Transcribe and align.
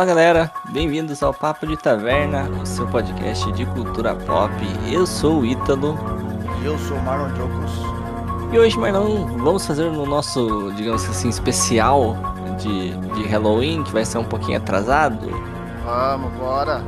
Fala 0.00 0.14
galera, 0.14 0.50
bem-vindos 0.70 1.22
ao 1.22 1.34
Papo 1.34 1.66
de 1.66 1.76
Taverna, 1.76 2.48
o 2.58 2.64
seu 2.64 2.86
podcast 2.86 3.52
de 3.52 3.66
cultura 3.66 4.14
pop. 4.14 4.50
Eu 4.90 5.06
sou 5.06 5.40
o 5.40 5.44
Ítalo. 5.44 5.94
Eu 6.64 6.78
sou 6.78 6.96
o 6.96 7.02
Marlon 7.02 7.28
Jocos. 7.36 7.70
E 8.50 8.58
hoje, 8.58 8.78
Marlon, 8.78 9.26
vamos 9.36 9.66
fazer 9.66 9.90
no 9.90 10.06
nosso, 10.06 10.72
digamos 10.72 11.04
assim, 11.04 11.28
especial 11.28 12.16
de, 12.58 12.96
de 13.12 13.28
Halloween, 13.28 13.84
que 13.84 13.92
vai 13.92 14.06
ser 14.06 14.16
um 14.16 14.24
pouquinho 14.24 14.56
atrasado. 14.56 15.28
Vamos, 15.84 16.32
bora. 16.32 16.82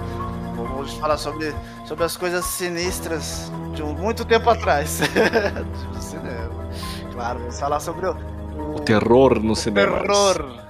Vamos 0.56 0.94
falar 0.94 1.18
sobre, 1.18 1.54
sobre 1.84 2.04
as 2.04 2.16
coisas 2.16 2.46
sinistras 2.46 3.52
de 3.74 3.82
um, 3.82 3.92
muito 3.92 4.24
tempo 4.24 4.48
atrás. 4.48 5.00
do 5.92 6.00
cinema. 6.00 6.66
Claro, 7.12 7.40
vamos 7.40 7.60
falar 7.60 7.80
sobre 7.80 8.06
o, 8.06 8.16
o, 8.56 8.76
o 8.76 8.80
terror 8.80 9.38
no 9.38 9.54
cinema. 9.54 10.00
Terror 10.00 10.61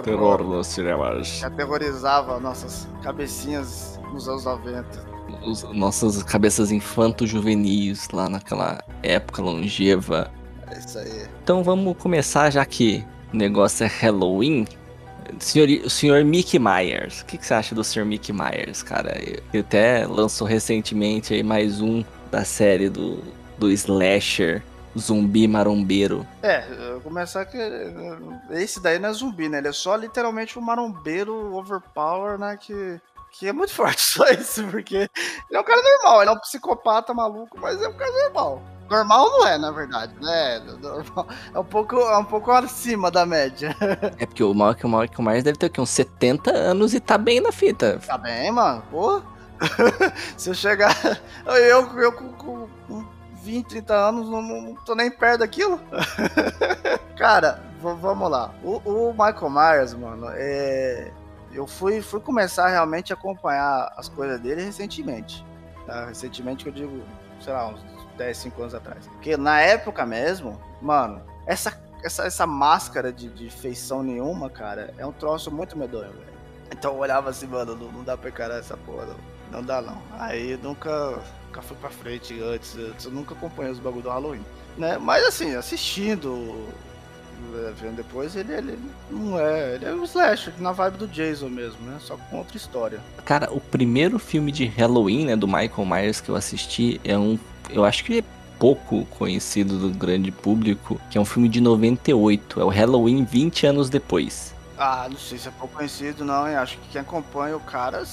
terror, 0.00 0.38
terror 0.38 0.42
nos 0.44 0.66
cinemas. 0.68 1.40
Que 1.40 1.44
aterrorizava 1.44 2.40
nossas 2.40 2.88
cabecinhas 3.02 4.00
nos 4.12 4.28
anos 4.28 4.44
90. 4.44 5.12
Os, 5.44 5.62
nossas 5.74 6.22
cabeças 6.22 6.70
infanto-juvenis 6.70 8.08
lá 8.10 8.28
naquela 8.28 8.82
época 9.02 9.42
longeva. 9.42 10.30
É 10.70 10.78
isso 10.78 10.98
aí. 10.98 11.26
Então 11.42 11.62
vamos 11.62 11.96
começar, 11.96 12.50
já 12.50 12.64
que 12.64 13.04
o 13.32 13.36
negócio 13.36 13.84
é 13.84 13.86
Halloween. 13.86 14.66
Senhor, 15.38 15.68
o 15.84 15.90
senhor 15.90 16.24
Mickey 16.24 16.58
Myers. 16.58 17.20
O 17.20 17.26
que, 17.26 17.38
que, 17.38 17.46
você 17.46 17.54
acha 17.54 17.74
do 17.74 17.82
senhor 17.82 18.04
Mickey 18.04 18.32
Myers, 18.32 18.82
cara? 18.82 19.16
Ele 19.18 19.42
até 19.60 20.06
lançou 20.06 20.46
recentemente 20.46 21.32
aí 21.32 21.42
mais 21.42 21.80
um 21.80 22.04
da 22.30 22.44
série 22.44 22.88
do, 22.88 23.18
do 23.58 23.70
Slasher 23.70 24.62
zumbi 24.98 25.48
marombeiro. 25.48 26.26
É, 26.42 26.64
começar 27.02 27.44
que 27.44 27.58
esse 28.50 28.80
daí 28.80 28.98
não 28.98 29.08
é 29.08 29.12
zumbi, 29.12 29.48
né? 29.48 29.58
Ele 29.58 29.68
é 29.68 29.72
só 29.72 29.96
literalmente 29.96 30.58
um 30.58 30.62
marombeiro 30.62 31.54
overpower, 31.54 32.38
né? 32.38 32.56
Que, 32.60 33.00
que 33.32 33.48
é 33.48 33.52
muito 33.52 33.72
forte, 33.74 34.00
só 34.00 34.26
isso, 34.28 34.64
porque 34.68 34.96
ele 34.96 35.08
é 35.52 35.60
um 35.60 35.64
cara 35.64 35.82
normal, 35.82 36.22
ele 36.22 36.30
é 36.30 36.34
um 36.34 36.38
psicopata 36.38 37.14
maluco, 37.14 37.58
mas 37.60 37.80
é 37.80 37.88
um 37.88 37.94
cara 37.94 38.12
normal. 38.24 38.62
Normal 38.90 39.30
não 39.30 39.46
é, 39.46 39.56
na 39.56 39.70
verdade, 39.70 40.12
né? 40.20 40.60
É 41.54 41.58
um 41.58 41.64
pouco, 41.64 41.96
é 41.96 42.18
um 42.18 42.24
pouco 42.24 42.50
acima 42.50 43.10
da 43.10 43.24
média. 43.24 43.74
É 44.18 44.26
porque 44.26 44.44
o 44.44 44.52
Michael, 44.52 45.08
o 45.18 45.22
Myers 45.22 45.44
deve 45.44 45.56
ter 45.56 45.66
aqui, 45.66 45.80
uns 45.80 45.88
70 45.90 46.50
anos 46.50 46.92
e 46.92 47.00
tá 47.00 47.16
bem 47.16 47.40
na 47.40 47.50
fita. 47.50 47.98
Tá 48.06 48.18
bem, 48.18 48.52
mano. 48.52 48.82
Pô. 48.90 49.22
Se 50.36 50.50
eu 50.50 50.54
chegar. 50.54 50.94
Eu, 51.46 51.98
eu 51.98 52.12
com, 52.12 52.32
com 52.32 52.68
20, 53.42 53.66
30 53.66 53.94
anos, 53.94 54.28
não, 54.28 54.40
não 54.40 54.74
tô 54.76 54.94
nem 54.94 55.10
perto 55.10 55.40
daquilo. 55.40 55.80
Cara, 57.16 57.60
vamos 57.80 58.30
lá. 58.30 58.54
O, 58.62 58.76
o, 58.84 59.12
Michael 59.12 59.50
Myers, 59.50 59.94
mano, 59.94 60.26
é. 60.30 61.10
Eu 61.52 61.66
fui, 61.66 62.00
fui 62.00 62.18
começar 62.18 62.68
realmente 62.68 63.12
a 63.12 63.16
acompanhar 63.16 63.92
as 63.96 64.08
coisas 64.08 64.40
dele 64.40 64.62
recentemente. 64.62 65.44
Tá? 65.86 66.06
Recentemente 66.06 66.64
que 66.64 66.70
eu 66.70 66.72
digo, 66.72 67.02
sei 67.40 67.52
lá, 67.52 67.68
uns 67.68 67.80
10, 68.16 68.36
5 68.38 68.60
anos 68.62 68.74
atrás. 68.74 69.06
Porque 69.06 69.36
na 69.36 69.60
época 69.60 70.06
mesmo, 70.06 70.58
mano, 70.80 71.20
essa, 71.46 71.78
essa, 72.02 72.24
essa 72.24 72.46
máscara 72.46 73.12
de, 73.12 73.28
de 73.28 73.50
feição 73.50 74.02
nenhuma, 74.02 74.48
cara, 74.48 74.94
é 74.96 75.04
um 75.04 75.12
troço 75.12 75.50
muito 75.50 75.76
medonho, 75.76 76.10
velho. 76.12 76.31
Então 76.72 76.94
eu 76.94 76.98
olhava 76.98 77.30
assim, 77.30 77.46
mano, 77.46 77.76
não, 77.76 77.92
não 77.92 78.02
dá 78.02 78.16
pra 78.16 78.30
encarar 78.30 78.58
essa 78.58 78.76
porra, 78.76 79.06
não. 79.06 79.32
Não 79.52 79.62
dá 79.62 79.82
não. 79.82 80.02
Aí 80.18 80.58
nunca 80.62 81.18
nunca 81.46 81.60
fui 81.60 81.76
pra 81.76 81.90
frente 81.90 82.40
antes, 82.42 82.74
antes 82.76 83.04
eu 83.04 83.12
nunca 83.12 83.34
acompanhei 83.34 83.70
os 83.70 83.78
bagulho 83.78 84.02
do 84.02 84.08
Halloween. 84.08 84.44
Né? 84.78 84.96
Mas 84.96 85.22
assim, 85.24 85.54
assistindo, 85.54 86.66
é, 87.54 87.72
vendo 87.78 87.96
depois, 87.96 88.34
ele, 88.34 88.52
ele 88.54 88.78
não 89.10 89.38
é. 89.38 89.74
Ele 89.74 89.84
é 89.84 89.92
um 89.92 90.04
slasher, 90.04 90.54
na 90.58 90.72
vibe 90.72 90.96
do 90.96 91.06
Jason 91.06 91.50
mesmo, 91.50 91.78
né? 91.82 91.98
Só 92.00 92.16
com 92.16 92.38
outra 92.38 92.56
história. 92.56 93.00
Cara, 93.24 93.52
o 93.52 93.60
primeiro 93.60 94.18
filme 94.18 94.50
de 94.50 94.64
Halloween, 94.64 95.26
né, 95.26 95.36
do 95.36 95.46
Michael 95.46 95.84
Myers 95.84 96.20
que 96.20 96.30
eu 96.30 96.36
assisti 96.36 96.98
é 97.04 97.18
um. 97.18 97.38
Eu 97.68 97.84
acho 97.84 98.04
que 98.04 98.18
é 98.18 98.24
pouco 98.58 99.04
conhecido 99.06 99.78
do 99.78 99.90
grande 99.90 100.30
público, 100.30 101.00
que 101.10 101.18
é 101.18 101.20
um 101.20 101.24
filme 101.24 101.48
de 101.48 101.60
98. 101.60 102.60
É 102.60 102.64
o 102.64 102.68
Halloween 102.68 103.24
20 103.24 103.66
anos 103.66 103.90
depois. 103.90 104.51
Ah, 104.84 105.06
não 105.08 105.16
sei 105.16 105.38
se 105.38 105.46
é 105.46 105.50
pouco 105.52 105.76
conhecido, 105.76 106.24
não, 106.24 106.48
hein? 106.48 106.56
Acho 106.56 106.76
que 106.78 106.88
quem 106.88 107.00
acompanha 107.00 107.56
o 107.56 107.60
cara, 107.60 108.04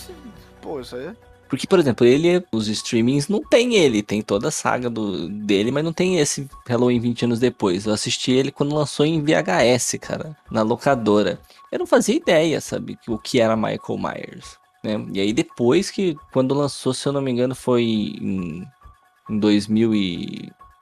pô, 0.62 0.80
isso 0.80 0.96
aí 0.96 1.08
é 1.08 1.16
porque, 1.50 1.66
por 1.66 1.80
exemplo, 1.80 2.06
ele, 2.06 2.46
os 2.52 2.68
streamings 2.68 3.28
não 3.28 3.42
tem 3.42 3.74
ele, 3.74 4.04
tem 4.04 4.22
toda 4.22 4.50
a 4.50 4.52
saga 4.52 4.88
do, 4.88 5.28
dele, 5.28 5.72
mas 5.72 5.84
não 5.84 5.92
tem 5.92 6.20
esse 6.20 6.48
Halloween 6.68 7.00
20 7.00 7.26
anos 7.26 7.40
depois. 7.40 7.88
Eu 7.88 7.94
assisti 7.94 8.32
ele 8.32 8.52
quando 8.52 8.76
lançou 8.76 9.04
em 9.04 9.20
VHS, 9.20 9.98
cara, 10.00 10.38
na 10.52 10.62
locadora. 10.62 11.40
Eu 11.72 11.80
não 11.80 11.88
fazia 11.88 12.16
ideia, 12.16 12.62
sabe, 12.62 13.00
o 13.08 13.18
que 13.18 13.42
era 13.42 13.56
Michael 13.56 13.98
Myers. 13.98 14.60
Né? 14.84 15.04
E 15.12 15.20
aí 15.20 15.34
depois 15.34 15.90
que, 15.90 16.16
quando 16.32 16.54
lançou, 16.54 16.94
se 16.94 17.08
eu 17.08 17.14
não 17.14 17.22
me 17.22 17.32
engano, 17.32 17.56
foi 17.56 17.82
em, 17.82 18.68
em 19.28 19.40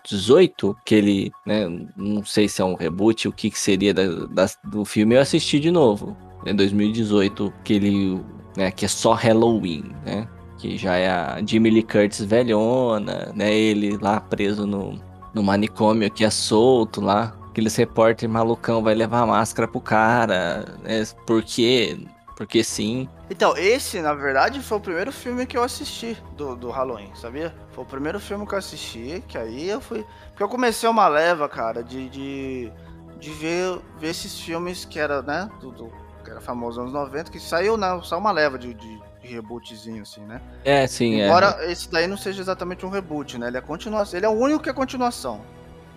2018, 0.10 0.78
que 0.86 0.96
ele, 0.96 1.32
né, 1.46 1.68
não 1.96 2.24
sei 2.24 2.48
se 2.48 2.62
é 2.62 2.66
um 2.66 2.76
reboot, 2.76 3.28
o 3.28 3.32
que, 3.32 3.50
que 3.50 3.60
seria 3.60 3.94
da, 3.94 4.08
da, 4.28 4.46
do 4.64 4.86
filme, 4.86 5.16
eu 5.16 5.22
assisti 5.22 5.60
de 5.60 5.72
novo. 5.72 6.16
Em 6.46 6.56
2018, 6.56 7.54
que 7.64 7.74
ele, 7.74 8.22
né, 8.56 8.72
que 8.72 8.86
é 8.86 8.88
só 8.88 9.14
Halloween, 9.14 9.84
né? 10.06 10.28
que 10.58 10.78
já 10.78 10.96
é 10.96 11.10
a 11.10 11.42
Jimmy 11.46 11.70
Lee 11.70 11.84
Curtis 11.84 12.22
velhona, 12.22 13.32
né? 13.36 13.54
Ele 13.54 13.98
lá 13.98 14.20
preso 14.20 14.66
no, 14.66 15.00
no 15.34 15.44
manicômio 15.44 16.10
que 16.10 16.26
é 16.26 16.30
solto 16.30 17.00
lá. 17.00 17.36
Aqueles 17.50 17.76
repórter 17.76 18.30
malucão 18.30 18.84
vai 18.84 18.94
levar 18.94 19.26
máscara 19.26 19.68
pro 19.68 19.80
cara, 19.80 20.76
né? 20.84 21.04
Por 21.26 21.44
quê? 21.44 21.98
Porque 22.38 22.64
sim. 22.64 23.10
Então, 23.32 23.58
esse, 23.58 24.00
na 24.00 24.14
verdade, 24.14 24.62
foi 24.62 24.78
o 24.78 24.82
primeiro 24.82 25.12
filme 25.12 25.44
que 25.48 25.58
eu 25.58 25.64
assisti 25.64 26.16
do, 26.34 26.56
do 26.56 26.70
Halloween, 26.70 27.12
sabia? 27.16 27.52
Foi 27.72 27.84
o 27.84 27.88
primeiro 27.88 28.20
filme 28.20 28.46
que 28.46 28.54
eu 28.54 28.60
assisti, 28.60 29.24
que 29.28 29.40
aí 29.40 29.68
eu 29.68 29.82
fui. 29.82 30.06
Porque 30.30 30.44
eu 30.44 30.48
comecei 30.48 30.88
uma 30.88 31.08
leva, 31.08 31.50
cara, 31.50 31.84
de, 31.84 32.08
de, 32.10 32.72
de 33.20 33.32
ver, 33.32 33.80
ver 33.98 34.10
esses 34.10 34.40
filmes 34.40 34.86
que 34.86 35.00
era, 35.00 35.24
né? 35.24 35.50
Do, 35.60 35.72
do, 35.72 35.92
que 36.24 36.30
era 36.30 36.40
famoso 36.40 36.80
nos 36.80 36.94
anos 36.94 37.10
90, 37.10 37.32
que 37.32 37.40
saiu, 37.40 37.76
né? 37.76 38.00
Saiu 38.04 38.20
uma 38.20 38.32
leva 38.32 38.56
de, 38.60 38.72
de 38.76 39.02
rebootzinho, 39.24 40.04
assim, 40.04 40.22
né? 40.22 40.40
É, 40.64 40.86
sim, 40.86 41.20
é. 41.20 41.26
Embora 41.26 41.58
é. 41.62 41.72
esse 41.72 41.90
daí 41.90 42.06
não 42.06 42.18
seja 42.18 42.40
exatamente 42.40 42.86
um 42.86 42.90
reboot, 42.90 43.36
né? 43.40 43.48
Ele 43.48 43.58
é 43.58 43.62
continuação. 43.62 44.16
Ele 44.16 44.28
é 44.28 44.30
o 44.30 44.34
único 44.34 44.62
que 44.62 44.70
é 44.70 44.74
continuação. 44.74 45.42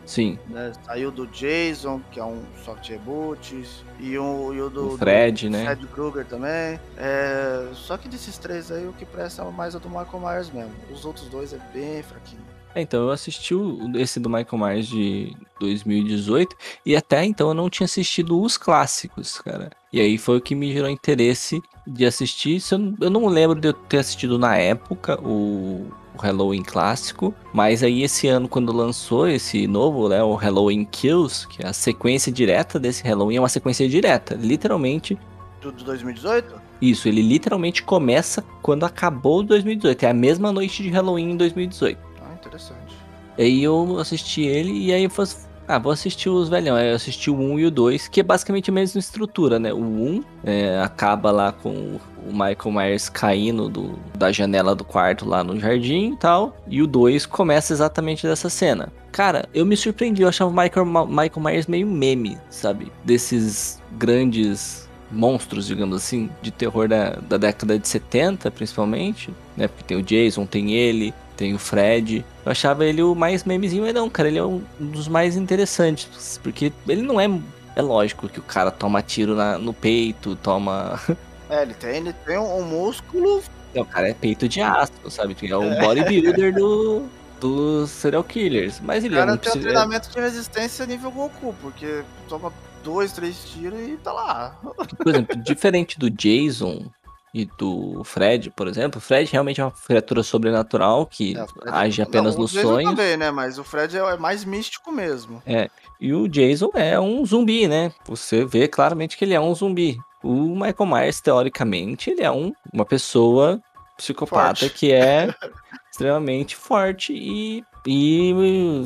Sim. 0.07 0.39
Né? 0.49 0.73
Saiu 0.85 1.11
do 1.11 1.27
Jason, 1.27 2.01
que 2.11 2.19
é 2.19 2.25
um 2.25 2.43
soft 2.65 2.89
reboot, 2.89 3.63
e 3.99 4.19
o, 4.19 4.55
e 4.55 4.61
o 4.61 4.71
do 4.71 4.95
o 4.95 4.99
Fred, 4.99 5.49
do, 5.49 5.53
né? 5.53 5.65
Fred 5.65 5.87
Krueger 5.89 6.27
também. 6.27 6.81
É... 6.97 7.69
Só 7.75 7.97
que 7.97 8.09
desses 8.09 8.39
três 8.39 8.71
aí, 8.71 8.87
o 8.87 8.93
que 8.93 9.05
presta 9.05 9.45
mais 9.45 9.75
é 9.75 9.79
o 9.79 9.81
do 9.81 9.89
Michael 9.89 10.21
Myers 10.21 10.51
mesmo. 10.51 10.73
Os 10.91 11.05
outros 11.05 11.29
dois 11.29 11.53
é 11.53 11.59
bem 11.73 12.03
fraquinho. 12.03 12.43
É, 12.75 12.81
então, 12.81 13.03
eu 13.03 13.11
assisti 13.11 13.55
o, 13.55 13.91
esse 13.97 14.21
do 14.21 14.31
Michael 14.31 14.59
Myers 14.59 14.87
de 14.87 15.37
2018 15.59 16.57
e 16.87 16.95
até 16.95 17.25
então 17.25 17.49
eu 17.49 17.55
não 17.55 17.69
tinha 17.69 17.85
assistido 17.85 18.41
os 18.41 18.57
clássicos, 18.57 19.41
cara. 19.41 19.71
E 19.93 20.01
aí 20.01 20.17
foi 20.17 20.39
o 20.39 20.41
que 20.41 20.55
me 20.55 20.73
gerou 20.73 20.89
interesse 20.89 21.61
de 21.87 22.07
assistir. 22.07 22.63
Eu, 22.71 22.95
eu 23.01 23.11
não 23.11 23.27
lembro 23.27 23.59
de 23.59 23.69
eu 23.69 23.73
ter 23.73 23.99
assistido 23.99 24.39
na 24.39 24.57
época 24.57 25.21
o 25.21 25.91
Halloween 26.21 26.63
clássico, 26.63 27.35
mas 27.53 27.83
aí 27.83 28.03
esse 28.03 28.29
ano 28.29 28.49
quando 28.49 28.73
lançou 28.73 29.29
esse 29.29 29.67
novo, 29.67 30.09
né, 30.09 30.23
o 30.23 30.35
Halloween 30.35 30.85
Kills, 30.85 31.49
que 31.49 31.65
é 31.65 31.69
a 31.69 31.73
sequência 31.73 32.31
direta 32.31 32.79
desse 32.79 33.03
Halloween, 33.03 33.37
é 33.37 33.41
uma 33.41 33.49
sequência 33.49 33.89
direta, 33.89 34.35
literalmente. 34.35 35.19
Do 35.61 35.73
2018? 35.73 36.55
Isso, 36.81 37.09
ele 37.09 37.21
literalmente 37.21 37.83
começa 37.83 38.45
quando 38.63 38.85
acabou 38.85 39.41
o 39.41 39.43
2018. 39.43 40.05
É 40.05 40.11
a 40.11 40.15
mesma 40.15 40.51
noite 40.51 40.83
de 40.83 40.89
Halloween 40.89 41.33
em 41.33 41.37
2018 41.37 42.11
interessante. 42.41 42.97
E 43.39 43.43
aí 43.43 43.63
eu 43.63 43.99
assisti 43.99 44.43
ele 44.43 44.73
e 44.73 44.93
aí 44.93 45.05
eu 45.05 45.11
falei, 45.11 45.33
ah, 45.71 45.79
vou 45.79 45.93
assistir 45.93 46.29
os 46.29 46.49
velhão. 46.49 46.77
Aí 46.77 46.89
eu 46.89 46.97
assisti 46.97 47.31
o 47.31 47.35
1 47.35 47.61
e 47.61 47.67
o 47.67 47.71
2, 47.71 48.09
que 48.09 48.21
é 48.21 48.23
basicamente 48.23 48.71
a 48.71 48.73
mesma 48.73 48.99
estrutura, 48.99 49.59
né? 49.59 49.73
O 49.73 49.79
1 49.79 50.25
é, 50.45 50.81
acaba 50.81 51.31
lá 51.31 51.53
com 51.53 51.99
o 52.27 52.33
Michael 52.33 52.73
Myers 52.73 53.09
caindo 53.09 53.69
do, 53.69 53.99
da 54.17 54.33
janela 54.33 54.75
do 54.75 54.85
quarto 54.85 55.27
lá 55.27 55.45
no 55.45 55.59
jardim 55.59 56.13
e 56.13 56.17
tal. 56.17 56.57
E 56.67 56.83
o 56.83 56.87
2 56.87 57.25
começa 57.27 57.73
exatamente 57.73 58.27
dessa 58.27 58.51
cena. 58.51 58.93
Cara, 59.13 59.49
eu 59.55 59.65
me 59.65 59.77
surpreendi, 59.77 60.23
eu 60.23 60.29
achava 60.29 60.51
o 60.51 60.55
Michael, 60.55 60.87
Michael 61.07 61.41
Myers 61.41 61.67
meio 61.67 61.87
meme, 61.87 62.37
sabe? 62.49 62.91
Desses 63.05 63.81
grandes 63.93 64.89
monstros, 65.11 65.67
digamos 65.67 65.97
assim, 65.97 66.31
de 66.41 66.51
terror 66.51 66.89
da, 66.89 67.11
da 67.29 67.37
década 67.37 67.79
de 67.79 67.87
70, 67.87 68.51
principalmente, 68.51 69.31
né? 69.57 69.69
Porque 69.69 69.85
tem 69.85 69.97
o 69.97 70.03
Jason, 70.03 70.47
tem 70.47 70.73
ele, 70.73 71.13
tem 71.41 71.55
o 71.55 71.59
Fred. 71.59 72.23
Eu 72.45 72.53
achava 72.53 72.85
ele 72.85 73.03
o 73.03 73.15
mais 73.15 73.45
memezinho, 73.45 73.85
mas 73.85 73.95
não, 73.95 74.11
cara, 74.11 74.29
ele 74.29 74.39
é 74.39 74.45
um 74.45 74.63
dos 74.79 75.09
mais 75.09 75.37
interessantes. 75.37 76.39
Porque 76.43 76.71
ele 76.87 77.01
não 77.01 77.19
é. 77.19 77.27
É 77.75 77.81
lógico 77.81 78.29
que 78.29 78.39
o 78.39 78.43
cara 78.43 78.71
toma 78.71 79.01
tiro 79.01 79.35
na, 79.35 79.57
no 79.57 79.73
peito, 79.73 80.37
toma. 80.37 81.01
É, 81.49 81.63
ele 81.63 81.75
tem, 81.75 81.97
ele 81.97 82.13
tem 82.13 82.39
um 82.39 82.63
músculo. 82.63 83.43
Não, 83.75 83.83
o 83.83 83.87
cara 83.87 84.11
é 84.11 84.15
peito 84.15 84.49
de 84.49 84.61
aço, 84.61 84.93
sabe? 85.09 85.35
É 85.43 85.57
o 85.57 85.63
é. 85.65 85.81
bodybuilder 85.81 86.55
do, 86.55 87.09
dos 87.41 87.91
serial 87.91 88.23
killers. 88.23 88.79
Mas 88.81 89.03
ele 89.03 89.15
o 89.15 89.19
cara 89.19 89.33
é 89.33 89.37
tem 89.37 89.53
um 89.53 89.61
treinamento 89.61 90.11
de 90.11 90.21
resistência 90.21 90.85
nível 90.87 91.11
Goku, 91.11 91.55
porque 91.63 92.05
toma 92.29 92.53
dois, 92.85 93.13
três 93.13 93.37
tiros 93.51 93.81
e 93.81 93.97
tá 93.97 94.13
lá. 94.13 94.57
Por 94.97 95.09
exemplo, 95.09 95.37
diferente 95.43 95.99
do 95.99 96.11
Jason 96.11 96.91
e 97.33 97.45
do 97.45 98.03
Fred, 98.05 98.51
por 98.51 98.67
exemplo, 98.67 98.99
o 98.99 99.01
Fred 99.01 99.31
realmente 99.31 99.61
é 99.61 99.65
uma 99.65 99.71
criatura 99.71 100.23
sobrenatural 100.23 101.07
que 101.07 101.37
é, 101.37 101.47
age 101.67 102.03
apenas 102.03 102.35
não, 102.35 102.43
nos 102.43 102.51
sonhos. 102.51 102.91
também, 102.91 103.17
né? 103.17 103.31
Mas 103.31 103.59
o 103.59 103.65
Fred 103.65 103.97
é 103.97 104.17
mais 104.17 104.45
místico 104.45 104.91
mesmo. 104.91 105.41
É. 105.47 105.71
E 106.01 106.13
o 106.13 106.27
Jason 106.27 106.71
é 106.75 106.99
um 106.99 107.25
zumbi, 107.25 107.69
né? 107.69 107.93
Você 108.07 108.45
vê 108.45 108.67
claramente 108.67 109.17
que 109.17 109.25
ele 109.25 109.35
é 109.35 109.41
um 109.41 109.55
zumbi. 109.55 109.97
O 110.23 110.55
Michael 110.55 110.87
Myers, 110.87 111.21
teoricamente, 111.21 112.11
ele 112.11 112.23
é 112.23 112.31
um, 112.31 112.53
uma 112.73 112.85
pessoa 112.85 113.61
psicopata 113.97 114.61
forte. 114.61 114.75
que 114.75 114.93
é 114.93 115.33
extremamente 115.91 116.57
forte 116.57 117.13
e, 117.13 117.63
e 117.87 118.35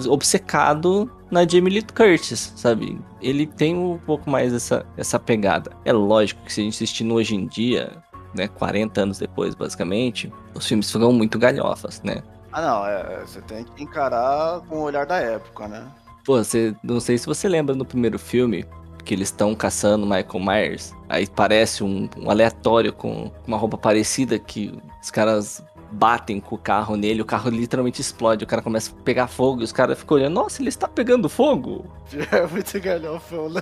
obcecado 0.08 1.10
na 1.30 1.46
Jamie 1.46 1.72
Lee 1.72 1.82
Curtis, 1.82 2.52
sabe? 2.56 3.00
Ele 3.22 3.46
tem 3.46 3.74
um 3.74 3.98
pouco 3.98 4.28
mais 4.28 4.52
essa, 4.52 4.84
essa 4.96 5.18
pegada. 5.18 5.72
É 5.84 5.92
lógico 5.92 6.44
que 6.44 6.52
se 6.52 6.60
a 6.60 6.64
gente 6.64 6.74
assistindo 6.74 7.14
hoje 7.14 7.34
em 7.34 7.46
dia, 7.46 8.02
né, 8.34 8.48
40 8.48 9.00
anos 9.00 9.18
depois, 9.18 9.54
basicamente, 9.54 10.32
os 10.54 10.66
filmes 10.66 10.90
ficam 10.90 11.12
muito 11.12 11.38
galhofas, 11.38 12.02
né? 12.02 12.22
Ah, 12.52 12.62
não, 12.62 12.86
é, 12.86 13.20
você 13.26 13.40
tem 13.42 13.64
que 13.64 13.82
encarar 13.82 14.60
com 14.68 14.76
o 14.76 14.82
olhar 14.82 15.06
da 15.06 15.16
época, 15.16 15.66
né? 15.66 15.86
Pô, 16.24 16.36
você, 16.36 16.74
não 16.82 17.00
sei 17.00 17.18
se 17.18 17.26
você 17.26 17.48
lembra 17.48 17.74
no 17.74 17.84
primeiro 17.84 18.18
filme, 18.18 18.64
que 19.04 19.14
eles 19.14 19.28
estão 19.28 19.54
caçando 19.54 20.06
Michael 20.06 20.40
Myers. 20.40 20.94
Aí 21.08 21.26
parece 21.26 21.84
um, 21.84 22.08
um, 22.16 22.30
aleatório 22.30 22.92
com 22.92 23.30
uma 23.46 23.56
roupa 23.56 23.76
parecida 23.76 24.38
que 24.38 24.72
os 25.02 25.10
caras 25.10 25.62
batem 25.90 26.40
com 26.40 26.54
o 26.54 26.58
carro 26.58 26.96
nele, 26.96 27.22
o 27.22 27.24
carro 27.24 27.50
literalmente 27.50 28.00
explode, 28.00 28.44
o 28.44 28.46
cara 28.46 28.62
começa 28.62 28.90
a 28.90 29.02
pegar 29.02 29.26
fogo 29.26 29.60
e 29.60 29.64
os 29.64 29.72
caras 29.72 29.98
ficam 29.98 30.16
olhando, 30.16 30.34
nossa, 30.34 30.60
ele 30.60 30.68
está 30.68 30.88
pegando 30.88 31.28
fogo. 31.28 31.84
É 32.30 32.46
muito 32.46 32.80
galhofão, 32.80 33.48
né? 33.48 33.60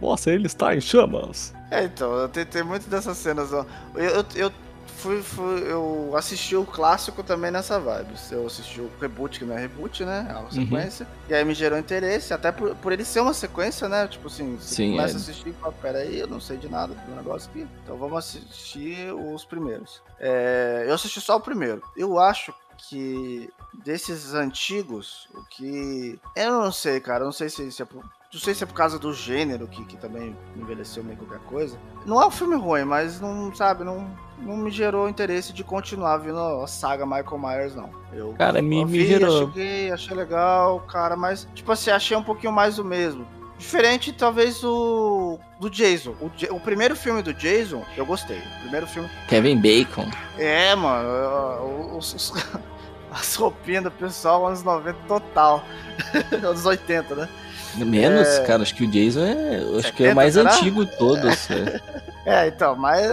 Nossa, 0.00 0.30
ele 0.30 0.46
está 0.46 0.74
em 0.74 0.80
chamas. 0.80 1.54
É, 1.70 1.84
então, 1.84 2.28
tem, 2.28 2.44
tem 2.44 2.62
muito 2.62 2.88
dessas 2.88 3.16
cenas, 3.16 3.52
ó. 3.52 3.64
Eu, 3.94 4.04
eu, 4.10 4.24
eu 4.34 4.52
fui, 4.86 5.22
fui, 5.22 5.62
eu 5.70 6.12
assisti 6.16 6.56
o 6.56 6.64
clássico 6.64 7.22
também 7.22 7.50
nessa 7.50 7.78
vibe. 7.78 8.14
Eu 8.30 8.46
assisti 8.46 8.80
o 8.80 8.90
reboot, 9.00 9.38
que 9.38 9.44
não 9.44 9.56
é 9.56 9.60
reboot, 9.60 10.04
né? 10.04 10.26
É 10.28 10.32
uma 10.32 10.42
uhum. 10.42 10.50
sequência. 10.50 11.06
Uhum. 11.06 11.30
E 11.30 11.34
aí 11.34 11.44
me 11.44 11.54
gerou 11.54 11.78
interesse, 11.78 12.32
até 12.32 12.52
por, 12.52 12.74
por 12.76 12.92
ele 12.92 13.04
ser 13.04 13.20
uma 13.20 13.34
sequência, 13.34 13.88
né? 13.88 14.06
Tipo 14.06 14.28
assim, 14.28 14.56
você 14.56 14.74
Sim, 14.74 14.90
começa 14.92 15.14
é. 15.14 15.16
a 15.16 15.20
assistir 15.20 15.48
e 15.48 15.52
fala, 15.52 15.72
peraí, 15.72 16.18
eu 16.18 16.26
não 16.26 16.40
sei 16.40 16.56
de 16.56 16.68
nada 16.68 16.94
do 16.94 17.14
negócio 17.14 17.50
aqui. 17.50 17.66
Então 17.82 17.96
vamos 17.96 18.18
assistir 18.18 19.12
os 19.12 19.44
primeiros. 19.44 20.02
É, 20.18 20.84
eu 20.86 20.94
assisti 20.94 21.20
só 21.20 21.36
o 21.36 21.40
primeiro. 21.40 21.82
Eu 21.96 22.18
acho 22.18 22.54
que 22.88 23.48
desses 23.84 24.34
antigos, 24.34 25.28
o 25.34 25.44
que. 25.44 26.18
Eu 26.36 26.52
não 26.52 26.72
sei, 26.72 27.00
cara. 27.00 27.20
Eu 27.20 27.26
não 27.26 27.32
sei 27.32 27.48
se, 27.48 27.70
se 27.70 27.82
é 27.82 27.84
por 27.84 28.04
não 28.32 28.40
sei 28.40 28.54
se 28.54 28.64
é 28.64 28.66
por 28.66 28.72
causa 28.72 28.98
do 28.98 29.12
gênero 29.12 29.68
que, 29.68 29.84
que 29.84 29.96
também 29.98 30.34
envelheceu 30.56 31.04
meio 31.04 31.18
qualquer 31.18 31.40
coisa. 31.46 31.78
Não 32.06 32.20
é 32.20 32.26
um 32.26 32.30
filme 32.30 32.56
ruim, 32.56 32.82
mas 32.82 33.20
não, 33.20 33.54
sabe, 33.54 33.84
não, 33.84 34.10
não 34.42 34.56
me 34.56 34.70
gerou 34.70 35.08
interesse 35.08 35.52
de 35.52 35.62
continuar 35.62 36.18
vendo 36.18 36.38
a 36.38 36.66
saga 36.66 37.06
Michael 37.06 37.38
Myers, 37.38 37.74
não. 37.74 37.90
Eu, 38.12 38.34
cara, 38.34 38.60
me, 38.60 38.84
vi, 38.84 38.98
me 38.98 39.06
gerou. 39.06 39.46
Cheguei, 39.48 39.90
achei 39.90 40.16
legal, 40.16 40.80
cara, 40.80 41.16
mas, 41.16 41.48
tipo 41.54 41.70
assim, 41.72 41.90
achei 41.90 42.16
um 42.16 42.22
pouquinho 42.22 42.52
mais 42.52 42.76
do 42.76 42.84
mesmo. 42.84 43.26
Diferente, 43.58 44.12
talvez, 44.12 44.60
do, 44.60 45.38
do 45.60 45.70
Jason. 45.70 46.14
O, 46.20 46.56
o 46.56 46.60
primeiro 46.60 46.96
filme 46.96 47.22
do 47.22 47.32
Jason, 47.32 47.84
eu 47.96 48.04
gostei. 48.04 48.38
O 48.38 48.60
primeiro 48.62 48.86
filme. 48.86 49.08
Kevin 49.28 49.60
Bacon. 49.60 50.10
É, 50.36 50.74
mano. 50.74 51.96
Os, 51.96 52.12
os, 52.12 52.32
as 53.12 53.34
roupinhas 53.36 53.84
do 53.84 53.90
pessoal, 53.92 54.46
anos 54.46 54.64
90 54.64 54.98
total. 55.06 55.64
anos 56.42 56.66
80, 56.66 57.14
né? 57.14 57.28
Menos, 57.76 58.28
é... 58.28 58.44
cara, 58.44 58.62
acho 58.62 58.74
que 58.74 58.84
o 58.84 58.90
Jason 58.90 59.24
é. 59.24 59.56
Acho 59.78 59.82
70, 59.82 59.92
que 59.92 60.04
é 60.04 60.12
o 60.12 60.16
mais 60.16 60.34
será? 60.34 60.54
antigo 60.54 60.84
de 60.84 60.96
todos. 60.96 61.48
é. 61.50 61.80
é, 62.26 62.48
então, 62.48 62.74
mas 62.74 63.06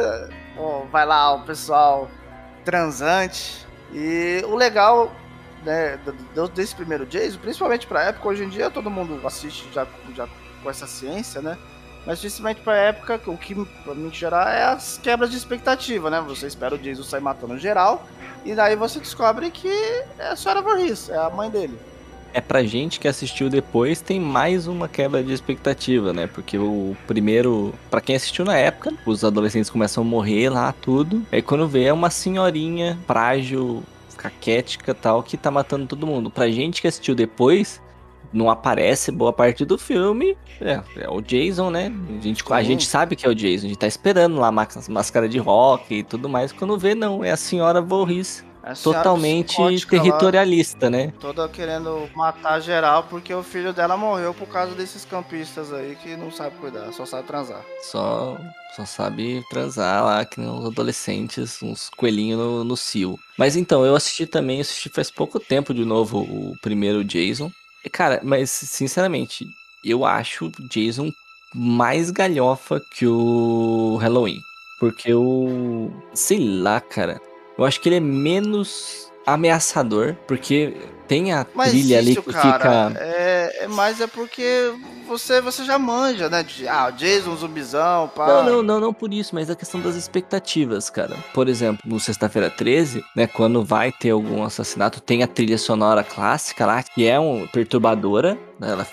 vai 0.92 1.06
lá 1.06 1.34
o 1.34 1.42
pessoal 1.44 2.10
transante. 2.64 3.66
E 3.92 4.44
o 4.48 4.56
legal 4.56 5.12
né, 5.64 6.00
desse 6.54 6.76
primeiro 6.76 7.06
Jason, 7.06 7.40
principalmente 7.40 7.88
pra 7.88 8.04
época, 8.04 8.28
hoje 8.28 8.44
em 8.44 8.50
dia 8.50 8.70
todo 8.70 8.90
mundo 8.90 9.20
assiste 9.26 9.68
já, 9.74 9.88
já 10.16 10.28
com 10.62 10.70
essa 10.70 10.88
ciência, 10.88 11.42
né? 11.42 11.58
Mas 12.06 12.20
principalmente 12.20 12.62
pra 12.62 12.76
época, 12.76 13.20
o 13.28 13.38
que 13.38 13.54
pra 13.84 13.94
mim 13.94 14.12
gerar 14.12 14.54
é 14.54 14.64
as 14.64 14.98
quebras 14.98 15.32
de 15.32 15.38
expectativa, 15.38 16.10
né? 16.10 16.22
Você 16.22 16.48
espera 16.48 16.76
o 16.76 16.78
Jason 16.78 17.04
sair 17.04 17.22
matando 17.22 17.58
geral, 17.58 18.08
e 18.46 18.56
daí 18.56 18.76
você 18.76 19.00
descobre 19.00 19.52
que 19.52 19.70
é 20.18 20.30
a 20.30 20.36
senhora 20.36 20.62
Voorhees, 20.62 21.10
é 21.10 21.18
a 21.18 21.30
mãe 21.30 21.50
dele 21.50 21.80
é 22.34 22.42
pra 22.42 22.64
gente 22.64 23.00
que 23.00 23.08
assistiu 23.08 23.50
depois, 23.50 24.02
tem 24.02 24.20
mais 24.20 24.68
uma 24.68 24.88
quebra 24.88 25.24
de 25.24 25.34
expectativa, 25.34 26.14
né? 26.14 26.28
Porque 26.28 26.58
o 26.58 26.96
primeiro, 27.08 27.74
para 27.90 28.02
quem 28.02 28.16
assistiu 28.16 28.46
na 28.46 28.58
época, 28.58 28.94
os 29.06 29.24
adolescentes 29.24 29.70
começam 29.70 30.04
a 30.04 30.08
morrer 30.08 30.50
lá, 30.50 30.72
tudo. 30.72 31.24
Aí 31.32 31.42
quando 31.42 31.68
vê 31.68 31.86
é 31.86 31.94
uma 31.94 32.10
senhorinha 32.10 32.98
frágil, 33.08 33.84
caquética 34.18 34.94
tal, 34.94 35.24
que 35.24 35.38
tá 35.38 35.50
matando 35.50 35.88
todo 35.88 36.06
mundo. 36.06 36.30
Pra 36.30 36.50
gente 36.50 36.82
que 36.82 36.88
assistiu 36.88 37.16
depois, 37.16 37.82
não 38.32 38.50
aparece 38.50 39.12
boa 39.12 39.34
parte 39.34 39.66
do 39.66 39.78
filme. 39.78 40.38
É, 40.62 40.82
é 40.98 41.10
o 41.10 41.22
Jason, 41.22 41.70
né? 41.70 41.92
A 42.20 42.22
gente, 42.22 42.44
a 42.50 42.64
gente 42.64 42.86
sabe 42.86 43.16
que 43.16 43.26
é 43.26 43.30
o 43.30 43.36
Jason, 43.36 43.66
a 43.66 43.70
gente 43.70 43.80
tá 43.80 43.88
esperando 43.88 44.38
lá 44.38 44.48
a 44.48 44.52
máscara 44.90 45.28
de 45.28 45.38
rock 45.38 45.96
e 45.96 46.04
tudo 46.04 46.28
mais. 46.30 46.52
Quando 46.52 46.78
vê, 46.78 46.94
não, 46.94 47.24
é 47.24 47.32
a 47.32 47.38
senhora 47.38 47.82
Voorhees 47.82 48.44
totalmente 48.84 49.56
territorialista, 49.88 50.86
lá, 50.86 50.90
né? 50.90 51.14
Toda 51.20 51.48
querendo 51.50 52.10
matar 52.16 52.60
geral 52.60 53.04
porque 53.10 53.34
o 53.34 53.44
filho 53.44 53.74
dela 53.74 53.98
morreu 53.98 54.34
por 54.34 54.48
causa 54.48 54.76
desses 54.76 55.06
campistas 55.06 55.72
aí 55.74 55.96
que 55.96 56.16
não 56.16 56.32
sabe 56.32 56.56
cuidar, 56.58 56.92
só 56.94 57.06
sabe 57.06 57.28
transar. 57.28 57.64
Só, 57.82 58.38
só 58.76 58.86
sabe 58.86 59.44
transar 59.50 60.04
lá, 60.04 60.26
que 60.26 60.40
nem 60.40 60.50
os 60.50 60.66
adolescentes, 60.66 61.62
uns 61.62 61.90
coelhinhos 61.90 62.40
no, 62.40 62.64
no 62.64 62.78
cio. 62.78 63.18
Mas 63.38 63.56
então, 63.56 63.86
eu 63.86 63.96
assisti 63.96 64.26
também, 64.26 64.62
assisti 64.62 64.90
faz 64.90 65.10
pouco 65.10 65.40
tempo 65.40 65.74
de 65.74 65.86
novo 65.86 66.20
o 66.20 66.54
primeiro 66.62 67.04
Jason. 67.04 67.52
E, 67.84 67.90
cara, 67.90 68.20
mas 68.24 68.52
sinceramente, 68.52 69.48
eu 69.84 70.06
acho 70.06 70.48
o 70.48 70.52
Jason 70.68 71.12
mais 71.54 72.12
galhofa 72.12 72.82
que 72.92 73.08
o 73.08 73.98
Halloween. 74.02 74.40
Porque 74.80 75.14
o. 75.14 75.92
Sei 76.14 76.40
lá, 76.40 76.80
cara. 76.80 77.20
Eu 77.60 77.66
acho 77.66 77.82
que 77.82 77.90
ele 77.90 77.98
é 77.98 78.00
menos 78.00 79.12
ameaçador, 79.28 80.16
porque 80.26 80.74
tem 81.10 81.34
a 81.34 81.46
Mas 81.54 81.72
trilha 81.72 82.00
isso, 82.00 82.10
ali 82.10 82.16
que 82.16 82.32
cara, 82.32 82.90
fica. 82.90 83.04
É, 83.04 83.64
é, 83.64 83.68
mas 83.68 84.00
é 84.00 84.08
porque 84.08 84.72
você, 85.06 85.42
você 85.42 85.66
já 85.66 85.78
manja, 85.78 86.30
né? 86.30 86.42
De, 86.42 86.66
ah, 86.70 86.90
Jason, 86.90 87.36
zumbizão, 87.36 88.08
pá. 88.16 88.28
Não, 88.28 88.44
não, 88.44 88.64
não, 88.64 88.80
não 88.80 88.94
por 88.94 89.14
isso, 89.14 89.36
mas 89.36 89.50
a 89.50 89.58
questão 89.58 89.82
das 89.82 89.96
expectativas, 89.96 90.90
cara. 90.90 91.18
Por 91.34 91.50
exemplo, 91.50 91.82
no 91.84 92.00
Sexta-feira 92.00 92.50
13, 92.50 93.04
né? 93.14 93.28
Quando 93.28 93.62
vai 93.66 93.92
ter 93.92 94.12
algum 94.12 94.42
assassinato, 94.42 95.02
tem 95.02 95.22
a 95.22 95.28
trilha 95.28 95.58
sonora 95.58 96.02
clássica 96.02 96.66
lá, 96.66 96.82
que 96.82 97.06
é 97.06 97.20
um, 97.20 97.46
perturbadora, 97.48 98.38
né, 98.58 98.72
ela 98.72 98.88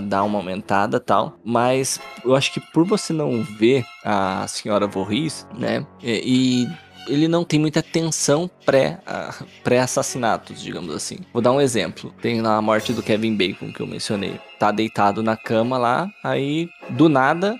dá 0.00 0.22
uma 0.22 0.38
aumentada 0.38 0.98
tal, 0.98 1.38
mas 1.44 2.00
eu 2.24 2.34
acho 2.34 2.52
que 2.52 2.60
por 2.60 2.86
você 2.86 3.12
não 3.12 3.42
ver 3.42 3.84
a 4.04 4.46
senhora 4.46 4.86
Voorhees, 4.86 5.46
né, 5.58 5.84
e 6.00 6.68
ele 7.06 7.28
não 7.28 7.44
tem 7.44 7.58
muita 7.58 7.82
tensão 7.82 8.50
pré, 8.64 9.00
uh, 9.06 9.44
pré-assassinatos, 9.62 10.62
digamos 10.62 10.94
assim. 10.94 11.18
Vou 11.32 11.42
dar 11.42 11.52
um 11.52 11.60
exemplo. 11.60 12.14
Tem 12.20 12.40
lá 12.40 12.56
a 12.56 12.62
morte 12.62 12.92
do 12.92 13.02
Kevin 13.02 13.36
Bacon 13.36 13.72
que 13.72 13.80
eu 13.80 13.86
mencionei. 13.86 14.38
Tá 14.58 14.70
deitado 14.70 15.22
na 15.22 15.36
cama 15.36 15.78
lá, 15.78 16.08
aí 16.22 16.68
do 16.90 17.08
nada 17.08 17.58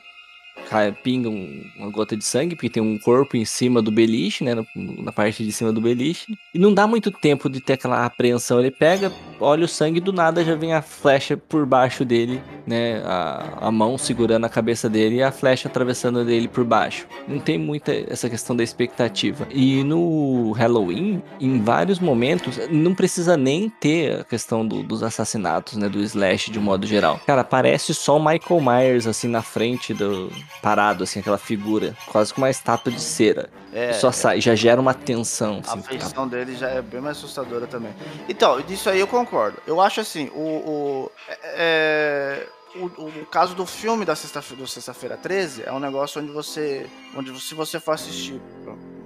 cai, 0.68 0.92
pinga 0.92 1.28
um, 1.28 1.64
uma 1.78 1.90
gota 1.90 2.16
de 2.16 2.24
sangue, 2.24 2.54
porque 2.54 2.68
tem 2.68 2.82
um 2.82 2.98
corpo 2.98 3.36
em 3.36 3.44
cima 3.44 3.80
do 3.80 3.90
beliche, 3.90 4.44
né? 4.44 4.54
na 4.74 5.12
parte 5.12 5.44
de 5.44 5.52
cima 5.52 5.72
do 5.72 5.80
beliche. 5.80 6.36
E 6.52 6.58
não 6.58 6.74
dá 6.74 6.86
muito 6.86 7.10
tempo 7.10 7.48
de 7.48 7.60
ter 7.60 7.74
aquela 7.74 8.04
apreensão. 8.04 8.58
Ele 8.58 8.70
pega, 8.70 9.12
olha 9.40 9.64
o 9.64 9.68
sangue, 9.68 10.00
do 10.00 10.12
nada 10.12 10.44
já 10.44 10.54
vem 10.54 10.72
a 10.72 10.82
flecha 10.82 11.36
por 11.36 11.64
baixo 11.64 12.04
dele, 12.04 12.42
né? 12.66 13.02
A, 13.04 13.68
a 13.68 13.70
mão 13.70 13.96
segurando 13.96 14.44
a 14.44 14.48
cabeça 14.48 14.88
dele 14.88 15.16
e 15.16 15.22
a 15.22 15.30
flecha 15.30 15.68
atravessando 15.68 16.24
dele 16.24 16.48
por 16.48 16.64
baixo. 16.64 17.06
Não 17.28 17.38
tem 17.38 17.58
muita 17.58 17.92
essa 17.92 18.28
questão 18.28 18.56
da 18.56 18.62
expectativa. 18.62 19.46
E 19.50 19.84
no 19.84 20.52
Halloween, 20.52 21.22
em 21.40 21.62
vários 21.62 21.98
momentos, 21.98 22.58
não 22.70 22.94
precisa 22.94 23.36
nem 23.36 23.68
ter 23.68 24.20
a 24.20 24.24
questão 24.24 24.66
do, 24.66 24.82
dos 24.82 25.02
assassinatos, 25.02 25.76
né? 25.76 25.88
Do 25.88 26.00
slash 26.00 26.50
de 26.50 26.58
um 26.58 26.62
modo 26.62 26.86
geral. 26.86 27.20
Cara, 27.26 27.44
parece 27.44 27.94
só 27.94 28.16
o 28.16 28.24
Michael 28.24 28.60
Myers, 28.60 29.06
assim, 29.06 29.28
na 29.28 29.42
frente 29.42 29.94
do, 29.94 30.32
parado, 30.62 31.04
assim, 31.04 31.20
aquela 31.20 31.38
figura, 31.38 31.94
quase 32.06 32.32
com 32.32 32.40
uma 32.40 32.50
estátua 32.50 32.92
de 32.92 33.00
cera. 33.00 33.48
É, 33.72 33.92
só 33.92 34.10
sai, 34.10 34.40
já 34.40 34.54
gera 34.54 34.80
uma 34.80 34.94
tensão. 34.94 35.60
Assim, 35.62 35.78
a 35.78 35.82
feição 35.82 36.28
tá... 36.28 36.36
dele 36.36 36.56
já 36.56 36.68
é 36.70 36.80
bem 36.80 37.00
mais 37.00 37.18
assustadora 37.18 37.66
também. 37.66 37.92
Então, 38.26 38.60
disso 38.62 38.88
aí 38.88 38.98
eu 38.98 39.06
concordo. 39.06 39.58
Eu 39.66 39.80
acho 39.82 40.00
assim, 40.00 40.30
o. 40.34 40.40
o 40.40 41.12
é, 41.44 42.46
o, 42.80 42.86
o, 42.86 43.26
caso 43.26 43.54
do 43.54 43.66
filme 43.66 44.04
da 44.04 44.14
sexta-feira 44.14 44.66
sexta 44.66 44.92
13 45.16 45.64
é 45.64 45.72
um 45.72 45.78
negócio 45.78 46.20
onde 46.20 46.30
você. 46.30 46.88
Onde 47.16 47.38
se 47.40 47.54
você 47.54 47.80
for 47.80 47.92
assistir, 47.92 48.40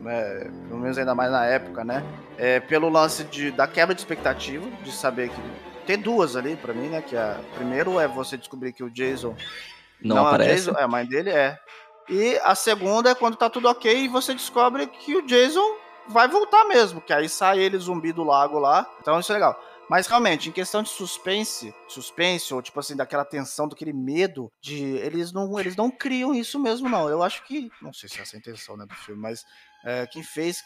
né, 0.00 0.50
pelo 0.68 0.80
menos 0.80 0.98
ainda 0.98 1.14
mais 1.14 1.30
na 1.30 1.44
época, 1.44 1.84
né? 1.84 2.04
É, 2.36 2.60
pelo 2.60 2.88
lance 2.88 3.24
de, 3.24 3.50
da 3.50 3.66
quebra 3.66 3.94
de 3.94 4.00
expectativa, 4.00 4.68
de 4.82 4.92
saber 4.92 5.30
que. 5.30 5.70
Tem 5.86 5.98
duas 5.98 6.36
ali 6.36 6.56
para 6.56 6.72
mim, 6.72 6.88
né? 6.88 7.02
Que 7.02 7.16
a, 7.16 7.40
primeiro 7.54 7.98
é 7.98 8.06
você 8.06 8.36
descobrir 8.36 8.72
que 8.72 8.84
o 8.84 8.90
Jason 8.90 9.34
não, 10.00 10.16
não 10.16 10.26
aparece. 10.26 10.66
Jason, 10.66 10.78
é, 10.78 10.82
a 10.82 10.88
mãe 10.88 11.06
dele 11.06 11.30
é. 11.30 11.58
E 12.08 12.38
a 12.42 12.54
segunda 12.54 13.10
é 13.10 13.14
quando 13.14 13.36
tá 13.36 13.48
tudo 13.48 13.68
ok 13.68 14.04
e 14.04 14.08
você 14.08 14.34
descobre 14.34 14.86
que 14.86 15.16
o 15.16 15.22
Jason 15.26 15.76
vai 16.08 16.28
voltar 16.28 16.64
mesmo, 16.64 17.00
que 17.00 17.12
aí 17.12 17.28
sai 17.28 17.60
ele 17.60 17.78
zumbi 17.78 18.12
do 18.12 18.24
lago 18.24 18.58
lá. 18.58 18.86
Então 19.00 19.18
isso 19.18 19.32
é 19.32 19.36
legal. 19.36 19.58
Mas 19.90 20.06
realmente, 20.06 20.48
em 20.48 20.52
questão 20.52 20.84
de 20.84 20.88
suspense, 20.88 21.74
suspense, 21.88 22.54
ou 22.54 22.62
tipo 22.62 22.78
assim, 22.78 22.94
daquela 22.94 23.24
tensão, 23.24 23.66
daquele 23.66 23.92
medo, 23.92 24.48
de. 24.62 24.80
Eles 24.84 25.32
não, 25.32 25.58
eles 25.58 25.74
não 25.74 25.90
criam 25.90 26.32
isso 26.32 26.60
mesmo, 26.60 26.88
não. 26.88 27.08
Eu 27.08 27.24
acho 27.24 27.44
que. 27.44 27.68
Não 27.82 27.92
sei 27.92 28.08
se 28.08 28.20
é 28.20 28.22
essa 28.22 28.36
a 28.36 28.38
intenção 28.38 28.76
né, 28.76 28.86
do 28.86 28.94
filme, 28.94 29.20
mas 29.20 29.44
é, 29.84 30.06
quem 30.06 30.22
fez 30.22 30.62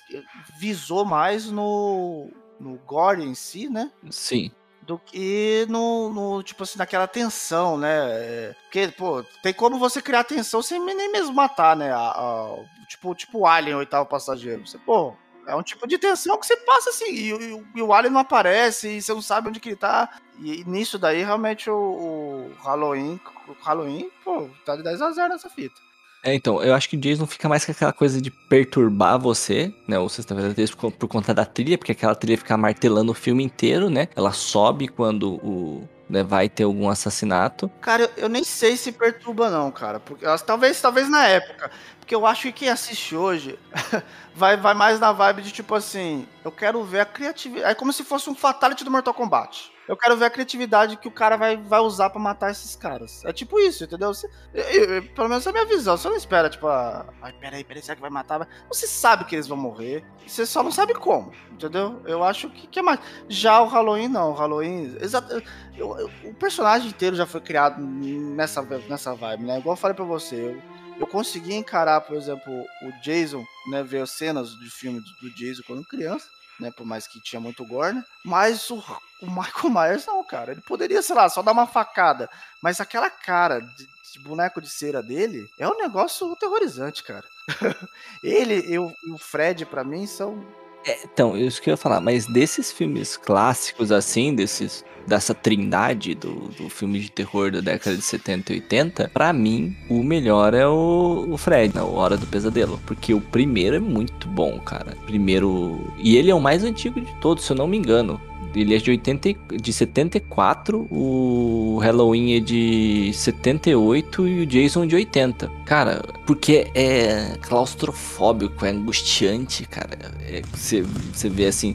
visou 0.58 1.06
mais 1.06 1.46
no, 1.46 2.30
no 2.60 2.76
gore 2.80 3.24
em 3.24 3.34
si, 3.34 3.70
né? 3.70 3.90
Sim 4.10 4.52
do 4.82 4.98
que 4.98 5.64
no, 5.70 6.10
no, 6.10 6.42
tipo 6.42 6.62
assim, 6.62 6.78
naquela 6.78 7.08
tensão, 7.08 7.78
né? 7.78 7.88
É, 7.88 8.54
porque, 8.64 8.88
pô, 8.88 9.24
tem 9.42 9.54
como 9.54 9.78
você 9.78 10.02
criar 10.02 10.24
tensão 10.24 10.60
sem 10.60 10.78
nem 10.78 11.10
mesmo 11.10 11.32
matar, 11.34 11.74
né? 11.74 11.90
A, 11.90 12.10
a, 12.10 12.56
tipo, 12.86 13.14
tipo 13.14 13.46
Alien, 13.46 13.76
oitavo 13.76 14.06
passageiro. 14.06 14.66
Você, 14.66 14.76
pô, 14.76 15.16
é 15.46 15.54
um 15.54 15.62
tipo 15.62 15.86
de 15.86 15.98
tensão 15.98 16.38
que 16.38 16.46
você 16.46 16.56
passa 16.56 16.90
assim, 16.90 17.10
e, 17.10 17.32
e, 17.32 17.64
e, 17.76 17.82
o 17.82 17.92
Alien 17.92 18.12
não 18.12 18.20
aparece, 18.20 18.88
e 18.88 19.02
você 19.02 19.12
não 19.12 19.22
sabe 19.22 19.48
onde 19.48 19.60
que 19.60 19.70
ele 19.70 19.76
tá. 19.76 20.08
E, 20.40 20.60
e 20.60 20.64
nisso 20.64 20.98
daí, 20.98 21.22
realmente, 21.22 21.70
o, 21.70 21.74
o 21.74 22.52
Halloween, 22.62 23.20
o 23.48 23.52
Halloween, 23.64 24.10
pô, 24.24 24.48
tá 24.64 24.76
de 24.76 24.82
10 24.82 25.02
a 25.02 25.12
0 25.12 25.28
nessa 25.28 25.48
fita. 25.48 25.80
É, 26.24 26.34
então, 26.34 26.62
eu 26.62 26.74
acho 26.74 26.88
que 26.88 26.96
o 26.96 27.00
Jason 27.00 27.26
fica 27.26 27.50
mais 27.50 27.66
com 27.66 27.72
aquela 27.72 27.92
coisa 27.92 28.18
de 28.18 28.30
perturbar 28.30 29.18
você, 29.18 29.74
né? 29.86 29.98
Ou 29.98 30.08
sexta-feira 30.08 30.54
13 30.54 30.74
por, 30.74 30.90
por 30.90 31.06
conta 31.06 31.34
da 31.34 31.44
trilha, 31.44 31.76
porque 31.76 31.92
aquela 31.92 32.14
trilha 32.14 32.38
fica 32.38 32.56
martelando 32.56 33.12
o 33.12 33.14
filme 33.14 33.44
inteiro, 33.44 33.90
né? 33.90 34.08
Ela 34.16 34.32
sobe 34.32 34.88
quando 34.88 35.34
o, 35.34 35.86
né, 36.08 36.22
vai 36.22 36.48
ter 36.48 36.64
algum 36.64 36.88
assassinato. 36.88 37.70
Cara, 37.80 38.10
eu, 38.16 38.28
nem 38.28 38.44
sei 38.44 38.76
se 38.76 38.92
perturba 38.92 39.50
não, 39.50 39.70
cara, 39.70 40.00
porque 40.00 40.24
talvez 40.46 40.80
talvez 40.80 41.08
na 41.08 41.26
época, 41.26 41.70
porque 41.98 42.14
eu 42.14 42.26
acho 42.26 42.42
que 42.42 42.52
quem 42.52 42.68
assiste 42.68 43.16
hoje 43.16 43.58
vai 44.34 44.56
vai 44.56 44.74
mais 44.74 45.00
na 45.00 45.12
vibe 45.12 45.42
de 45.42 45.52
tipo 45.52 45.74
assim, 45.74 46.26
eu 46.44 46.52
quero 46.52 46.82
ver 46.84 47.00
a 47.00 47.06
criatividade, 47.06 47.70
é 47.70 47.74
como 47.74 47.92
se 47.92 48.04
fosse 48.04 48.28
um 48.28 48.34
fatality 48.34 48.84
do 48.84 48.90
Mortal 48.90 49.14
Kombat. 49.14 49.73
Eu 49.86 49.96
quero 49.96 50.16
ver 50.16 50.26
a 50.26 50.30
criatividade 50.30 50.96
que 50.96 51.06
o 51.06 51.10
cara 51.10 51.36
vai, 51.36 51.56
vai 51.56 51.80
usar 51.80 52.08
para 52.08 52.20
matar 52.20 52.50
esses 52.50 52.74
caras. 52.74 53.22
É 53.24 53.32
tipo 53.32 53.58
isso, 53.60 53.84
entendeu? 53.84 54.14
Você, 54.14 54.28
eu, 54.54 54.64
eu, 54.64 55.02
pelo 55.14 55.28
menos 55.28 55.46
é 55.46 55.50
a 55.50 55.52
minha 55.52 55.66
visão. 55.66 55.96
Você 55.96 56.08
não 56.08 56.16
espera, 56.16 56.48
tipo, 56.48 56.66
ah, 56.66 57.06
peraí, 57.38 57.62
peraí, 57.62 57.82
será 57.82 57.94
que 57.94 58.00
vai 58.00 58.10
matar? 58.10 58.48
Você 58.68 58.86
sabe 58.86 59.24
que 59.24 59.34
eles 59.34 59.46
vão 59.46 59.58
morrer. 59.58 60.04
Você 60.26 60.46
só 60.46 60.62
não 60.62 60.70
sabe 60.70 60.94
como, 60.94 61.32
entendeu? 61.52 62.00
Eu 62.06 62.24
acho 62.24 62.48
que, 62.48 62.66
que 62.66 62.78
é 62.78 62.82
mais. 62.82 62.98
Já 63.28 63.60
o 63.60 63.66
Halloween, 63.66 64.08
não. 64.08 64.30
O 64.30 64.34
Halloween. 64.34 64.96
Exato. 65.00 65.42
Eu, 65.76 66.10
o 66.24 66.34
personagem 66.34 66.88
inteiro 66.88 67.14
já 67.14 67.26
foi 67.26 67.42
criado 67.42 67.80
nessa, 67.80 68.62
nessa 68.88 69.14
vibe, 69.14 69.44
né? 69.44 69.58
Igual 69.58 69.74
eu 69.74 69.80
falei 69.80 69.94
pra 69.94 70.04
você. 70.04 70.56
Eu, 70.98 71.06
consegui 71.06 71.54
encarar, 71.54 72.00
por 72.02 72.16
exemplo, 72.16 72.52
o 72.52 73.02
Jason, 73.02 73.44
né? 73.70 73.82
Ver 73.82 74.06
cenas 74.06 74.48
de 74.50 74.70
filme 74.70 75.00
do 75.20 75.34
Jason 75.34 75.62
quando 75.66 75.84
criança 75.84 76.26
né? 76.58 76.70
Por 76.70 76.86
mais 76.86 77.06
que 77.06 77.20
tinha 77.20 77.40
muito 77.40 77.64
gore, 77.64 77.94
né? 77.94 78.04
Mas 78.24 78.70
o, 78.70 78.82
o 79.20 79.26
Michael 79.26 79.70
Myers 79.70 80.06
não, 80.06 80.22
cara. 80.24 80.52
Ele 80.52 80.60
poderia, 80.60 81.02
sei 81.02 81.14
lá, 81.14 81.28
só 81.28 81.42
dar 81.42 81.52
uma 81.52 81.66
facada. 81.66 82.28
Mas 82.62 82.80
aquela 82.80 83.10
cara 83.10 83.60
de, 83.60 83.86
de 84.12 84.18
boneco 84.20 84.60
de 84.60 84.68
cera 84.68 85.02
dele 85.02 85.48
é 85.58 85.68
um 85.68 85.78
negócio 85.78 86.32
aterrorizante, 86.32 87.02
cara. 87.02 87.26
ele 88.22 88.60
e 88.72 88.78
o, 88.78 88.92
e 89.04 89.12
o 89.12 89.18
Fred, 89.18 89.66
para 89.66 89.84
mim, 89.84 90.06
são. 90.06 90.44
É, 90.86 90.98
então, 91.04 91.36
isso 91.36 91.62
que 91.62 91.70
eu 91.70 91.72
ia 91.72 91.76
falar, 91.76 92.00
mas 92.00 92.26
desses 92.26 92.70
filmes 92.70 93.16
clássicos, 93.16 93.90
assim, 93.90 94.34
desses 94.34 94.84
dessa 95.06 95.34
trindade 95.34 96.14
do, 96.14 96.48
do 96.48 96.68
filme 96.68 96.98
de 96.98 97.10
terror 97.10 97.50
da 97.50 97.60
década 97.60 97.96
de 97.96 98.02
70 98.02 98.52
e 98.52 98.56
80, 98.56 99.10
para 99.12 99.32
mim, 99.32 99.76
o 99.88 100.02
melhor 100.02 100.54
é 100.54 100.66
o, 100.66 101.26
o 101.30 101.36
Fred, 101.36 101.74
na 101.74 101.84
Hora 101.84 102.16
do 102.16 102.26
Pesadelo. 102.26 102.80
Porque 102.86 103.12
o 103.14 103.20
primeiro 103.20 103.76
é 103.76 103.80
muito 103.80 104.26
bom, 104.28 104.58
cara. 104.60 104.96
Primeiro. 105.06 105.92
E 105.98 106.16
ele 106.16 106.30
é 106.30 106.34
o 106.34 106.40
mais 106.40 106.64
antigo 106.64 107.00
de 107.00 107.14
todos, 107.16 107.44
se 107.44 107.52
eu 107.52 107.56
não 107.56 107.66
me 107.66 107.76
engano. 107.76 108.20
Ele 108.54 108.74
é 108.74 108.78
de, 108.78 108.90
80, 108.90 109.56
de 109.56 109.72
74, 109.72 110.86
o 110.90 111.78
Halloween 111.82 112.36
é 112.36 112.40
de 112.40 113.10
78 113.12 114.28
e 114.28 114.42
o 114.42 114.46
Jason 114.46 114.86
de 114.86 114.94
80. 114.94 115.50
Cara, 115.64 116.02
porque 116.26 116.70
é 116.74 117.36
claustrofóbico, 117.42 118.64
é 118.64 118.70
angustiante, 118.70 119.66
cara. 119.66 119.98
É, 120.22 120.42
você, 120.52 120.82
você 120.82 121.28
vê 121.28 121.46
assim, 121.46 121.74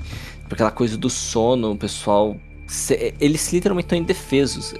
aquela 0.50 0.72
coisa 0.72 0.98
do 0.98 1.10
sono, 1.10 1.72
o 1.72 1.78
pessoal 1.78 2.38
eles 3.20 3.52
literalmente 3.52 3.86
estão 3.86 3.98
indefesos. 3.98 4.76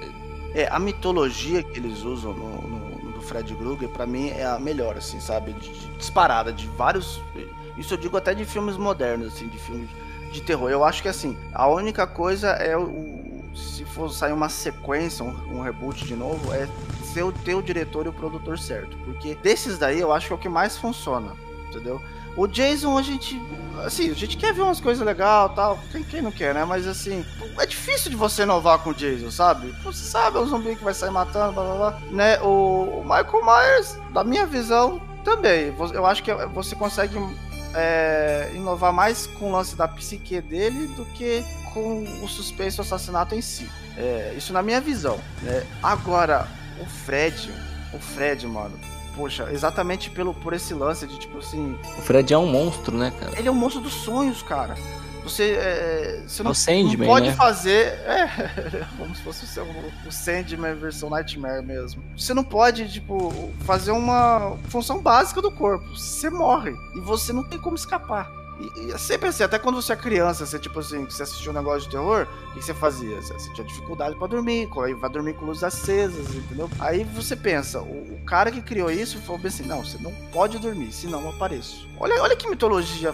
É, 0.54 0.68
a 0.68 0.80
mitologia 0.80 1.64
que 1.64 1.80
eles 1.80 2.04
usam 2.04 2.34
no, 2.34 2.62
no, 2.62 3.12
no 3.16 3.22
Fred 3.22 3.54
Krueger, 3.56 3.90
para 3.90 4.06
mim, 4.06 4.30
é 4.30 4.46
a 4.46 4.60
melhor, 4.60 4.98
assim, 4.98 5.20
sabe? 5.20 5.54
De, 5.54 5.70
de, 5.70 5.88
disparada, 5.98 6.52
de 6.54 6.68
vários. 6.68 7.22
Isso 7.78 7.94
eu 7.94 7.98
digo 7.98 8.18
até 8.18 8.34
de 8.34 8.46
filmes 8.46 8.78
modernos, 8.78 9.28
assim, 9.34 9.48
de 9.48 9.58
filmes 9.58 9.90
de 10.32 10.42
terror. 10.42 10.70
Eu 10.70 10.84
acho 10.84 11.02
que, 11.02 11.08
assim, 11.08 11.38
a 11.54 11.68
única 11.68 12.06
coisa 12.08 12.50
é 12.50 12.78
o. 12.78 13.20
Se 13.56 13.84
for 13.84 14.10
sair 14.10 14.32
uma 14.32 14.48
sequência, 14.48 15.26
um, 15.26 15.58
um 15.58 15.62
reboot 15.62 16.06
de 16.06 16.16
novo, 16.16 16.54
é 16.54 16.68
ser 17.14 17.24
o 17.24 17.32
teu 17.32 17.62
diretor 17.62 18.06
e 18.06 18.10
o 18.10 18.14
produtor 18.14 18.58
certo. 18.60 18.96
Porque 18.98 19.36
desses 19.36 19.78
daí 19.78 20.00
eu 20.00 20.14
acho 20.14 20.28
que 20.28 20.34
é 20.34 20.36
o 20.36 20.40
que 20.40 20.48
mais 20.48 20.78
funciona, 20.78 21.34
entendeu? 21.68 22.02
O 22.38 22.48
Jason, 22.48 22.98
a 22.98 23.02
gente. 23.02 23.42
Assim, 23.86 24.12
a 24.12 24.14
gente 24.14 24.38
quer 24.38 24.54
ver 24.54 24.62
umas 24.62 24.80
coisas 24.80 25.06
legais 25.06 25.52
tal. 25.56 25.80
Quem, 25.92 26.04
quem 26.04 26.22
não 26.22 26.32
quer, 26.32 26.54
né? 26.54 26.64
Mas 26.64 26.86
assim, 26.86 27.26
é 27.58 27.66
difícil 27.66 28.12
de 28.12 28.16
você 28.16 28.44
inovar 28.44 28.80
com 28.80 28.92
o 28.92 28.94
Jason, 28.94 29.32
sabe? 29.32 29.74
Você 29.84 30.04
sabe, 30.04 30.38
é 30.38 30.42
um 30.42 30.46
zumbi 30.46 30.76
que 30.76 30.84
vai 30.84 30.94
sair 30.94 31.12
matando, 31.12 31.54
blá 31.54 31.64
blá 31.64 31.76
blá. 31.76 32.00
Né? 32.12 32.40
O, 32.42 33.02
o 33.02 33.04
Michael 33.04 33.44
Myers, 33.44 33.98
da 34.14 34.24
minha 34.24 34.46
visão, 34.46 35.02
também. 35.24 35.74
Eu 35.94 36.06
acho 36.06 36.24
que 36.24 36.34
você 36.54 36.76
consegue 36.76 37.18
é, 37.74 38.52
inovar 38.56 38.94
mais 38.94 39.28
com 39.28 39.50
o 39.50 39.52
lance 39.52 39.76
da 39.76 39.88
psique 39.88 40.42
dele 40.42 40.88
do 40.96 41.06
que 41.06 41.44
com 41.74 42.04
o 42.24 42.28
suspense 42.28 42.78
do 42.78 42.82
assassinato 42.82 43.36
em 43.36 43.42
si. 43.42 43.70
É, 43.98 44.34
isso 44.38 44.54
na 44.54 44.62
minha 44.62 44.82
visão. 44.82 45.20
Né? 45.42 45.66
Agora, 45.84 46.48
o 46.80 46.86
Fred, 46.86 47.52
o 47.94 48.00
Fred, 48.00 48.48
mano, 48.48 48.78
poxa, 49.16 49.50
exatamente 49.52 50.10
pelo, 50.10 50.34
por 50.34 50.54
esse 50.54 50.74
lance 50.74 51.06
de 51.06 51.20
tipo 51.20 51.40
assim. 51.40 51.78
O 51.98 52.02
Fred 52.02 52.34
é 52.34 52.38
um 52.38 52.48
monstro, 52.48 52.98
né, 52.98 53.12
cara? 53.20 53.38
Ele 53.38 53.48
é 53.48 53.52
um 53.52 53.56
monstro 53.56 53.82
dos 53.82 53.94
sonhos, 53.94 54.42
cara. 54.42 54.76
Você, 55.24 55.52
é, 55.52 56.24
você 56.26 56.44
não, 56.44 56.52
o 56.52 56.56
Sandman, 56.56 56.98
não 56.98 57.06
pode 57.06 57.28
né? 57.28 57.36
fazer. 57.36 58.00
É, 58.10 58.86
como 58.98 59.16
se 59.16 59.22
fosse 59.22 59.60
o, 59.60 60.08
o 60.08 60.12
Sandman 60.12 60.76
versão 60.76 61.10
Nightmare 61.10 61.64
mesmo. 61.64 62.04
Você 62.18 62.34
não 62.34 62.44
pode, 62.44 62.92
tipo, 62.92 63.52
fazer 63.66 63.92
uma 63.92 64.58
função 64.70 65.00
básica 65.00 65.42
do 65.42 65.52
corpo. 65.52 65.86
Você 65.96 66.30
morre. 66.30 66.72
E 66.96 67.00
você 67.00 67.32
não 67.32 67.44
tem 67.44 67.60
como 67.60 67.76
escapar. 67.76 68.32
E, 68.60 68.88
e 68.88 68.92
é 68.92 68.98
sempre 68.98 69.30
assim, 69.30 69.44
até 69.44 69.58
quando 69.58 69.82
você 69.82 69.94
é 69.94 69.96
criança, 69.96 70.46
você, 70.46 70.60
tipo 70.60 70.80
assim, 70.80 71.06
você 71.06 71.24
assistiu 71.24 71.52
um 71.52 71.56
negócio 71.56 71.82
de 71.82 71.90
terror, 71.90 72.28
o 72.52 72.54
que 72.54 72.62
você 72.62 72.74
fazia? 72.74 73.16
Você 73.22 73.54
tinha 73.54 73.66
dificuldade 73.66 74.16
para 74.18 74.28
dormir, 74.28 74.70
aí 74.84 74.94
vai 74.94 75.10
dormir 75.10 75.34
com 75.34 75.46
luzes 75.46 75.64
acesas, 75.64 76.36
entendeu? 76.36 76.70
Aí 76.80 77.04
você 77.04 77.36
pensa, 77.36 77.82
o, 77.82 78.14
o, 78.14 78.20
cara 78.26 78.52
que 78.52 78.62
criou 78.62 78.92
isso 78.92 79.18
falou 79.20 79.40
bem 79.40 79.48
assim: 79.48 79.64
não, 79.64 79.84
você 79.84 79.98
não 80.02 80.12
pode 80.32 80.60
dormir, 80.60 80.92
senão 80.92 81.22
eu 81.22 81.30
apareço. 81.30 81.88
Olha, 81.98 82.22
olha 82.22 82.36
que 82.36 82.50
mitologia 82.50 83.14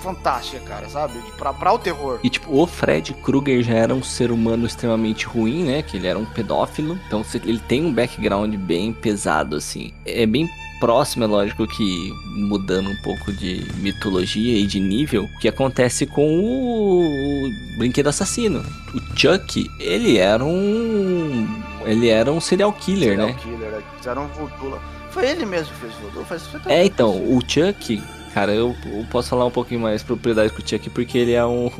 fantástica, 0.00 0.60
cara, 0.60 0.88
sabe? 0.88 1.14
Pra, 1.36 1.52
pra 1.52 1.72
o 1.72 1.78
terror. 1.78 2.20
E 2.22 2.30
tipo, 2.30 2.54
o 2.56 2.66
Fred 2.66 3.14
Krueger 3.14 3.62
já 3.62 3.74
era 3.74 3.94
um 3.94 4.02
ser 4.02 4.30
humano 4.30 4.66
extremamente 4.66 5.26
ruim, 5.26 5.64
né? 5.64 5.82
Que 5.82 5.96
ele 5.96 6.06
era 6.06 6.18
um 6.18 6.24
pedófilo. 6.24 6.98
Então 7.06 7.24
ele 7.44 7.58
tem 7.58 7.84
um 7.84 7.92
background 7.92 8.54
bem 8.54 8.92
pesado, 8.92 9.56
assim. 9.56 9.92
É 10.04 10.26
bem 10.26 10.48
próximo, 10.78 11.24
é 11.24 11.26
lógico 11.26 11.66
que 11.66 12.12
mudando 12.26 12.90
um 12.90 12.96
pouco 12.96 13.32
de 13.32 13.66
mitologia 13.76 14.58
e 14.58 14.66
de 14.66 14.78
nível, 14.78 15.28
que 15.40 15.48
acontece 15.48 16.06
com 16.06 16.38
o 16.40 17.50
brinquedo 17.78 18.08
assassino. 18.08 18.64
O 18.94 19.00
Chuck, 19.16 19.70
ele 19.80 20.18
era 20.18 20.44
um. 20.44 21.46
Ele 21.84 22.08
era 22.08 22.32
um 22.32 22.40
serial 22.40 22.72
killer, 22.72 23.10
serial 23.10 23.26
né? 23.28 23.36
Serial 23.40 23.58
killer, 23.58 23.74
é, 23.74 23.96
fizeram 23.96 24.24
um 24.24 24.28
voodoo. 24.28 24.78
Foi 25.10 25.26
ele 25.26 25.46
mesmo 25.46 25.72
que 25.72 25.80
fez 25.80 25.94
voodoo? 25.94 26.24
Faz, 26.24 26.42
é, 26.66 26.84
então, 26.84 27.10
o 27.10 27.40
Chuck, 27.46 28.02
cara, 28.36 28.52
eu, 28.52 28.76
eu, 28.84 29.06
posso 29.10 29.30
falar 29.30 29.46
um 29.46 29.50
pouquinho 29.50 29.80
mais 29.80 30.02
propriedade 30.02 30.52
com 30.52 30.60
o 30.60 30.68
Chuck, 30.68 30.90
porque 30.90 31.16
ele 31.16 31.32
é 31.32 31.46
um. 31.46 31.70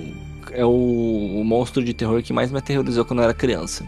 É 0.53 0.65
o, 0.65 0.71
o 0.71 1.45
monstro 1.45 1.85
de 1.85 1.93
terror 1.93 2.23
que 2.23 2.33
mais 2.33 2.51
me 2.51 2.57
aterrorizou 2.57 3.05
quando 3.05 3.19
eu 3.19 3.25
era 3.25 3.35
criança. 3.35 3.85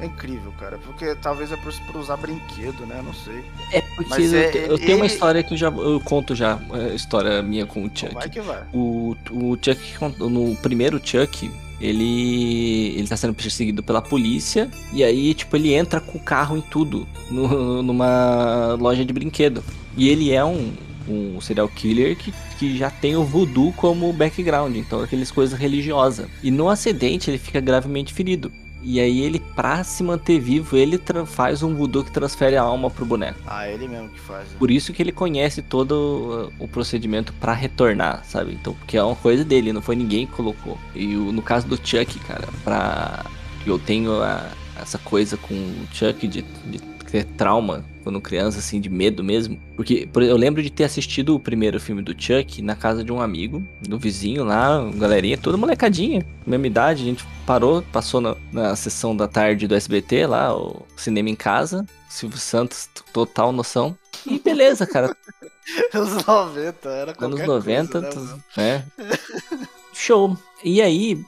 É 0.00 0.06
incrível, 0.06 0.50
cara. 0.58 0.78
Porque 0.78 1.14
talvez 1.16 1.52
é 1.52 1.56
por, 1.56 1.74
por 1.86 2.00
usar 2.00 2.16
brinquedo, 2.16 2.86
né? 2.86 3.02
Não 3.04 3.12
sei. 3.12 3.44
É 3.70 3.82
porque 3.82 4.22
eu, 4.22 4.34
é, 4.34 4.46
eu, 4.46 4.78
tenho 4.78 4.92
ele... 4.92 4.94
uma 4.94 5.06
história 5.06 5.42
que 5.42 5.52
eu 5.52 5.58
já 5.58 5.68
eu 5.68 6.00
conto 6.00 6.34
já, 6.34 6.58
a 6.72 6.94
história 6.94 7.42
minha 7.42 7.66
com 7.66 7.84
o 7.84 7.90
Chuck. 7.94 8.14
Vai 8.14 8.30
que 8.30 8.40
vai. 8.40 8.62
O, 8.72 9.14
o 9.30 9.58
Chuck, 9.60 9.78
no 10.18 10.56
primeiro 10.56 10.98
Chuck, 11.04 11.50
ele 11.78 12.94
ele 12.96 13.06
tá 13.06 13.16
sendo 13.16 13.34
perseguido 13.34 13.82
pela 13.82 14.00
polícia 14.00 14.70
e 14.90 15.04
aí 15.04 15.34
tipo 15.34 15.54
ele 15.54 15.74
entra 15.74 16.00
com 16.00 16.16
o 16.16 16.20
carro 16.20 16.56
em 16.56 16.62
tudo 16.62 17.06
no, 17.30 17.82
numa 17.82 18.74
loja 18.80 19.04
de 19.04 19.12
brinquedo 19.12 19.62
e 19.96 20.08
ele 20.08 20.32
é 20.32 20.44
um, 20.44 20.72
um 21.08 21.40
serial 21.40 21.68
killer 21.68 22.16
que, 22.16 22.32
que 22.58 22.76
já 22.76 22.90
tem 22.90 23.16
o 23.16 23.24
voodoo 23.24 23.72
como 23.72 24.12
background 24.12 24.76
então 24.76 25.00
aquelas 25.00 25.30
coisas 25.30 25.58
religiosas 25.58 26.28
e 26.42 26.50
no 26.50 26.68
acidente 26.68 27.30
ele 27.30 27.38
fica 27.38 27.60
gravemente 27.60 28.12
ferido 28.12 28.50
E 28.86 29.00
aí 29.00 29.20
ele, 29.20 29.40
pra 29.40 29.82
se 29.82 30.02
manter 30.02 30.38
vivo, 30.38 30.76
ele 30.76 31.00
faz 31.26 31.62
um 31.62 31.74
voodoo 31.74 32.04
que 32.04 32.12
transfere 32.12 32.54
a 32.54 32.62
alma 32.62 32.90
pro 32.90 33.06
boneco. 33.06 33.40
Ah, 33.46 33.66
ele 33.66 33.88
mesmo 33.88 34.10
que 34.10 34.20
faz. 34.20 34.46
Né? 34.50 34.56
Por 34.58 34.70
isso 34.70 34.92
que 34.92 35.02
ele 35.02 35.10
conhece 35.10 35.62
todo 35.62 36.52
o 36.58 36.68
procedimento 36.68 37.32
para 37.32 37.54
retornar, 37.54 38.22
sabe? 38.26 38.52
Então, 38.52 38.74
porque 38.74 38.98
é 38.98 39.02
uma 39.02 39.16
coisa 39.16 39.42
dele, 39.42 39.72
não 39.72 39.80
foi 39.80 39.96
ninguém 39.96 40.26
que 40.26 40.34
colocou. 40.34 40.78
E 40.94 41.06
no 41.06 41.40
caso 41.40 41.66
do 41.66 41.76
Chuck, 41.76 42.18
cara, 42.20 42.46
pra. 42.62 43.24
Eu 43.66 43.78
tenho 43.78 44.22
a, 44.22 44.50
essa 44.78 44.98
coisa 44.98 45.38
com 45.38 45.54
o 45.54 45.86
Chuck 45.90 46.28
de, 46.28 46.42
de 46.66 46.78
trauma 47.22 47.84
quando 48.02 48.20
criança, 48.20 48.58
assim, 48.58 48.80
de 48.80 48.90
medo 48.90 49.24
mesmo. 49.24 49.58
Porque 49.76 50.08
eu 50.14 50.36
lembro 50.36 50.62
de 50.62 50.70
ter 50.70 50.84
assistido 50.84 51.34
o 51.34 51.40
primeiro 51.40 51.80
filme 51.80 52.02
do 52.02 52.12
Chuck 52.12 52.60
na 52.60 52.74
casa 52.74 53.02
de 53.02 53.12
um 53.12 53.20
amigo, 53.20 53.66
do 53.80 53.98
vizinho 53.98 54.44
lá, 54.44 54.90
galerinha, 54.94 55.38
toda 55.38 55.56
molecadinha, 55.56 56.24
mesma 56.46 56.66
idade. 56.66 57.02
A 57.02 57.06
gente 57.06 57.24
parou, 57.46 57.82
passou 57.92 58.20
na, 58.20 58.36
na 58.52 58.76
sessão 58.76 59.16
da 59.16 59.26
tarde 59.26 59.66
do 59.66 59.74
SBT 59.74 60.26
lá, 60.26 60.54
o 60.54 60.84
cinema 60.96 61.30
em 61.30 61.36
casa. 61.36 61.86
Silvio 62.08 62.38
Santos, 62.38 62.88
total 63.12 63.52
noção. 63.52 63.96
E 64.26 64.38
beleza, 64.38 64.86
cara. 64.86 65.16
Anos 65.94 66.24
90, 66.26 66.88
era 66.88 67.14
Anos 67.18 67.40
90, 67.40 68.02
coisa, 68.02 68.42
né, 68.56 68.84
é. 68.98 69.08
Show. 69.94 70.36
E 70.62 70.82
aí, 70.82 71.18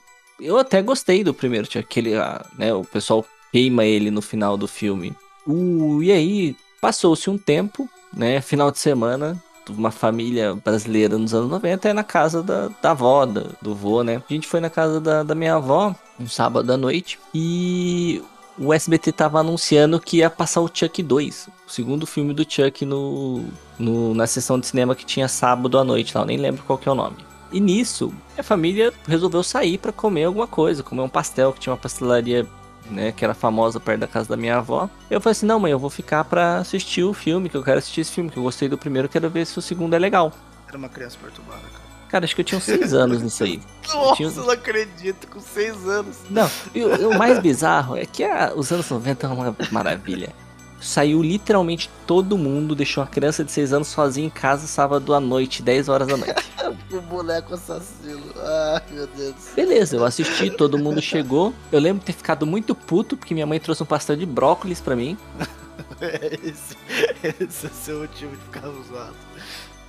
eu 0.41 0.59
até 0.59 0.83
gostei 0.83 1.25
do 1.25 1.33
primeiro, 1.33 1.67
tinha 1.67 1.81
aquele, 1.81 2.15
ah, 2.15 2.45
né, 2.59 2.75
o 2.75 2.85
pessoal 2.85 3.25
queima 3.51 3.85
ele 3.85 4.11
no 4.11 4.21
final 4.21 4.57
do 4.57 4.69
filme. 4.69 5.15
Uh, 5.47 6.03
e 6.03 6.13
aí, 6.13 6.57
Passou-se 6.81 7.29
um 7.31 7.39
tempo, 7.39 7.89
né? 8.13 8.41
Final 8.41 8.71
de 8.71 8.79
semana, 8.79 9.43
uma 9.71 9.91
família 9.91 10.55
brasileira 10.55 11.19
nos 11.19 11.35
anos 11.35 11.51
90 11.51 11.89
é 11.89 11.93
na 11.93 12.05
casa 12.05 12.43
da, 12.43 12.69
da 12.81 12.91
avó, 12.91 13.25
da, 13.25 13.47
do 13.61 13.75
vô, 13.75 14.03
né? 14.03 14.23
A 14.29 14.33
gente 14.33 14.47
foi 14.47 14.61
na 14.61 14.71
casa 14.71 15.01
da, 15.01 15.23
da 15.23 15.35
minha 15.35 15.55
avó, 15.55 15.95
um 16.21 16.29
sábado 16.29 16.71
à 16.73 16.77
noite, 16.77 17.19
e 17.35 18.23
o 18.59 18.73
SBT 18.73 19.11
tava 19.13 19.41
anunciando 19.41 19.99
que 19.99 20.19
ia 20.19 20.31
passar 20.31 20.61
o 20.61 20.71
Chuck 20.73 21.03
2, 21.03 21.49
o 21.67 21.71
segundo 21.71 22.07
filme 22.07 22.33
do 22.33 22.49
Chuck 22.49 22.85
no, 22.85 23.45
no, 23.79 24.15
na 24.15 24.27
sessão 24.27 24.61
de 24.61 24.67
cinema 24.67 24.95
que 24.95 25.05
tinha 25.05 25.29
sábado 25.29 25.79
à 25.79 25.85
noite 25.85 26.15
lá, 26.15 26.23
eu 26.23 26.27
nem 26.27 26.39
lembro 26.39 26.63
qual 26.63 26.79
que 26.79 26.89
é 26.89 26.93
o 26.93 26.95
nome. 26.95 27.17
E 27.51 27.59
nisso, 27.59 28.13
a 28.37 28.43
família 28.43 28.93
resolveu 29.09 29.43
sair 29.43 29.79
para 29.79 29.93
comer 29.93 30.25
alguma 30.25 30.47
coisa, 30.47 30.83
comer 30.83 31.03
um 31.03 31.09
pastel, 31.09 31.53
que 31.53 31.61
tinha 31.61 31.73
uma 31.73 31.81
pastelaria 31.81 32.47
né, 32.91 33.13
que 33.13 33.25
era 33.25 33.35
famosa 33.35 33.81
perto 33.81 34.01
da 34.01 34.07
casa 34.07 34.29
da 34.29 34.37
minha 34.37 34.57
avó. 34.57 34.89
Eu 35.11 35.21
falei 35.21 35.33
assim: 35.33 35.47
não, 35.47 35.59
mãe, 35.61 35.73
eu 35.73 35.79
vou 35.79 35.91
ficar 35.91 36.25
pra 36.25 36.59
assistir 36.59 37.03
o 37.03 37.13
filme, 37.13 37.49
que 37.49 37.57
eu 37.57 37.63
quero 37.63 37.79
assistir 37.79 38.03
esse 38.03 38.13
filme, 38.13 38.31
que 38.31 38.39
eu 38.39 38.43
gostei 38.43 38.69
do 38.69 38.79
primeiro, 38.79 39.09
quero 39.09 39.29
ver 39.31 39.47
se 39.47 39.59
o 39.59 39.63
segundo 39.63 39.95
é 39.95 39.99
legal. 39.99 40.33
Era 40.69 40.77
uma 40.77 40.89
criança 40.89 41.17
perturbada, 41.21 41.63
cara. 41.63 41.87
Cara, 42.09 42.25
acho 42.25 42.35
que 42.35 42.41
eu 42.41 42.45
tinha 42.45 42.59
uns 42.59 42.65
6 42.65 42.95
anos 42.95 43.23
nisso 43.23 43.43
aí. 43.43 43.61
Nossa, 43.89 44.23
eu, 44.23 44.31
tinha... 44.31 44.31
não 44.31 44.51
acredito, 44.51 45.27
com 45.27 45.41
6 45.41 45.89
anos. 45.89 46.17
Não, 46.31 46.49
e, 46.75 46.85
o 46.85 47.19
mais 47.19 47.41
bizarro 47.41 47.97
é 47.97 48.07
que 48.07 48.23
a, 48.23 48.53
os 48.55 48.71
anos 48.71 48.89
90 48.89 49.27
é 49.27 49.31
uma 49.31 49.57
maravilha. 49.73 50.33
Saiu 50.81 51.23
literalmente 51.23 51.91
todo 52.07 52.37
mundo, 52.37 52.75
deixou 52.75 53.03
uma 53.03 53.09
criança 53.09 53.43
de 53.43 53.51
6 53.51 53.73
anos 53.73 53.89
sozinha 53.89 54.27
em 54.27 54.31
casa 54.31 54.67
sábado 54.67 55.15
à 55.15 55.21
noite, 55.21 55.63
10 55.63 55.89
horas 55.89 56.09
da 56.09 56.17
noite. 56.17 56.35
o 56.93 57.01
boneco 57.01 57.55
assassino. 57.55 58.23
Ai, 58.37 58.83
meu 58.91 59.07
Deus. 59.07 59.35
Beleza, 59.55 59.97
eu 59.97 60.05
assisti, 60.05 60.51
todo 60.51 60.79
mundo 60.79 61.01
chegou. 61.01 61.53
Eu 61.73 61.81
lembro 61.81 62.01
de 62.01 62.07
ter 62.07 62.13
ficado 62.13 62.47
muito 62.47 62.75
puto, 62.75 63.17
porque 63.17 63.35
minha 63.35 63.47
mãe 63.47 63.59
trouxe 63.59 63.83
um 63.83 63.87
pastel 63.87 64.17
de 64.17 64.27
brócolis 64.27 64.81
pra 64.81 64.95
mim. 64.95 65.17
esse, 66.43 66.77
esse 67.23 67.67
é 67.67 67.71
o 67.71 67.73
seu 67.73 68.01
motivo 68.01 68.37
de 68.37 68.43
ficar 68.43 68.69
usado. 68.69 69.15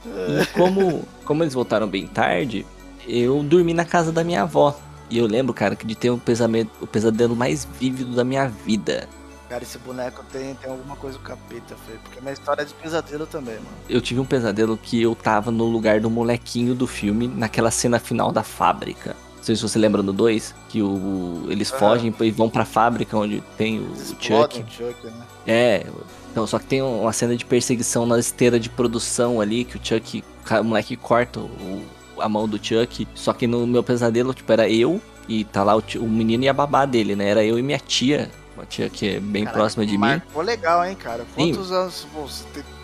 E 0.05 0.45
como, 0.53 1.07
como 1.25 1.43
eles 1.43 1.53
voltaram 1.53 1.87
bem 1.87 2.07
tarde, 2.07 2.65
eu 3.07 3.41
dormi 3.43 3.73
na 3.73 3.85
casa 3.85 4.11
da 4.11 4.23
minha 4.23 4.43
avó. 4.43 4.77
E 5.09 5.17
eu 5.17 5.25
lembro, 5.25 5.53
cara, 5.53 5.75
que 5.75 5.85
de 5.85 5.95
ter 5.95 6.09
um 6.09 6.19
pesadelo, 6.19 6.69
o 6.81 6.87
pesadelo 6.87 7.35
mais 7.35 7.65
vívido 7.79 8.13
da 8.13 8.23
minha 8.23 8.47
vida. 8.47 9.07
Cara, 9.49 9.63
esse 9.63 9.77
boneco 9.77 10.23
tem, 10.31 10.55
tem 10.55 10.69
alguma 10.69 10.95
coisa 10.97 11.17
do 11.17 11.23
capeta, 11.23 11.75
feio. 11.85 11.99
Porque 12.03 12.19
minha 12.19 12.33
história 12.33 12.63
é 12.63 12.65
de 12.65 12.73
pesadelo 12.73 13.25
também, 13.25 13.55
mano. 13.55 13.67
Eu 13.89 14.01
tive 14.01 14.19
um 14.19 14.25
pesadelo 14.25 14.77
que 14.77 15.01
eu 15.01 15.15
tava 15.15 15.51
no 15.51 15.63
lugar 15.65 16.01
do 16.01 16.09
molequinho 16.09 16.75
do 16.75 16.85
filme, 16.85 17.27
naquela 17.27 17.71
cena 17.71 17.97
final 17.97 18.31
da 18.31 18.43
fábrica. 18.43 19.15
Não 19.37 19.43
sei 19.43 19.55
se 19.55 19.61
você 19.61 19.79
lembra 19.79 20.03
no 20.03 20.11
2, 20.11 20.53
que 20.67 20.81
o, 20.81 21.45
eles 21.47 21.71
ah. 21.73 21.77
fogem 21.77 22.13
e 22.19 22.31
vão 22.31 22.49
pra 22.49 22.65
fábrica 22.65 23.15
onde 23.17 23.41
tem 23.57 23.79
o 23.79 23.95
Chuck. 24.19 24.59
O 24.59 24.69
Chuck 24.69 25.05
né? 25.05 25.25
É, 25.47 25.87
então, 26.29 26.45
só 26.45 26.59
que 26.59 26.65
tem 26.65 26.81
uma 26.81 27.13
cena 27.13 27.35
de 27.35 27.45
perseguição 27.45 28.05
na 28.05 28.19
esteira 28.19 28.59
de 28.59 28.69
produção 28.69 29.39
ali, 29.39 29.63
que 29.63 29.77
o 29.77 29.79
Chuck, 29.81 30.23
o 30.59 30.63
moleque 30.63 30.97
corta 30.97 31.39
o, 31.39 31.83
a 32.19 32.27
mão 32.27 32.49
do 32.49 32.57
Chuck. 32.61 33.07
Só 33.15 33.31
que 33.31 33.47
no 33.47 33.65
meu 33.65 33.81
pesadelo, 33.81 34.33
tipo, 34.33 34.51
era 34.51 34.69
eu 34.69 35.01
e 35.29 35.45
tá 35.45 35.63
lá 35.63 35.77
o, 35.77 35.83
o 35.99 36.09
menino 36.09 36.43
e 36.43 36.49
a 36.49 36.53
babá 36.53 36.85
dele, 36.85 37.15
né? 37.15 37.29
Era 37.29 37.45
eu 37.45 37.57
e 37.57 37.61
minha 37.61 37.79
tia 37.79 38.29
uma 38.57 38.65
tia 38.65 38.89
que 38.89 39.15
é 39.15 39.19
bem 39.19 39.43
Caraca, 39.43 39.59
próxima 39.59 39.85
de 39.85 39.97
mim. 39.97 40.19
Ficou 40.27 40.41
legal, 40.41 40.83
hein, 40.83 40.95
cara? 40.95 41.25
Quantos 41.35 41.67
Sim. 41.67 41.73
anos? 41.73 42.07
Pô, 42.13 42.27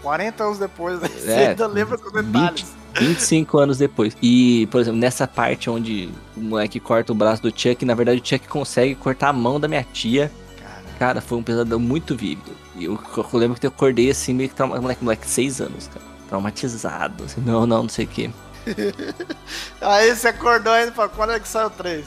40 0.02 0.44
anos 0.44 0.60
depois, 0.60 1.00
né? 1.02 1.08
Você 1.08 1.32
é, 1.32 1.48
ainda 1.50 1.66
lembra 1.66 1.98
com 1.98 2.12
detalhes. 2.12 2.74
20, 2.94 3.08
25 3.08 3.58
anos 3.58 3.78
depois. 3.78 4.16
E, 4.22 4.68
por 4.68 4.82
exemplo, 4.82 5.00
nessa 5.00 5.28
parte 5.28 5.70
onde 5.70 6.10
o 6.38 6.42
moleque 6.42 6.80
corta 6.80 7.12
o 7.12 7.16
braço 7.16 7.42
do 7.42 7.50
Chuck, 7.50 7.84
na 7.84 7.96
verdade 7.96 8.22
o 8.22 8.26
Chuck 8.26 8.48
consegue 8.48 8.94
cortar 8.96 9.30
a 9.30 9.34
mão 9.34 9.60
da 9.60 9.68
minha 9.68 9.84
tia. 9.84 10.32
Caraca. 10.58 11.00
Cara, 11.00 11.22
foi 11.22 11.38
um 11.38 11.44
pesadelo 11.44 11.80
muito 11.80 12.16
vívido. 12.16 12.52
E 12.76 12.86
eu, 12.86 13.00
eu, 13.18 13.40
lembro 13.40 13.60
que 13.60 13.66
eu 13.66 13.70
acordei 13.70 14.12
assim, 14.12 14.34
meio 14.34 14.50
que 14.50 14.56
traumatizado. 14.56 14.84
Moleque, 14.84 15.04
moleque, 15.04 15.28
6 15.28 15.62
anos, 15.62 15.88
cara. 15.88 16.06
Traumatizado. 16.30 17.24
Assim, 17.24 17.42
não, 17.42 17.66
não, 17.66 17.84
não 17.84 17.90
sei 17.90 18.06
o 18.06 18.08
que. 18.08 18.30
Aí 19.82 20.16
você 20.16 20.30
acordou 20.30 20.72
ainda 20.74 20.92
pra 20.92 21.08
quando 21.10 21.34
é 21.34 21.40
que 21.40 21.48
saiu 21.48 21.68
o 21.68 21.70
3? 21.70 22.06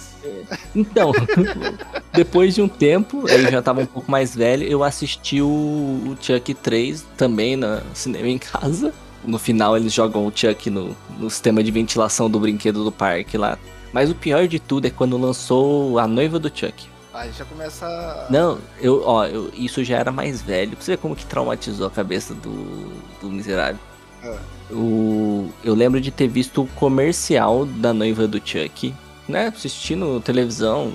Então, 0.74 1.12
depois 2.12 2.54
de 2.54 2.62
um 2.62 2.68
tempo, 2.68 3.28
eu 3.28 3.50
já 3.50 3.62
tava 3.62 3.82
um 3.82 3.86
pouco 3.86 4.10
mais 4.10 4.34
velho, 4.34 4.64
eu 4.64 4.82
assisti 4.82 5.40
o, 5.40 5.46
o 5.46 6.16
Chuck 6.20 6.54
3 6.54 7.04
também 7.16 7.56
no 7.56 7.80
cinema 7.94 8.28
em 8.28 8.38
casa. 8.38 8.92
No 9.24 9.38
final 9.38 9.76
eles 9.76 9.92
jogam 9.92 10.26
o 10.26 10.32
Chuck 10.34 10.70
no, 10.70 10.96
no 11.18 11.28
sistema 11.28 11.62
de 11.62 11.70
ventilação 11.70 12.30
do 12.30 12.38
brinquedo 12.38 12.84
do 12.84 12.92
parque 12.92 13.36
lá. 13.36 13.58
Mas 13.92 14.10
o 14.10 14.14
pior 14.14 14.46
de 14.46 14.58
tudo 14.58 14.86
é 14.86 14.90
quando 14.90 15.16
lançou 15.16 15.98
a 15.98 16.06
noiva 16.06 16.38
do 16.38 16.48
Chuck. 16.48 16.88
Aí 17.12 17.32
já 17.32 17.46
começa. 17.46 18.26
Não, 18.28 18.58
eu, 18.78 19.02
ó, 19.06 19.24
eu, 19.24 19.50
isso 19.54 19.82
já 19.82 19.96
era 19.96 20.12
mais 20.12 20.42
velho. 20.42 20.72
Pra 20.72 20.84
você 20.84 20.92
ver 20.92 20.98
como 20.98 21.16
que 21.16 21.24
traumatizou 21.24 21.86
a 21.86 21.90
cabeça 21.90 22.34
do, 22.34 22.92
do 23.22 23.30
miserável. 23.30 23.80
O, 24.70 25.48
eu 25.62 25.74
lembro 25.74 26.00
de 26.00 26.10
ter 26.10 26.26
visto 26.26 26.62
o 26.62 26.66
comercial 26.68 27.64
da 27.64 27.92
noiva 27.92 28.26
do 28.26 28.38
Chuck, 28.44 28.92
né? 29.28 29.48
Assistindo 29.48 30.20
televisão 30.20 30.92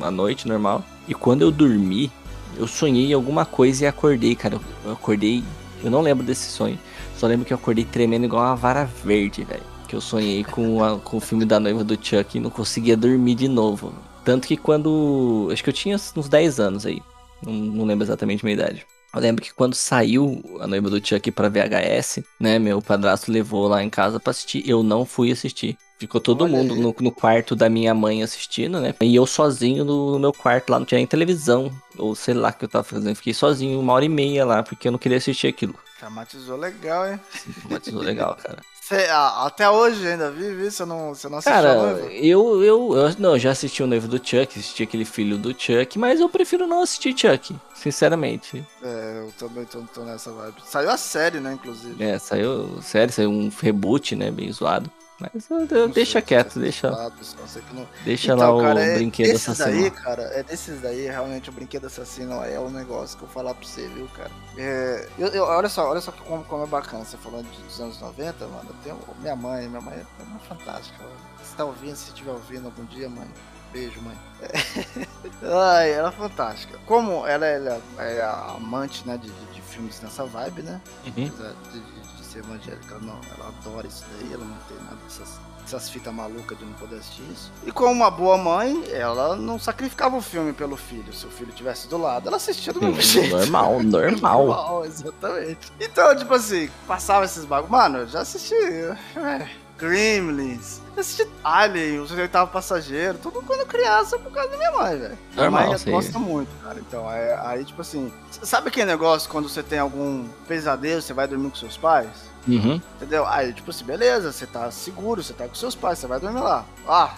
à 0.00 0.10
noite, 0.10 0.48
normal. 0.48 0.84
E 1.06 1.14
quando 1.14 1.42
eu 1.42 1.50
dormi, 1.50 2.10
eu 2.56 2.66
sonhei 2.66 3.12
alguma 3.12 3.44
coisa 3.44 3.84
e 3.84 3.86
acordei, 3.86 4.34
cara. 4.34 4.60
Eu 4.84 4.92
acordei. 4.92 5.42
Eu 5.82 5.90
não 5.90 6.00
lembro 6.00 6.24
desse 6.24 6.50
sonho. 6.50 6.78
Só 7.16 7.26
lembro 7.26 7.44
que 7.44 7.52
eu 7.52 7.56
acordei 7.56 7.84
tremendo 7.84 8.24
igual 8.24 8.44
uma 8.44 8.56
vara 8.56 8.84
verde, 8.84 9.44
velho. 9.44 9.62
Que 9.88 9.96
eu 9.96 10.00
sonhei 10.00 10.44
com, 10.44 10.82
a, 10.82 10.98
com 10.98 11.16
o 11.16 11.20
filme 11.20 11.44
da 11.44 11.60
noiva 11.60 11.84
do 11.84 11.98
Chuck 12.00 12.36
e 12.36 12.40
não 12.40 12.50
conseguia 12.50 12.96
dormir 12.96 13.34
de 13.34 13.48
novo. 13.48 13.92
Tanto 14.24 14.46
que 14.46 14.56
quando. 14.56 15.48
Acho 15.52 15.62
que 15.62 15.70
eu 15.70 15.74
tinha 15.74 15.96
uns 15.96 16.28
10 16.28 16.60
anos 16.60 16.86
aí. 16.86 17.02
Não, 17.44 17.52
não 17.52 17.84
lembro 17.84 18.04
exatamente 18.04 18.44
a 18.44 18.46
minha 18.46 18.54
idade. 18.54 18.86
Eu 19.14 19.20
lembro 19.20 19.42
que 19.42 19.52
quando 19.52 19.74
saiu 19.74 20.42
a 20.60 20.66
noiva 20.66 20.88
do 20.88 21.06
Chuck 21.06 21.30
pra 21.30 21.48
VHS, 21.48 22.20
né? 22.40 22.58
Meu 22.58 22.80
padrasto 22.80 23.30
levou 23.30 23.68
lá 23.68 23.82
em 23.82 23.90
casa 23.90 24.18
pra 24.18 24.30
assistir. 24.30 24.66
Eu 24.66 24.82
não 24.82 25.04
fui 25.04 25.30
assistir. 25.30 25.76
Ficou 25.98 26.20
todo 26.20 26.44
Olha 26.44 26.52
mundo 26.52 26.74
no, 26.74 26.94
no, 26.98 27.12
quarto 27.12 27.54
da 27.54 27.68
minha 27.68 27.94
mãe 27.94 28.22
assistindo, 28.22 28.80
né? 28.80 28.94
E 29.00 29.14
eu 29.14 29.24
sozinho 29.26 29.84
no, 29.84 30.12
no, 30.12 30.18
meu 30.18 30.32
quarto 30.32 30.70
lá, 30.70 30.78
não 30.78 30.86
tinha 30.86 30.98
nem 30.98 31.06
televisão. 31.06 31.70
Ou 31.96 32.14
sei 32.14 32.34
lá 32.34 32.48
o 32.48 32.52
que 32.52 32.64
eu 32.64 32.68
tava 32.68 32.84
fazendo. 32.84 33.14
Fiquei 33.14 33.34
sozinho 33.34 33.78
uma 33.78 33.92
hora 33.92 34.04
e 34.04 34.08
meia 34.08 34.44
lá, 34.44 34.62
porque 34.62 34.88
eu 34.88 34.92
não 34.92 34.98
queria 34.98 35.18
assistir 35.18 35.46
aquilo. 35.46 35.78
Traumatizou 35.98 36.56
legal, 36.56 37.08
hein? 37.08 37.20
Traumatizou 37.60 38.02
legal, 38.02 38.34
cara. 38.34 38.58
Cê, 38.82 39.06
até 39.06 39.70
hoje 39.70 40.04
ainda 40.08 40.28
vive 40.28 40.66
isso? 40.66 40.78
Você 40.78 40.84
não, 40.84 41.14
você 41.14 41.28
não 41.28 41.38
assistiu 41.38 41.62
Cara, 41.62 41.74
eu, 42.10 42.64
eu, 42.64 42.92
eu, 42.92 43.14
não, 43.16 43.38
já 43.38 43.52
assisti 43.52 43.80
o 43.80 43.86
noivo 43.86 44.08
do 44.08 44.16
Chuck, 44.16 44.58
assisti 44.58 44.82
aquele 44.82 45.04
filho 45.04 45.38
do 45.38 45.54
Chuck, 45.56 45.96
mas 46.00 46.18
eu 46.18 46.28
prefiro 46.28 46.66
não 46.66 46.82
assistir 46.82 47.16
Chuck, 47.16 47.54
sinceramente. 47.72 48.66
É, 48.82 49.22
eu 49.24 49.32
também 49.38 49.64
tô, 49.66 49.82
tô 49.82 50.02
nessa 50.02 50.32
vibe. 50.32 50.56
Saiu 50.64 50.90
a 50.90 50.96
série, 50.96 51.38
né, 51.38 51.52
inclusive. 51.52 52.02
É, 52.02 52.18
saiu 52.18 52.82
série, 52.82 53.12
saiu 53.12 53.30
um 53.30 53.52
reboot, 53.56 54.16
né, 54.16 54.32
bem 54.32 54.50
zoado. 54.50 54.90
Mas 55.32 55.50
eu, 55.50 55.66
eu 55.66 55.88
deixa 55.88 56.20
quieto, 56.22 56.58
deixa. 56.58 56.90
não... 56.90 57.86
Deixa 58.04 58.32
então, 58.32 58.56
lá 58.56 58.62
cara, 58.62 58.80
o 58.80 58.82
é, 58.82 58.94
brinquedo 58.94 59.36
assassino. 59.36 59.66
Daí, 59.68 59.90
cara, 59.90 60.22
é 60.34 60.42
desses 60.42 60.80
daí, 60.80 61.06
realmente, 61.06 61.50
o 61.50 61.52
brinquedo 61.52 61.86
assassino 61.86 62.42
é 62.44 62.58
o 62.58 62.70
negócio 62.70 63.16
que 63.16 63.24
eu 63.24 63.28
vou 63.28 63.34
falar 63.34 63.54
pra 63.54 63.66
você, 63.66 63.86
viu, 63.88 64.08
cara? 64.08 64.30
É, 64.56 65.08
eu, 65.18 65.28
eu, 65.28 65.44
olha 65.44 65.68
só, 65.68 65.88
olha 65.88 66.00
só 66.00 66.12
como, 66.12 66.44
como 66.44 66.64
é 66.64 66.66
bacana. 66.66 67.04
Você 67.04 67.16
falando 67.16 67.46
dos 67.64 67.80
anos 67.80 68.00
90, 68.00 68.46
mano. 68.46 68.68
Eu 68.68 68.76
tenho, 68.82 68.98
minha 69.20 69.36
mãe, 69.36 69.68
minha 69.68 69.80
mãe 69.80 69.94
é 69.94 70.22
uma 70.22 70.38
fantástica. 70.40 71.04
Você 71.42 71.56
tá 71.56 71.64
ouvindo, 71.64 71.96
se 71.96 72.08
estiver 72.08 72.32
ouvindo 72.32 72.66
algum 72.66 72.84
dia, 72.84 73.08
mãe. 73.08 73.28
Beijo, 73.72 74.00
mãe. 74.02 74.16
Ai, 75.42 75.92
ela 75.92 76.08
é 76.08 76.12
fantástica. 76.12 76.78
Como 76.84 77.26
ela, 77.26 77.46
ela 77.46 77.80
é 77.98 78.22
amante, 78.54 79.06
né, 79.06 79.16
de, 79.16 79.30
de, 79.30 79.46
de 79.46 79.62
filmes 79.62 80.00
nessa 80.02 80.24
vibe, 80.24 80.62
né? 80.62 80.80
Uhum. 81.06 81.12
De, 81.24 81.30
de, 81.30 82.11
ser 82.32 82.38
evangélica, 82.38 82.98
não. 83.00 83.20
Ela 83.36 83.48
adora 83.48 83.86
isso 83.86 84.04
daí, 84.18 84.32
ela 84.32 84.44
não 84.44 84.56
tem 84.68 84.76
nada 84.78 84.96
dessas, 85.04 85.38
dessas 85.60 85.90
fitas 85.90 86.12
malucas 86.12 86.58
de 86.58 86.64
não 86.64 86.72
poder 86.74 86.96
assistir 86.96 87.22
isso. 87.30 87.52
E 87.66 87.70
como 87.70 87.92
uma 87.92 88.10
boa 88.10 88.38
mãe, 88.38 88.84
ela 88.90 89.36
não 89.36 89.58
sacrificava 89.58 90.16
o 90.16 90.22
filme 90.22 90.52
pelo 90.52 90.76
filho. 90.76 91.12
Se 91.12 91.26
o 91.26 91.30
filho 91.30 91.52
tivesse 91.52 91.88
do 91.88 91.98
lado, 91.98 92.28
ela 92.28 92.36
assistia 92.36 92.72
do 92.72 92.80
mesmo 92.80 93.00
jeito. 93.00 93.36
Normal, 93.36 93.82
normal. 93.82 94.46
normal, 94.46 94.84
exatamente. 94.86 95.72
Então, 95.78 96.16
tipo 96.16 96.32
assim, 96.34 96.70
passava 96.86 97.24
esses 97.24 97.44
bagulhos. 97.44 97.70
Mano, 97.70 97.98
eu 97.98 98.08
já 98.08 98.20
assisti. 98.20 98.54
É, 98.54 99.48
Gremlins. 99.82 100.80
Assisti 100.96 101.28
Alien, 101.42 101.98
os 101.98 102.12
oitavo 102.12 102.52
passageiro, 102.52 103.18
tudo 103.18 103.42
quando 103.42 103.66
criança 103.66 104.16
por 104.16 104.30
causa 104.30 104.50
da 104.50 104.56
minha 104.56 104.70
mãe, 104.70 104.96
velho. 104.96 105.18
Minha 105.34 105.50
mãe 105.50 105.66
gosta 105.86 106.18
muito, 106.20 106.50
cara. 106.62 106.78
Então, 106.78 107.10
é, 107.10 107.36
aí, 107.44 107.64
tipo 107.64 107.80
assim, 107.80 108.12
sabe 108.30 108.68
aquele 108.68 108.86
negócio 108.86 109.28
quando 109.28 109.48
você 109.48 109.62
tem 109.62 109.80
algum 109.80 110.28
pesadelo, 110.46 111.02
você 111.02 111.12
vai 111.12 111.26
dormir 111.26 111.50
com 111.50 111.56
seus 111.56 111.76
pais? 111.76 112.30
Uhum. 112.46 112.80
Entendeu? 112.96 113.26
Aí, 113.26 113.52
tipo 113.52 113.70
assim, 113.70 113.84
beleza, 113.84 114.30
você 114.30 114.46
tá 114.46 114.70
seguro, 114.70 115.20
você 115.20 115.32
tá 115.32 115.48
com 115.48 115.54
seus 115.54 115.74
pais, 115.74 115.98
você 115.98 116.06
vai 116.06 116.20
dormir 116.20 116.40
lá. 116.40 116.64
Ah, 116.86 117.16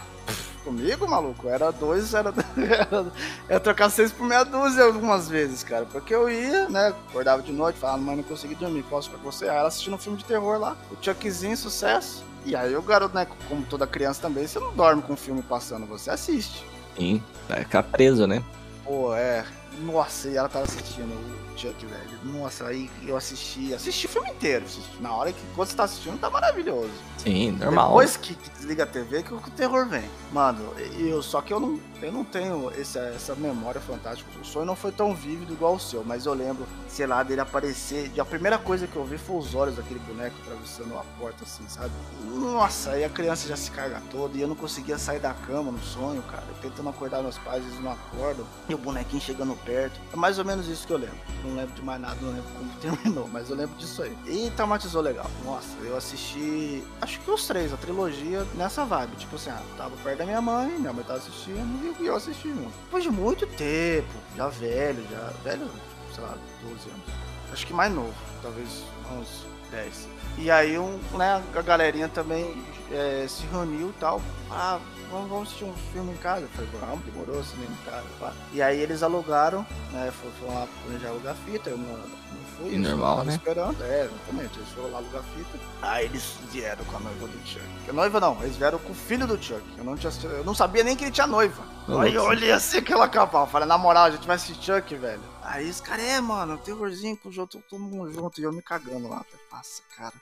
comigo, 0.64 1.07
maluco, 1.07 1.48
era 1.48 1.70
dois, 1.70 2.14
era. 2.14 2.33
era 2.57 3.07
eu 3.48 3.61
trocar 3.61 3.90
seis 3.90 4.11
por 4.11 4.27
meia 4.27 4.44
dúzia 4.44 4.85
algumas 4.85 5.29
vezes, 5.29 5.62
cara. 5.62 5.85
Porque 5.85 6.14
eu 6.14 6.31
ia, 6.31 6.68
né? 6.70 6.94
Acordava 7.09 7.42
de 7.42 7.53
noite, 7.53 7.79
falava, 7.79 7.98
mãe, 7.98 8.16
não 8.16 8.22
consegui 8.22 8.55
dormir, 8.55 8.85
posso 8.85 9.11
pra 9.11 9.18
você? 9.18 9.48
Aí 9.48 9.57
ela 9.57 9.68
assistindo 9.68 9.94
um 9.94 9.98
filme 9.98 10.16
de 10.16 10.24
terror 10.24 10.59
lá, 10.59 10.77
o 10.90 10.96
Chuckzinho, 11.05 11.57
sucesso. 11.57 12.24
E 12.44 12.54
aí 12.54 12.76
o 12.76 12.83
garoto, 12.83 13.14
né, 13.14 13.26
como 13.48 13.62
toda 13.64 13.87
criança 13.87 14.20
também, 14.22 14.46
você 14.46 14.59
não 14.59 14.74
dorme 14.74 15.02
com 15.02 15.14
o 15.14 15.16
filme 15.16 15.42
passando, 15.42 15.87
você 15.87 16.11
assiste. 16.11 16.64
Sim, 16.96 17.22
vai 17.48 17.61
ficar 17.61 17.83
preso, 17.83 18.26
né? 18.26 18.42
Pô, 18.85 19.14
é. 19.14 19.44
Nossa, 19.80 20.28
e 20.28 20.37
ela 20.37 20.48
tava 20.48 20.66
assistindo 20.66 21.12
Chuck, 21.56 21.86
velho. 21.86 22.18
Nossa, 22.24 22.66
aí 22.66 22.90
eu 23.06 23.16
assisti, 23.16 23.72
assisti 23.72 24.06
o 24.06 24.08
filme 24.08 24.30
inteiro. 24.30 24.64
assisti. 24.64 25.00
Na 25.00 25.12
hora 25.14 25.32
que 25.32 25.40
quando 25.54 25.68
você 25.68 25.76
tá 25.76 25.84
assistindo, 25.84 26.18
tá 26.18 26.28
maravilhoso. 26.28 26.90
Sim, 27.18 27.52
normal. 27.52 27.88
Depois 27.88 28.16
que, 28.16 28.34
que 28.34 28.50
desliga 28.50 28.82
a 28.82 28.86
TV, 28.86 29.22
que 29.22 29.32
o, 29.32 29.40
terror 29.40 29.86
vem. 29.88 30.04
Mano, 30.32 30.74
eu, 30.98 31.22
só 31.22 31.40
que 31.40 31.52
eu 31.52 31.60
não, 31.60 31.80
eu 32.02 32.12
não 32.12 32.24
tenho 32.24 32.70
esse, 32.76 32.98
essa 32.98 33.34
memória 33.34 33.80
fantástica. 33.80 34.28
O 34.40 34.44
sonho 34.44 34.66
não 34.66 34.76
foi 34.76 34.92
tão 34.92 35.14
vívido 35.14 35.52
igual 35.52 35.76
o 35.76 35.80
seu, 35.80 36.04
mas 36.04 36.26
eu 36.26 36.34
lembro, 36.34 36.66
sei 36.88 37.06
lá, 37.06 37.22
dele 37.22 37.40
aparecer. 37.40 38.10
E 38.14 38.20
a 38.20 38.24
primeira 38.24 38.58
coisa 38.58 38.86
que 38.86 38.96
eu 38.96 39.04
vi 39.04 39.16
foi 39.16 39.36
os 39.36 39.54
olhos 39.54 39.76
daquele 39.76 40.00
boneco 40.00 40.36
atravessando 40.42 40.98
a 40.98 41.04
porta, 41.18 41.44
assim, 41.44 41.64
sabe? 41.68 41.92
Nossa, 42.34 42.90
aí 42.90 43.04
a 43.04 43.08
criança 43.08 43.48
já 43.48 43.56
se 43.56 43.70
caga 43.70 44.02
toda 44.10 44.36
e 44.36 44.40
eu 44.40 44.48
não 44.48 44.56
conseguia 44.56 44.98
sair 44.98 45.20
da 45.20 45.32
cama 45.32 45.70
no 45.70 45.80
sonho, 45.80 46.22
cara. 46.24 46.44
Eu 46.48 46.70
tentando 46.70 46.88
acordar 46.88 47.22
meus 47.22 47.38
pais, 47.38 47.64
eles 47.64 47.80
não 47.80 47.92
acordam. 47.92 48.44
E 48.68 48.74
o 48.74 48.78
bonequinho 48.78 49.22
chegando 49.22 49.56
perto. 49.64 49.98
É 50.12 50.16
mais 50.16 50.38
ou 50.38 50.44
menos 50.44 50.68
isso 50.68 50.86
que 50.86 50.92
eu 50.92 50.98
lembro. 50.98 51.16
Não 51.44 51.54
lembro 51.57 51.74
de 51.74 51.83
mais 51.83 52.00
nada, 52.00 52.16
não 52.20 52.30
lembro 52.30 52.50
como 52.57 52.70
terminou, 52.80 53.28
mas 53.28 53.50
eu 53.50 53.57
lembro 53.57 53.76
disso 53.76 54.02
aí. 54.02 54.16
E 54.26 54.50
traumatizou 54.57 55.02
legal. 55.02 55.30
Nossa, 55.44 55.76
eu 55.83 55.96
assisti, 55.96 56.83
acho 57.00 57.20
que 57.20 57.30
os 57.30 57.46
três, 57.46 57.72
a 57.72 57.76
trilogia, 57.76 58.46
nessa 58.54 58.85
vibe. 58.85 59.16
Tipo 59.16 59.37
assim, 59.37 59.50
ah, 59.50 59.62
tava 59.76 59.94
perto 60.02 60.18
da 60.18 60.24
minha 60.24 60.40
mãe, 60.40 60.78
minha 60.78 60.92
mãe 60.92 61.04
tava 61.04 61.18
assistindo 61.18 61.96
e 62.00 62.07
eu 62.07 62.16
assisti 62.16 62.48
junto. 62.48 62.72
Depois 62.85 63.04
de 63.04 63.11
muito 63.11 63.46
tempo, 63.46 64.09
já 64.37 64.48
velho, 64.48 65.04
já 65.11 65.33
velho, 65.44 65.70
sei 66.14 66.24
lá, 66.24 66.35
12 66.62 66.90
anos. 66.90 67.04
Acho 67.52 67.66
que 67.66 67.72
mais 67.72 67.92
novo, 67.92 68.14
talvez 68.42 68.83
uns 69.12 69.53
10. 69.74 70.08
E 70.38 70.50
aí, 70.50 70.78
um, 70.78 70.98
né, 71.12 71.42
a 71.54 71.62
galerinha 71.62 72.08
também 72.08 72.54
é, 72.90 73.26
se 73.28 73.44
reuniu 73.46 73.90
e 73.90 74.00
tal. 74.00 74.20
Ah, 74.50 74.78
vamos, 75.10 75.28
vamos 75.28 75.48
assistir 75.48 75.64
um 75.64 75.74
filme 75.92 76.12
em 76.12 76.16
casa. 76.16 76.42
Eu 76.42 76.48
falei, 76.48 76.70
vamos, 76.80 77.04
demorou, 77.04 77.42
cinema 77.44 77.72
em 77.72 77.90
casa. 77.90 78.06
Pá. 78.18 78.32
E 78.52 78.60
aí 78.60 78.80
eles 78.80 79.02
alugaram, 79.02 79.66
né, 79.92 80.12
foram, 80.12 80.54
lá 80.54 80.66
planejar 80.82 81.08
alugar 81.08 81.34
fita, 81.46 81.70
eu 81.70 81.78
não, 81.78 81.96
não 81.96 82.44
fui. 82.56 82.76
Normal, 82.76 83.24
né? 83.24 83.34
esperando, 83.34 83.82
é, 83.84 84.04
exatamente. 84.04 84.58
Eles 84.58 84.68
foram 84.70 84.90
lá 84.90 84.98
alugar 84.98 85.22
fita. 85.37 85.58
Aí 85.82 86.04
eles 86.06 86.37
vieram 86.50 86.84
com 86.84 86.96
a 86.96 87.00
noiva 87.00 87.26
do 87.28 87.46
Chuck. 87.46 87.64
A 87.88 87.92
noiva 87.92 88.20
não, 88.20 88.42
eles 88.42 88.56
vieram 88.56 88.78
com 88.78 88.92
o 88.92 88.96
filho 88.96 89.26
do 89.26 89.40
Chuck. 89.40 89.62
Eu 89.78 89.84
não, 89.84 89.96
tinha, 89.96 90.12
eu 90.30 90.44
não 90.44 90.54
sabia 90.54 90.82
nem 90.82 90.96
que 90.96 91.04
ele 91.04 91.12
tinha 91.12 91.26
noiva. 91.26 91.62
Aí 92.00 92.14
eu 92.14 92.24
olhei 92.24 92.50
assim 92.50 92.78
aquela 92.78 93.08
capa, 93.08 93.38
eu 93.38 93.46
falei, 93.46 93.68
na 93.68 93.78
moral, 93.78 94.04
a 94.04 94.10
gente 94.10 94.26
vai 94.26 94.37
assistir 94.37 94.60
Chuck, 94.64 94.94
velho. 94.96 95.34
Aí 95.44 95.68
os 95.68 95.80
caras, 95.80 96.04
é, 96.04 96.20
mano, 96.20 96.59
terrorzinho 96.59 97.16
com 97.16 97.28
o 97.28 97.33
jogo, 97.33 97.50
todo 97.68 97.80
mundo 97.80 98.12
junto, 98.12 98.40
e 98.40 98.44
eu 98.44 98.52
me 98.52 98.62
cagando 98.62 99.09
lá. 99.09 99.24
Eu 99.30 99.38
Nossa, 99.57 99.83
cara. 99.96 100.14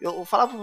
Eu, 0.00 0.16
eu 0.16 0.24
falava 0.24 0.56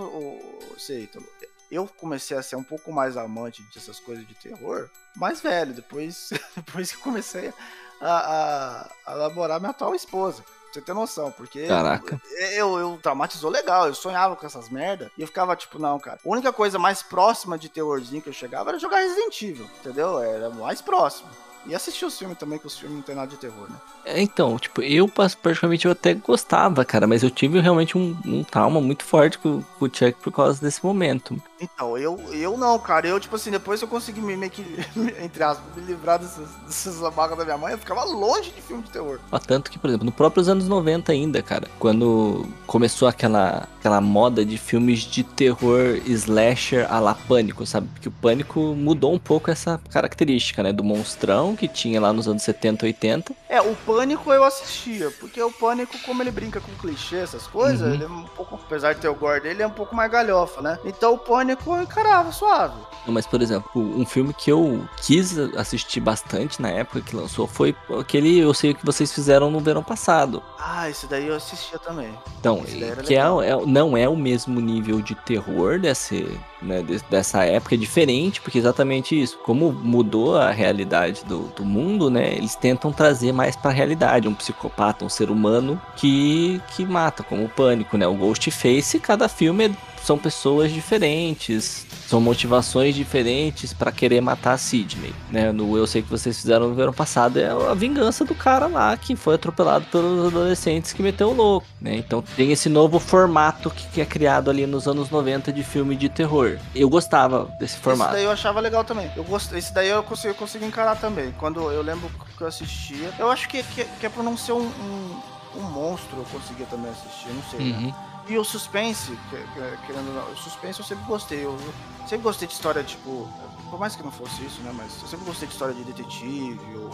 você, 0.73 1.01
Ítalo, 1.01 1.25
eu 1.71 1.87
comecei 1.87 2.35
a 2.35 2.41
ser 2.41 2.55
um 2.55 2.63
pouco 2.63 2.91
mais 2.91 3.17
amante 3.17 3.61
dessas 3.73 3.99
coisas 3.99 4.27
de 4.27 4.33
terror, 4.35 4.89
mais 5.15 5.41
velho, 5.41 5.73
depois, 5.73 6.29
depois 6.55 6.91
que 6.91 6.97
comecei 6.97 7.53
a, 8.01 8.89
a, 9.05 9.13
a 9.13 9.15
namorar 9.17 9.59
minha 9.59 9.71
atual 9.71 9.93
esposa. 9.95 10.43
Pra 10.43 10.73
você 10.73 10.81
ter 10.81 10.93
noção, 10.93 11.31
porque 11.31 11.65
Caraca. 11.65 12.21
eu, 12.53 12.77
eu 12.77 12.99
traumatizou 13.01 13.49
legal, 13.49 13.87
eu 13.87 13.95
sonhava 13.95 14.35
com 14.35 14.45
essas 14.45 14.69
merda 14.69 15.09
e 15.17 15.21
eu 15.21 15.27
ficava 15.27 15.55
tipo, 15.55 15.79
não, 15.79 15.97
cara. 15.97 16.19
A 16.23 16.29
única 16.29 16.51
coisa 16.51 16.77
mais 16.77 17.01
próxima 17.01 17.57
de 17.57 17.69
terrorzinho 17.69 18.21
que 18.21 18.27
eu 18.27 18.33
chegava 18.33 18.71
era 18.71 18.79
jogar 18.79 18.97
Resident 18.97 19.41
Evil, 19.41 19.69
entendeu? 19.79 20.19
Era 20.19 20.49
mais 20.49 20.81
próximo. 20.81 21.29
E 21.67 21.75
assistir 21.75 22.05
os 22.05 22.17
filmes 22.17 22.37
também, 22.37 22.57
que 22.57 22.67
os 22.67 22.77
filmes 22.77 22.97
não 22.97 23.03
tem 23.03 23.15
nada 23.15 23.27
de 23.27 23.37
terror, 23.37 23.69
né? 23.69 23.75
É, 24.05 24.21
então, 24.21 24.57
tipo, 24.57 24.81
eu 24.81 25.07
particularmente 25.07 25.85
eu 25.85 25.91
até 25.91 26.13
gostava, 26.13 26.85
cara, 26.85 27.05
mas 27.05 27.23
eu 27.23 27.29
tive 27.29 27.59
realmente 27.59 27.97
um, 27.97 28.15
um 28.25 28.43
trauma 28.43 28.79
muito 28.79 29.03
forte 29.03 29.37
com, 29.37 29.61
com 29.77 29.85
o 29.85 29.89
Chuck 29.89 30.13
por 30.21 30.31
causa 30.31 30.61
desse 30.61 30.83
momento. 30.83 31.41
Então, 31.59 31.97
eu, 31.97 32.19
eu 32.31 32.55
não, 32.55 32.77
cara. 32.79 33.07
Eu, 33.07 33.19
tipo 33.19 33.35
assim, 33.35 33.51
depois 33.51 33.81
eu 33.81 33.87
consegui 33.87 34.21
me, 34.21 34.37
meio 34.37 34.51
que, 34.51 34.63
entre 35.21 35.43
aspas, 35.43 35.65
me 35.75 35.83
livrar 35.83 36.19
dessas, 36.19 36.47
dessas 36.65 36.99
da 37.01 37.43
minha 37.43 37.57
mãe, 37.57 37.73
eu 37.73 37.77
ficava 37.77 38.03
longe 38.03 38.51
de 38.51 38.61
filme 38.61 38.83
de 38.83 38.91
terror. 38.91 39.19
Ó, 39.31 39.39
tanto 39.39 39.69
que, 39.71 39.79
por 39.79 39.89
exemplo, 39.89 40.05
no 40.05 40.11
próprios 40.11 40.47
anos 40.47 40.67
90 40.67 41.11
ainda, 41.11 41.41
cara, 41.41 41.67
quando 41.79 42.45
começou 42.65 43.07
aquela, 43.07 43.67
aquela 43.77 43.99
moda 43.99 44.45
de 44.45 44.57
filmes 44.57 45.01
de 45.01 45.23
terror 45.23 45.99
slasher 46.05 46.87
a 46.91 46.99
la 46.99 47.15
pânico, 47.15 47.65
sabe? 47.65 47.87
Porque 47.87 48.07
o 48.07 48.11
pânico 48.11 48.59
mudou 48.75 49.13
um 49.13 49.19
pouco 49.19 49.51
essa 49.51 49.81
característica, 49.89 50.63
né? 50.63 50.71
Do 50.71 50.83
monstrão 50.83 51.56
que 51.57 51.67
tinha 51.67 51.99
lá 51.99 52.13
nos 52.13 52.27
anos 52.27 52.43
70, 52.43 52.85
80. 52.85 53.33
É, 53.49 53.59
o 53.61 53.75
Pânico 53.85 54.31
eu 54.31 54.43
assistia, 54.43 55.11
porque 55.19 55.41
o 55.41 55.51
Pânico, 55.51 55.97
como 56.05 56.21
ele 56.23 56.31
brinca 56.31 56.61
com 56.61 56.71
clichê, 56.75 57.17
essas 57.17 57.47
coisas, 57.47 57.81
Uhum. 57.87 57.93
ele 57.93 58.03
é 58.03 58.07
um 58.07 58.23
pouco, 58.23 58.55
apesar 58.55 58.93
de 58.93 59.01
ter 59.01 59.07
o 59.09 59.15
gore 59.15 59.41
dele, 59.41 59.55
ele 59.55 59.63
é 59.63 59.67
um 59.67 59.71
pouco 59.71 59.95
mais 59.95 60.11
galhofa, 60.11 60.61
né? 60.61 60.77
Então 60.85 61.13
o 61.13 61.17
Pânico 61.17 61.75
eu 61.75 61.81
encarava 61.81 62.31
suave. 62.31 62.75
Mas, 63.07 63.25
por 63.25 63.41
exemplo, 63.41 63.69
um 63.81 64.05
filme 64.05 64.33
que 64.33 64.51
eu 64.51 64.87
quis 65.01 65.37
assistir 65.55 65.99
bastante 65.99 66.61
na 66.61 66.69
época 66.69 67.01
que 67.01 67.15
lançou 67.15 67.47
foi 67.47 67.75
aquele 67.99 68.37
Eu 68.39 68.53
Sei 68.53 68.71
O 68.71 68.75
Que 68.75 68.85
Vocês 68.85 69.11
Fizeram 69.11 69.49
no 69.49 69.59
verão 69.59 69.81
passado. 69.81 70.43
Ah, 70.59 70.89
esse 70.89 71.07
daí 71.07 71.27
eu 71.27 71.35
assistia 71.35 71.79
também. 71.79 72.09
Então, 72.39 72.61
que 73.05 73.15
é, 73.15 73.19
é- 73.19 73.65
não 73.65 73.95
é 73.97 74.07
o 74.07 74.15
mesmo 74.15 74.59
nível 74.59 75.01
de 75.01 75.15
terror 75.15 75.79
desse, 75.79 76.37
né, 76.61 76.81
de- 76.81 77.01
dessa 77.09 77.45
época, 77.45 77.75
é 77.75 77.77
diferente, 77.77 78.41
porque 78.41 78.57
exatamente 78.57 79.19
isso. 79.19 79.37
Como 79.39 79.71
mudou 79.71 80.35
a 80.37 80.51
realidade 80.51 81.23
do, 81.25 81.36
do 81.55 81.63
mundo, 81.65 82.09
né? 82.09 82.33
Eles 82.33 82.55
tentam 82.55 82.91
trazer 82.91 83.31
mais 83.31 83.55
pra 83.55 83.71
realidade. 83.71 84.27
Um 84.27 84.33
psicopata, 84.33 85.05
um 85.05 85.09
ser 85.09 85.29
humano 85.29 85.79
que, 85.95 86.61
que 86.75 86.85
mata, 86.85 87.23
como 87.23 87.45
o 87.45 87.49
pânico, 87.49 87.97
né? 87.97 88.07
O 88.07 88.13
Ghostface, 88.15 88.99
cada 88.99 89.27
filme 89.29 89.65
é- 89.65 89.71
são 90.07 90.17
pessoas 90.17 90.71
diferentes, 90.71 91.85
são 92.07 92.21
motivações 92.21 92.95
diferentes 92.95 93.73
pra 93.73 93.91
querer 93.91 94.21
matar 94.21 94.53
a 94.53 94.57
Sidney, 94.57 95.13
né? 95.29 95.51
No 95.51 95.77
Eu 95.77 95.85
Sei 95.85 96.01
Que 96.01 96.09
Vocês 96.09 96.39
Fizeram 96.39 96.69
no 96.69 96.75
verão 96.75 96.93
passado 96.93 97.37
é 97.37 97.49
a 97.49 97.73
vingança 97.73 98.23
do 98.23 98.33
cara 98.33 98.67
lá 98.67 98.95
que 98.95 99.17
foi 99.17 99.35
atropelado 99.35 99.85
pelos 99.91 100.27
adolescentes 100.27 100.93
que 100.93 101.03
meteu 101.03 101.31
o 101.31 101.33
louco, 101.33 101.67
né? 101.81 101.97
Então 101.97 102.23
tem 102.37 102.53
esse 102.53 102.69
novo 102.69 102.99
formato 102.99 103.69
que, 103.69 103.99
é 103.99 104.05
criado 104.05 104.49
ali 104.49 104.65
nos 104.65 104.87
anos 104.87 105.09
90 105.09 105.51
de 105.51 105.61
filme 105.61 105.93
de 105.93 106.07
terror. 106.07 106.57
Eu 106.73 106.89
gostava 106.89 107.43
desse 107.59 107.73
Esse 107.73 107.77
formato. 107.77 108.13
daí 108.13 108.23
eu 108.23 108.31
achava 108.31 108.61
legal 108.61 108.85
também. 108.85 109.11
Eu 109.13 109.25
gost... 109.25 109.51
Esse 109.51 109.73
daí 109.73 109.89
eu 109.89 110.01
consegui, 110.03 110.29
eu 110.29 110.35
consegui 110.35 110.65
encarar 110.65 110.95
também. 110.95 111.33
Quando 111.37 111.69
eu 111.69 111.81
lembro 111.81 112.09
que 112.37 112.41
eu 112.41 112.47
assistia. 112.47 113.11
Eu 113.19 113.29
acho 113.29 113.49
que, 113.49 113.61
que, 113.61 113.83
que 113.83 114.05
é 114.05 114.09
por 114.09 114.23
não 114.23 114.37
ser 114.37 114.53
um, 114.53 114.61
um, 114.61 115.19
um 115.57 115.63
monstro, 115.63 116.19
eu 116.19 116.25
conseguia 116.31 116.65
também 116.67 116.91
assistir, 116.91 117.27
não 117.33 117.43
sei. 117.51 117.73
né? 117.73 117.93
E 118.29 118.37
o 118.37 118.43
suspense, 118.43 119.11
que- 119.29 119.37
que- 119.37 119.85
querendo 119.87 120.07
ou 120.09 120.13
não, 120.15 120.31
o 120.33 120.37
suspense 120.37 120.79
eu 120.79 120.85
sempre 120.85 121.05
gostei. 121.05 121.45
Eu 121.45 121.57
sempre 122.01 122.23
gostei 122.23 122.47
de 122.47 122.53
história, 122.53 122.83
tipo, 122.83 123.27
por 123.69 123.79
mais 123.79 123.95
que 123.95 124.03
não 124.03 124.11
fosse 124.11 124.43
isso, 124.45 124.59
né? 124.61 124.71
Mas 124.75 125.01
eu 125.01 125.07
sempre 125.07 125.25
gostei 125.25 125.47
de 125.47 125.53
história 125.53 125.73
de 125.73 125.83
detetive, 125.83 126.59
ou, 126.75 126.91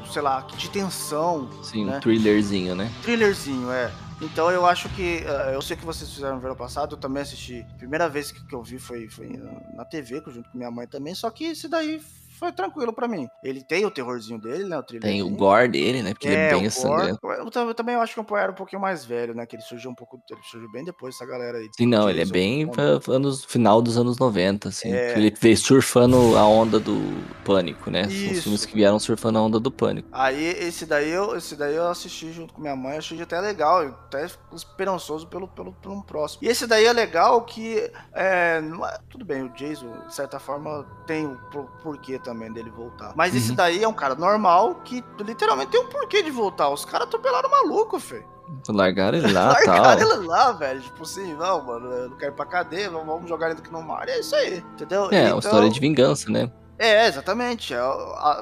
ou, 0.00 0.06
sei 0.12 0.22
lá, 0.22 0.40
de 0.56 0.70
tensão, 0.70 1.48
Sim, 1.62 1.84
né? 1.86 1.96
um 1.96 2.00
thrillerzinho, 2.00 2.74
né? 2.76 2.90
thrillerzinho, 3.02 3.70
é. 3.72 3.90
Então 4.22 4.50
eu 4.50 4.64
acho 4.64 4.88
que. 4.90 5.24
eh, 5.26 5.50
eu 5.54 5.60
sei 5.60 5.76
que 5.76 5.84
vocês 5.84 6.10
fizeram 6.10 6.36
no 6.36 6.40
verão 6.40 6.56
passado, 6.56 6.94
eu 6.94 6.98
também 6.98 7.22
assisti. 7.22 7.66
Primeira 7.78 8.08
vez 8.08 8.30
que, 8.32 8.42
que 8.46 8.54
eu 8.54 8.62
vi 8.62 8.78
foi, 8.78 9.08
foi 9.10 9.28
na 9.74 9.84
TV, 9.84 10.22
junto 10.28 10.48
com 10.48 10.56
minha 10.56 10.70
mãe 10.70 10.86
também. 10.86 11.14
Só 11.14 11.28
que 11.30 11.44
esse 11.44 11.68
daí 11.68 12.00
foi 12.38 12.52
tranquilo 12.52 12.92
pra 12.92 13.08
mim. 13.08 13.26
Ele 13.42 13.62
tem 13.62 13.84
o 13.84 13.90
terrorzinho 13.90 14.40
dele, 14.40 14.64
né? 14.64 14.78
O 14.78 14.82
tem 14.82 15.22
o 15.22 15.30
gore 15.30 15.68
dele, 15.68 16.02
né? 16.02 16.12
Porque 16.12 16.28
é, 16.28 16.32
ele 16.32 16.40
é 16.40 16.60
bem 16.60 16.70
sangrento. 16.70 17.18
Eu, 17.22 17.50
eu, 17.66 17.74
também 17.74 17.94
acho 17.96 18.14
que 18.14 18.20
o 18.20 18.24
Poe 18.24 18.40
era 18.40 18.52
um 18.52 18.54
pouquinho 18.54 18.80
mais 18.80 19.04
velho, 19.04 19.34
né? 19.34 19.46
Que 19.46 19.56
ele 19.56 19.62
surgiu 19.62 19.90
um 19.90 19.94
pouco. 19.94 20.20
Ele 20.30 20.40
surgiu 20.42 20.70
bem 20.70 20.84
depois 20.84 21.14
dessa 21.14 21.26
galera 21.26 21.58
aí. 21.58 21.68
Sim, 21.76 21.86
não, 21.86 22.08
ele 22.08 22.22
é 22.22 22.26
bem 22.26 22.70
anos, 23.08 23.44
final 23.44 23.82
dos 23.82 23.98
anos 23.98 24.18
90, 24.18 24.68
assim. 24.68 24.92
É. 24.92 25.16
Ele 25.16 25.34
veio 25.40 25.56
surfando 25.56 26.36
a 26.36 26.46
onda 26.46 26.78
do 26.78 27.00
pânico, 27.44 27.90
né? 27.90 28.02
Isso. 28.02 28.32
Os 28.32 28.42
filmes 28.42 28.66
que 28.66 28.74
vieram 28.74 28.98
surfando 28.98 29.38
a 29.38 29.42
onda 29.42 29.58
do 29.58 29.70
pânico. 29.70 30.08
Aí 30.12 30.44
esse 30.44 30.86
daí 30.86 31.10
eu, 31.10 31.36
esse 31.36 31.56
daí 31.56 31.74
eu 31.74 31.88
assisti 31.88 32.32
junto 32.32 32.54
com 32.54 32.60
minha 32.60 32.76
mãe, 32.76 32.98
achei 32.98 33.20
até 33.20 33.40
legal, 33.40 33.82
até 33.82 34.26
esperançoso 34.52 35.26
pelo, 35.26 35.48
pelo, 35.48 35.72
pelo 35.72 35.94
um 35.94 36.02
próximo. 36.02 36.44
E 36.44 36.48
esse 36.48 36.66
daí 36.66 36.84
é 36.84 36.92
legal 36.92 37.44
que. 37.44 37.90
É, 38.12 38.26
é, 38.26 38.98
tudo 39.08 39.24
bem, 39.24 39.42
o 39.42 39.48
Jason, 39.50 39.90
de 40.06 40.14
certa 40.14 40.38
forma, 40.38 40.84
tem 41.06 41.26
o 41.26 41.36
porquê 41.82 42.18
também 42.26 42.52
dele 42.52 42.70
voltar. 42.70 43.12
Mas 43.16 43.32
uhum. 43.32 43.38
esse 43.38 43.52
daí 43.52 43.82
é 43.82 43.88
um 43.88 43.92
cara 43.92 44.14
normal 44.14 44.74
que 44.84 45.02
literalmente 45.20 45.70
tem 45.70 45.80
um 45.80 45.88
porquê 45.88 46.22
de 46.22 46.30
voltar. 46.30 46.68
Os 46.68 46.84
caras 46.84 47.06
atropelaram 47.06 47.48
o 47.48 47.52
maluco, 47.52 47.98
feio. 47.98 48.26
Largaram 48.68 49.18
ele 49.18 49.32
lá, 49.32 49.54
tal. 49.64 49.82
Largaram 49.82 50.12
ele 50.18 50.26
lá, 50.26 50.52
velho. 50.52 50.80
Tipo 50.80 51.02
assim, 51.02 51.34
não, 51.34 51.64
mano, 51.64 51.86
eu 51.92 52.10
não 52.10 52.16
quero 52.16 52.32
ir 52.32 52.36
pra 52.36 52.46
cadeia, 52.46 52.90
vamos 52.90 53.28
jogar 53.28 53.50
ele 53.50 53.58
aqui 53.58 53.72
no 53.72 53.82
mar. 53.82 54.08
É 54.08 54.18
isso 54.18 54.34
aí, 54.34 54.58
entendeu? 54.58 55.08
É, 55.10 55.24
então... 55.24 55.34
uma 55.34 55.38
história 55.38 55.70
de 55.70 55.80
vingança, 55.80 56.30
né? 56.30 56.50
É, 56.78 57.06
exatamente. 57.06 57.72
É, 57.72 57.80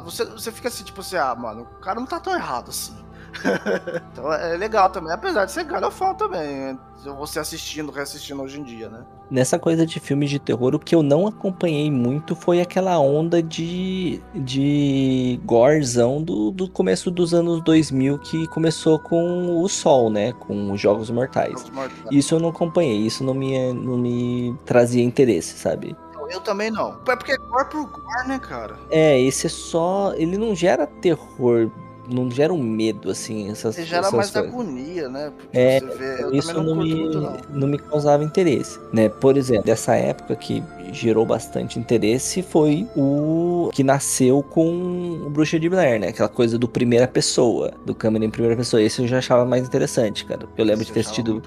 você, 0.03 0.25
você 0.25 0.51
fica 0.51 0.69
assim, 0.69 0.85
tipo 0.85 1.01
assim, 1.01 1.17
ah, 1.17 1.35
mano, 1.35 1.63
o 1.63 1.81
cara 1.81 2.01
não 2.01 2.07
tá 2.07 2.19
tão 2.19 2.35
errado 2.35 2.71
assim. 2.71 3.04
então 4.13 4.33
é 4.33 4.57
legal 4.57 4.91
também, 4.91 5.13
apesar 5.13 5.45
de 5.45 5.53
ser 5.53 5.65
galhofão 5.65 6.15
também. 6.15 6.79
Você 7.19 7.39
assistindo, 7.39 7.93
reassistindo 7.93 8.43
hoje 8.43 8.59
em 8.59 8.63
dia, 8.63 8.89
né? 8.89 9.05
Nessa 9.31 9.59
coisa 9.59 9.85
de 9.85 10.01
filmes 10.01 10.31
de 10.31 10.39
terror, 10.39 10.75
o 10.75 10.79
que 10.79 10.95
eu 10.95 11.03
não 11.03 11.27
acompanhei 11.27 11.91
muito 11.91 12.35
foi 12.35 12.61
aquela 12.61 12.99
onda 12.99 13.43
de, 13.43 14.23
de 14.35 15.39
gorzão 15.45 16.23
do, 16.23 16.51
do 16.51 16.69
começo 16.69 17.11
dos 17.11 17.35
anos 17.35 17.63
2000 17.63 18.19
que 18.21 18.47
começou 18.47 18.99
com 18.99 19.61
o 19.63 19.69
Sol, 19.69 20.09
né? 20.09 20.33
Com 20.33 20.73
os 20.73 20.81
Jogos 20.81 21.11
Mortais. 21.11 21.53
Jogos 21.53 21.71
Mortais. 21.71 22.07
Isso 22.11 22.35
eu 22.35 22.41
não 22.41 22.49
acompanhei, 22.49 22.99
isso 22.99 23.23
não 23.23 23.35
me, 23.35 23.73
não 23.75 23.99
me 23.99 24.57
trazia 24.65 25.05
interesse, 25.05 25.59
sabe? 25.59 25.95
Eu 26.31 26.41
também 26.41 26.71
não. 26.71 26.99
É 27.07 27.17
porque 27.17 27.33
é 27.33 27.37
gore 27.37 27.69
por 27.69 27.87
gore, 27.87 28.29
né, 28.29 28.39
cara? 28.39 28.77
É, 28.91 29.21
esse 29.21 29.47
é 29.47 29.51
só. 29.51 30.13
Ele 30.17 30.37
não 30.37 30.55
gera 30.55 30.87
terror 30.87 31.71
não 32.09 32.31
gera 32.31 32.53
um 32.53 32.63
medo, 32.63 33.11
assim. 33.11 33.51
Essas, 33.51 33.75
você 33.75 33.85
gera 33.85 34.01
essas 34.01 34.13
mais 34.13 34.31
coisas. 34.31 34.51
agonia, 34.51 35.09
né? 35.09 35.33
Porque 35.37 35.59
é, 35.59 35.81
vê, 35.81 36.37
isso 36.37 36.53
não, 36.53 36.65
não, 36.65 36.77
me, 36.77 36.95
muito, 36.95 37.21
não. 37.21 37.37
não 37.51 37.69
me 37.69 37.79
causava 37.79 38.25
interesse, 38.25 38.79
né? 38.93 39.09
Por 39.09 39.37
exemplo, 39.37 39.65
dessa 39.65 39.95
época 39.95 40.37
que 40.37 40.63
gerou 40.93 41.27
bastante 41.27 41.79
interesse 41.79 42.43
foi 42.43 42.87
o 42.97 43.71
que 43.73 43.83
nasceu 43.83 44.43
com 44.43 45.21
o 45.27 45.31
Bruxa 45.31 45.59
de 45.59 45.69
Blair, 45.69 46.01
né? 46.01 46.09
Aquela 46.09 46.29
coisa 46.29 46.59
do 46.59 46.69
primeira 46.69 47.09
pessoa, 47.09 47.73
do 47.85 47.95
câmera 47.95 48.25
em 48.25 48.31
primeira 48.31 48.57
pessoa. 48.57 48.83
Esse 48.83 49.03
eu 49.03 49.09
já 49.09 49.19
achava 49.19 49.45
mais 49.45 49.67
interessante, 49.67 50.25
cara. 50.25 50.47
Eu 50.57 50.65
lembro 50.65 50.83
Esse 50.83 50.91
de 50.91 50.95
ter 50.95 51.01
assistido. 51.01 51.43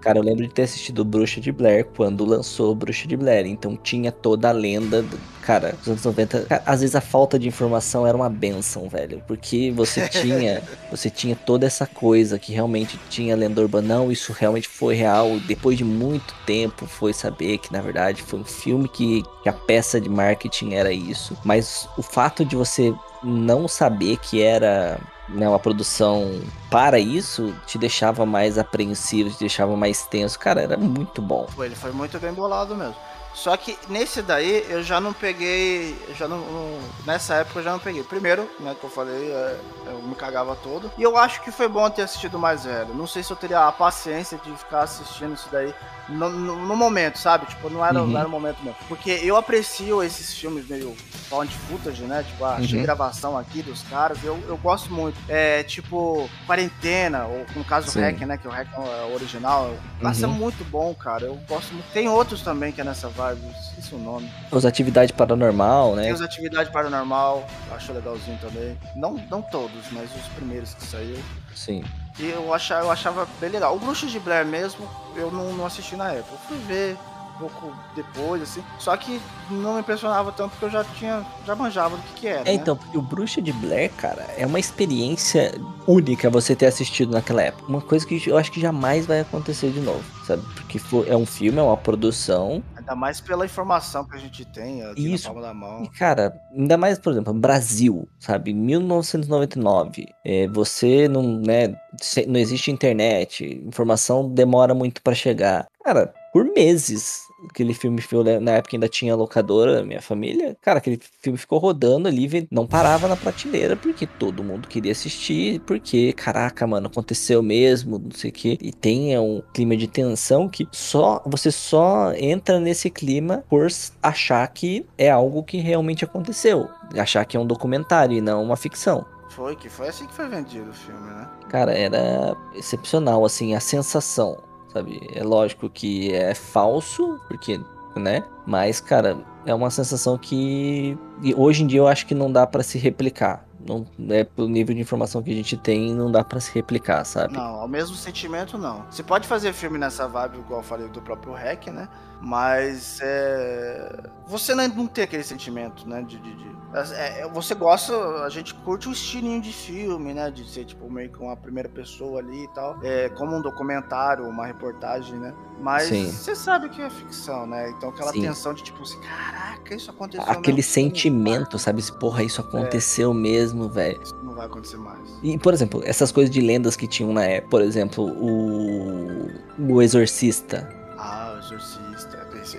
Cara, 0.00 0.18
eu 0.18 0.22
lembro 0.22 0.46
de 0.46 0.52
ter 0.52 0.62
assistido 0.62 1.04
Bruxa 1.04 1.40
de 1.40 1.50
Blair 1.50 1.84
quando 1.96 2.24
lançou 2.24 2.74
Bruxa 2.74 3.06
de 3.06 3.16
Blair. 3.16 3.46
Então 3.46 3.76
tinha 3.76 4.12
toda 4.12 4.48
a 4.48 4.52
lenda. 4.52 5.02
Do... 5.02 5.18
Cara, 5.42 5.74
nos 5.78 5.88
anos 5.88 6.04
90. 6.04 6.42
Cara, 6.42 6.62
às 6.64 6.80
vezes 6.80 6.94
a 6.94 7.00
falta 7.00 7.38
de 7.38 7.48
informação 7.48 8.06
era 8.06 8.16
uma 8.16 8.28
benção, 8.28 8.88
velho. 8.88 9.22
Porque 9.26 9.72
você 9.72 10.06
tinha. 10.08 10.62
você 10.90 11.10
tinha 11.10 11.34
toda 11.34 11.66
essa 11.66 11.86
coisa 11.86 12.38
que 12.38 12.52
realmente 12.52 12.98
tinha 13.10 13.34
lenda 13.34 13.60
urbana. 13.60 13.96
Não, 13.96 14.12
isso 14.12 14.32
realmente 14.32 14.68
foi 14.68 14.94
real. 14.94 15.38
Depois 15.46 15.76
de 15.76 15.84
muito 15.84 16.34
tempo 16.46 16.86
foi 16.86 17.12
saber 17.12 17.58
que, 17.58 17.72
na 17.72 17.80
verdade, 17.80 18.22
foi 18.22 18.38
um 18.38 18.44
filme 18.44 18.88
que, 18.88 19.22
que 19.42 19.48
a 19.48 19.52
peça 19.52 20.00
de 20.00 20.08
marketing 20.08 20.74
era 20.74 20.92
isso. 20.92 21.36
Mas 21.44 21.88
o 21.96 22.02
fato 22.02 22.44
de 22.44 22.54
você 22.54 22.94
não 23.22 23.66
saber 23.66 24.16
que 24.18 24.40
era 24.40 25.00
né, 25.28 25.48
uma 25.48 25.58
produção 25.58 26.40
para 26.70 26.98
isso 26.98 27.54
te 27.66 27.78
deixava 27.78 28.24
mais 28.24 28.58
apreensivo, 28.58 29.30
te 29.30 29.40
deixava 29.40 29.76
mais 29.76 30.06
tenso. 30.06 30.38
Cara, 30.38 30.62
era 30.62 30.76
muito 30.76 31.20
bom. 31.20 31.46
Ele 31.58 31.74
foi 31.74 31.92
muito 31.92 32.18
bem 32.18 32.32
bolado 32.32 32.74
mesmo. 32.74 32.96
Só 33.34 33.56
que 33.56 33.78
nesse 33.88 34.20
daí 34.20 34.66
eu 34.68 34.82
já 34.82 35.00
não 35.00 35.12
peguei. 35.12 35.96
Já 36.16 36.26
não, 36.26 36.38
não, 36.38 36.78
nessa 37.06 37.36
época 37.36 37.60
eu 37.60 37.62
já 37.62 37.72
não 37.72 37.78
peguei. 37.78 38.02
Primeiro, 38.02 38.48
né, 38.58 38.74
que 38.78 38.84
eu 38.84 38.90
falei, 38.90 39.30
é, 39.30 39.60
eu 39.86 40.02
me 40.02 40.14
cagava 40.14 40.56
todo. 40.56 40.90
E 40.98 41.02
eu 41.02 41.16
acho 41.16 41.40
que 41.42 41.52
foi 41.52 41.68
bom 41.68 41.88
ter 41.88 42.02
assistido 42.02 42.38
mais 42.38 42.64
velho. 42.64 42.94
Não 42.94 43.06
sei 43.06 43.22
se 43.22 43.30
eu 43.30 43.36
teria 43.36 43.68
a 43.68 43.72
paciência 43.72 44.38
de 44.38 44.50
ficar 44.56 44.80
assistindo 44.80 45.34
isso 45.34 45.48
daí 45.52 45.72
no, 46.08 46.28
no, 46.28 46.66
no 46.66 46.76
momento, 46.76 47.18
sabe? 47.18 47.46
Tipo, 47.46 47.70
não 47.70 47.84
era, 47.84 48.00
uhum. 48.00 48.08
não 48.08 48.18
era 48.18 48.28
o 48.28 48.30
momento 48.30 48.58
mesmo. 48.62 48.78
Porque 48.88 49.10
eu 49.10 49.36
aprecio 49.36 50.02
esses 50.02 50.34
filmes 50.34 50.68
meio 50.68 50.96
found 51.28 51.52
footage, 51.68 52.02
né? 52.02 52.24
Tipo, 52.26 52.44
ah, 52.44 52.56
achei 52.56 52.78
uhum. 52.78 52.84
gravação 52.84 53.38
aqui 53.38 53.62
dos 53.62 53.82
caras. 53.84 54.18
Eu, 54.24 54.38
eu 54.48 54.56
gosto 54.56 54.92
muito. 54.92 55.16
É 55.28 55.62
tipo, 55.62 56.28
Quarentena, 56.46 57.26
ou 57.26 57.46
no 57.54 57.64
caso 57.64 57.96
o 57.96 58.02
Hack, 58.02 58.20
né? 58.20 58.36
Que 58.36 58.48
o 58.48 58.50
Hack 58.50 58.68
é 58.74 59.10
o 59.10 59.14
original. 59.14 59.74
Nossa, 60.00 60.26
uhum. 60.26 60.34
é 60.34 60.36
muito 60.36 60.64
bom, 60.64 60.94
cara. 60.94 61.26
Eu 61.26 61.38
gosto 61.48 61.72
muito. 61.72 61.86
Tem 61.92 62.08
outros 62.08 62.42
também 62.42 62.72
que 62.72 62.80
é 62.80 62.84
nessa 62.84 63.08
vibe 63.08 63.28
vibe, 63.28 63.54
esqueci 63.60 63.94
o 63.94 63.98
nome. 63.98 64.30
Os 64.50 64.64
Atividade 64.64 65.12
Paranormal, 65.12 65.96
né? 65.96 66.04
Tem 66.04 66.12
os 66.12 66.22
Atividade 66.22 66.70
Paranormal, 66.70 67.46
acho 67.72 67.92
legalzinho 67.92 68.38
também. 68.38 68.76
Não, 68.96 69.14
não 69.30 69.42
todos, 69.42 69.90
mas 69.92 70.10
os 70.14 70.28
primeiros 70.34 70.74
que 70.74 70.84
saiu. 70.84 71.18
Sim. 71.54 71.84
E 72.18 72.30
eu 72.30 72.52
achava, 72.52 72.84
eu 72.84 72.90
achava 72.90 73.28
bem 73.40 73.50
legal. 73.50 73.76
O 73.76 73.78
Bruxo 73.78 74.06
de 74.06 74.18
Blair 74.18 74.44
mesmo, 74.44 74.88
eu 75.14 75.30
não, 75.30 75.52
não 75.52 75.66
assisti 75.66 75.96
na 75.96 76.10
época. 76.12 76.34
Eu 76.34 76.38
fui 76.48 76.58
ver 76.58 76.96
pouco 77.38 77.72
depois, 77.94 78.42
assim. 78.42 78.62
Só 78.78 78.96
que 78.96 79.20
não 79.50 79.74
me 79.74 79.80
impressionava 79.80 80.32
tanto 80.32 80.50
porque 80.50 80.64
eu 80.64 80.70
já 80.70 80.84
tinha, 80.84 81.24
já 81.46 81.54
manjava 81.54 81.96
do 81.96 82.02
que, 82.02 82.20
que 82.20 82.28
era. 82.28 82.40
É, 82.40 82.44
né? 82.44 82.52
então, 82.54 82.76
porque 82.76 82.98
o 82.98 83.02
Bruxa 83.02 83.40
de 83.40 83.52
Blair, 83.52 83.90
cara, 83.96 84.26
é 84.36 84.44
uma 84.44 84.58
experiência 84.58 85.54
única 85.86 86.28
você 86.28 86.54
ter 86.54 86.66
assistido 86.66 87.12
naquela 87.12 87.42
época. 87.42 87.68
Uma 87.68 87.80
coisa 87.80 88.06
que 88.06 88.22
eu 88.26 88.36
acho 88.36 88.50
que 88.50 88.60
jamais 88.60 89.06
vai 89.06 89.20
acontecer 89.20 89.70
de 89.70 89.80
novo, 89.80 90.04
sabe? 90.26 90.42
Porque 90.54 90.80
é 91.06 91.16
um 91.16 91.26
filme, 91.26 91.58
é 91.58 91.62
uma 91.62 91.76
produção. 91.76 92.62
Ainda 92.88 92.96
mais 92.96 93.20
pela 93.20 93.44
informação 93.44 94.02
que 94.06 94.16
a 94.16 94.18
gente 94.18 94.46
tem 94.46 94.82
aqui 94.82 95.12
Isso. 95.12 95.28
na 95.28 95.34
palma 95.34 95.48
da 95.48 95.54
mão. 95.54 95.82
E, 95.82 95.90
cara, 95.90 96.40
ainda 96.50 96.78
mais, 96.78 96.98
por 96.98 97.12
exemplo, 97.12 97.34
Brasil, 97.34 98.08
sabe? 98.18 98.54
1999. 98.54 100.06
É, 100.24 100.48
você 100.48 101.06
não, 101.06 101.38
né? 101.38 101.78
Não 102.26 102.40
existe 102.40 102.70
internet, 102.70 103.62
informação 103.66 104.26
demora 104.26 104.72
muito 104.72 105.02
para 105.02 105.14
chegar. 105.14 105.66
Cara, 105.84 106.14
por 106.32 106.46
meses 106.46 107.27
aquele 107.46 107.74
filme 107.74 108.02
na 108.40 108.52
época 108.52 108.76
ainda 108.76 108.88
tinha 108.88 109.14
locadora, 109.14 109.84
minha 109.84 110.02
família. 110.02 110.56
Cara, 110.60 110.78
aquele 110.78 111.00
filme 111.20 111.38
ficou 111.38 111.58
rodando 111.58 112.08
ali, 112.08 112.48
não 112.50 112.66
parava 112.66 113.06
na 113.08 113.16
prateleira 113.16 113.76
porque 113.76 114.06
todo 114.06 114.42
mundo 114.42 114.68
queria 114.68 114.92
assistir, 114.92 115.60
porque 115.60 116.12
caraca, 116.12 116.66
mano, 116.66 116.88
aconteceu 116.88 117.42
mesmo, 117.42 117.98
não 117.98 118.10
sei 118.10 118.30
o 118.30 118.32
que. 118.32 118.58
E 118.60 118.72
tem 118.72 119.14
é, 119.14 119.20
um 119.20 119.42
clima 119.52 119.76
de 119.76 119.86
tensão 119.86 120.48
que 120.48 120.66
só 120.72 121.22
você 121.26 121.50
só 121.50 122.12
entra 122.14 122.58
nesse 122.58 122.90
clima 122.90 123.44
por 123.48 123.68
achar 124.02 124.46
que 124.48 124.86
é 124.96 125.10
algo 125.10 125.42
que 125.42 125.58
realmente 125.58 126.04
aconteceu, 126.04 126.68
achar 126.96 127.24
que 127.24 127.36
é 127.36 127.40
um 127.40 127.46
documentário 127.46 128.16
e 128.16 128.20
não 128.20 128.42
uma 128.42 128.56
ficção. 128.56 129.04
Foi 129.30 129.54
que 129.54 129.68
foi 129.68 129.88
assim 129.88 130.06
que 130.06 130.14
foi 130.14 130.26
vendido 130.28 130.70
o 130.70 130.74
filme, 130.74 131.06
né? 131.10 131.28
Cara, 131.48 131.72
era 131.72 132.36
excepcional 132.56 133.24
assim 133.24 133.54
a 133.54 133.60
sensação 133.60 134.47
sabe? 134.78 135.00
É 135.12 135.22
lógico 135.22 135.68
que 135.68 136.12
é 136.12 136.34
falso, 136.34 137.20
porque, 137.28 137.60
né? 137.96 138.24
Mas, 138.46 138.80
cara, 138.80 139.18
é 139.44 139.54
uma 139.54 139.70
sensação 139.70 140.16
que 140.16 140.96
hoje 141.36 141.62
em 141.62 141.66
dia 141.66 141.80
eu 141.80 141.88
acho 141.88 142.06
que 142.06 142.14
não 142.14 142.30
dá 142.30 142.46
para 142.46 142.62
se 142.62 142.78
replicar. 142.78 143.44
Não, 143.66 143.84
é 144.08 144.24
pelo 144.24 144.48
nível 144.48 144.74
de 144.74 144.80
informação 144.80 145.22
que 145.22 145.30
a 145.30 145.34
gente 145.34 145.56
tem, 145.56 145.92
não 145.92 146.10
dá 146.10 146.24
para 146.24 146.40
se 146.40 146.54
replicar, 146.54 147.04
sabe? 147.04 147.34
Não, 147.34 147.42
ao 147.42 147.68
mesmo 147.68 147.94
sentimento 147.96 148.56
não. 148.56 148.84
Você 148.88 149.02
pode 149.02 149.26
fazer 149.26 149.52
filme 149.52 149.76
nessa 149.76 150.08
vibe, 150.08 150.38
igual 150.38 150.60
eu 150.60 150.64
falei 150.64 150.88
do 150.88 151.02
próprio 151.02 151.34
Hack, 151.34 151.66
né? 151.66 151.86
Mas 152.20 152.98
é... 153.00 154.10
você 154.26 154.54
não 154.54 154.86
tem 154.86 155.04
aquele 155.04 155.22
sentimento, 155.22 155.88
né? 155.88 156.02
De, 156.02 156.18
de, 156.18 156.34
de... 156.34 156.58
É, 156.94 157.20
é, 157.20 157.28
você 157.28 157.54
gosta, 157.54 157.94
a 158.24 158.28
gente 158.28 158.54
curte 158.54 158.88
o 158.88 158.92
estilinho 158.92 159.40
de 159.40 159.52
filme, 159.52 160.12
né? 160.12 160.30
De 160.30 160.48
ser 160.48 160.64
tipo 160.64 160.90
meio 160.90 161.10
que 161.10 161.18
uma 161.18 161.36
primeira 161.36 161.68
pessoa 161.68 162.18
ali 162.18 162.44
e 162.44 162.48
tal. 162.48 162.78
É 162.82 163.08
como 163.10 163.36
um 163.36 163.40
documentário, 163.40 164.26
uma 164.26 164.46
reportagem, 164.46 165.18
né? 165.18 165.32
Mas 165.60 165.84
Sim. 165.84 166.10
você 166.10 166.34
sabe 166.34 166.68
que 166.68 166.82
é 166.82 166.90
ficção, 166.90 167.46
né? 167.46 167.70
Então 167.70 167.90
aquela 167.90 168.12
Sim. 168.12 168.22
tensão 168.22 168.52
de 168.52 168.62
tipo 168.64 168.82
assim, 168.82 169.00
caraca, 169.00 169.74
isso 169.74 169.90
aconteceu. 169.90 170.30
Aquele 170.30 170.62
sentimento, 170.62 171.58
filme, 171.58 171.58
sabe? 171.60 171.92
Porra, 171.98 172.22
isso 172.22 172.40
aconteceu 172.40 173.12
é. 173.12 173.14
mesmo, 173.14 173.68
velho. 173.68 174.00
Isso 174.02 174.16
não 174.22 174.34
vai 174.34 174.46
acontecer 174.46 174.76
mais. 174.76 175.18
E, 175.22 175.38
por 175.38 175.54
exemplo, 175.54 175.82
essas 175.84 176.12
coisas 176.12 176.32
de 176.32 176.40
lendas 176.40 176.76
que 176.76 176.86
tinham 176.86 177.12
na 177.12 177.24
época, 177.24 177.50
por 177.50 177.62
exemplo, 177.62 178.04
o. 178.04 179.28
O 179.58 179.82
Exorcista. 179.82 180.77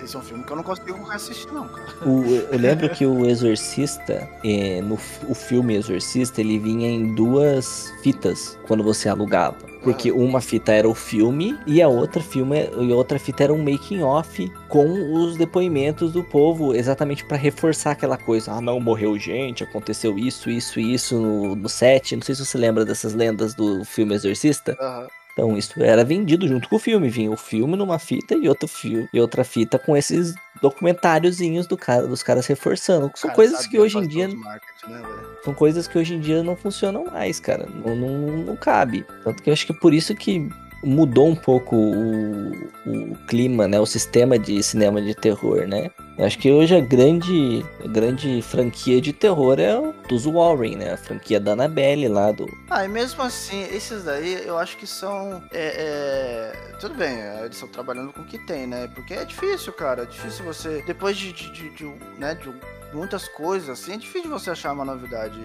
Ah, 0.09 0.11
esse 0.11 0.15
é 0.15 0.19
um 0.19 0.23
filme 0.23 0.43
que 0.43 0.51
eu 0.51 0.55
não 0.55 0.63
consigo 0.63 1.11
assistir, 1.11 1.51
não, 1.53 1.67
cara. 1.67 1.87
O, 2.03 2.25
eu 2.51 2.57
lembro 2.57 2.89
que 2.89 3.05
o 3.05 3.25
Exorcista, 3.25 4.27
é, 4.43 4.81
no 4.81 4.95
o 5.27 5.35
filme 5.35 5.75
Exorcista, 5.75 6.41
ele 6.41 6.57
vinha 6.57 6.89
em 6.89 7.13
duas 7.13 7.93
fitas 8.01 8.57
quando 8.65 8.83
você 8.83 9.07
alugava. 9.07 9.57
Porque 9.83 10.11
uma 10.11 10.41
fita 10.41 10.73
era 10.73 10.89
o 10.89 10.93
filme 10.93 11.57
e 11.65 11.81
a 11.81 11.87
outra 11.87 12.21
filme 12.21 12.69
e 12.79 12.91
a 12.91 12.95
outra 12.95 13.17
fita 13.17 13.45
era 13.45 13.53
um 13.53 13.63
making 13.63 14.03
off 14.03 14.51
com 14.67 15.13
os 15.13 15.37
depoimentos 15.37 16.11
do 16.11 16.21
povo, 16.21 16.75
exatamente 16.75 17.23
para 17.23 17.37
reforçar 17.37 17.91
aquela 17.91 18.17
coisa. 18.17 18.51
Ah, 18.51 18.59
não 18.59 18.79
morreu 18.79 19.17
gente, 19.17 19.63
aconteceu 19.63 20.19
isso, 20.19 20.49
isso, 20.49 20.81
isso 20.81 21.17
no, 21.17 21.55
no 21.55 21.69
set. 21.69 22.13
Não 22.15 22.23
sei 22.23 22.35
se 22.35 22.45
você 22.45 22.57
lembra 22.57 22.83
dessas 22.83 23.13
lendas 23.13 23.53
do 23.53 23.85
filme 23.85 24.15
Exorcista. 24.15 24.75
Aham. 24.81 25.07
Então 25.39 25.57
isso 25.57 25.81
era 25.81 26.03
vendido 26.03 26.45
junto 26.45 26.67
com 26.67 26.75
o 26.75 26.79
filme, 26.79 27.07
vinha 27.07 27.31
o 27.31 27.37
filme 27.37 27.77
numa 27.77 27.97
fita 27.97 28.35
e 28.35 28.49
outro 28.49 28.67
filme 28.67 29.07
e 29.13 29.21
outra 29.21 29.45
fita 29.45 29.79
com 29.79 29.95
esses 29.95 30.35
documentáriozinhos 30.61 31.65
do 31.65 31.77
cara, 31.77 32.05
dos 32.05 32.21
caras 32.21 32.45
reforçando. 32.45 33.09
São 33.15 33.29
Cara, 33.29 33.35
coisas 33.35 33.65
que 33.65 33.79
hoje 33.79 33.97
em 33.97 34.05
dia 34.05 34.27
marketing, 34.27 34.91
né, 34.91 35.01
são 35.41 35.53
coisas 35.53 35.87
que 35.87 35.97
hoje 35.97 36.15
em 36.15 36.19
dia 36.19 36.43
não 36.43 36.57
funcionam 36.57 37.05
mais, 37.05 37.39
cara. 37.39 37.65
Não, 37.73 37.95
não, 37.95 38.37
não 38.43 38.55
cabe. 38.57 39.05
Tanto 39.23 39.41
que 39.41 39.49
eu 39.49 39.53
acho 39.53 39.65
que 39.65 39.71
é 39.71 39.75
por 39.79 39.93
isso 39.93 40.13
que 40.13 40.49
mudou 40.83 41.27
um 41.27 41.35
pouco 41.35 41.75
o, 41.75 42.51
o 42.85 43.15
clima, 43.27 43.67
né? 43.67 43.79
O 43.79 43.85
sistema 43.85 44.37
de 44.37 44.61
cinema 44.63 45.01
de 45.01 45.13
terror, 45.15 45.67
né? 45.67 45.89
Eu 46.17 46.25
acho 46.25 46.37
que 46.37 46.51
hoje 46.51 46.75
a 46.75 46.81
grande, 46.81 47.65
a 47.83 47.87
grande 47.87 48.41
franquia 48.41 48.99
de 48.99 49.13
terror 49.13 49.57
é 49.57 49.77
o 49.77 49.93
dos 50.07 50.25
Warren, 50.25 50.75
né? 50.75 50.93
A 50.93 50.97
franquia 50.97 51.39
da 51.39 51.53
Annabelle 51.53 52.09
lá 52.09 52.31
do... 52.33 52.45
Ah, 52.69 52.83
e 52.83 52.89
mesmo 52.89 53.23
assim, 53.23 53.61
esses 53.71 54.03
daí 54.03 54.45
eu 54.45 54.57
acho 54.57 54.75
que 54.75 54.85
são. 54.85 55.41
é, 55.51 56.51
é, 56.51 56.77
Tudo 56.79 56.95
bem, 56.95 57.19
eles 57.39 57.55
estão 57.55 57.69
trabalhando 57.69 58.11
com 58.11 58.21
o 58.21 58.25
que 58.25 58.37
tem, 58.37 58.67
né? 58.67 58.89
Porque 58.93 59.13
é 59.13 59.23
difícil, 59.23 59.71
cara. 59.71 60.03
É 60.03 60.05
difícil 60.05 60.43
você. 60.43 60.83
Depois 60.85 61.15
de, 61.15 61.31
de, 61.31 61.51
de, 61.51 61.69
de, 61.69 61.85
né, 62.17 62.35
de 62.35 62.49
muitas 62.93 63.27
coisas, 63.27 63.69
assim, 63.69 63.93
é 63.93 63.97
difícil 63.97 64.29
você 64.29 64.49
achar 64.51 64.73
uma 64.73 64.83
novidade, 64.85 65.39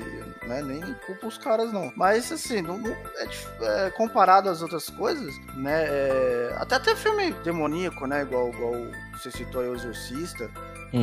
né? 0.46 0.62
Nem 0.62 0.80
culpa 1.06 1.26
os 1.26 1.36
caras, 1.38 1.72
não. 1.72 1.92
Mas, 1.96 2.30
assim, 2.32 2.62
não, 2.62 2.78
não- 2.78 2.90
é, 2.90 3.86
é, 3.86 3.90
comparado 3.90 4.48
às 4.48 4.62
outras 4.62 4.88
coisas, 4.90 5.34
né? 5.54 5.84
é, 5.86 6.54
até 6.58 6.76
até 6.76 6.96
filme 6.96 7.32
demoníaco, 7.44 8.06
né? 8.06 8.22
Igual, 8.22 8.50
igual 8.50 8.72
você 9.12 9.30
citou 9.30 9.60
aí, 9.60 9.68
O 9.68 9.74
Exorcista. 9.74 10.50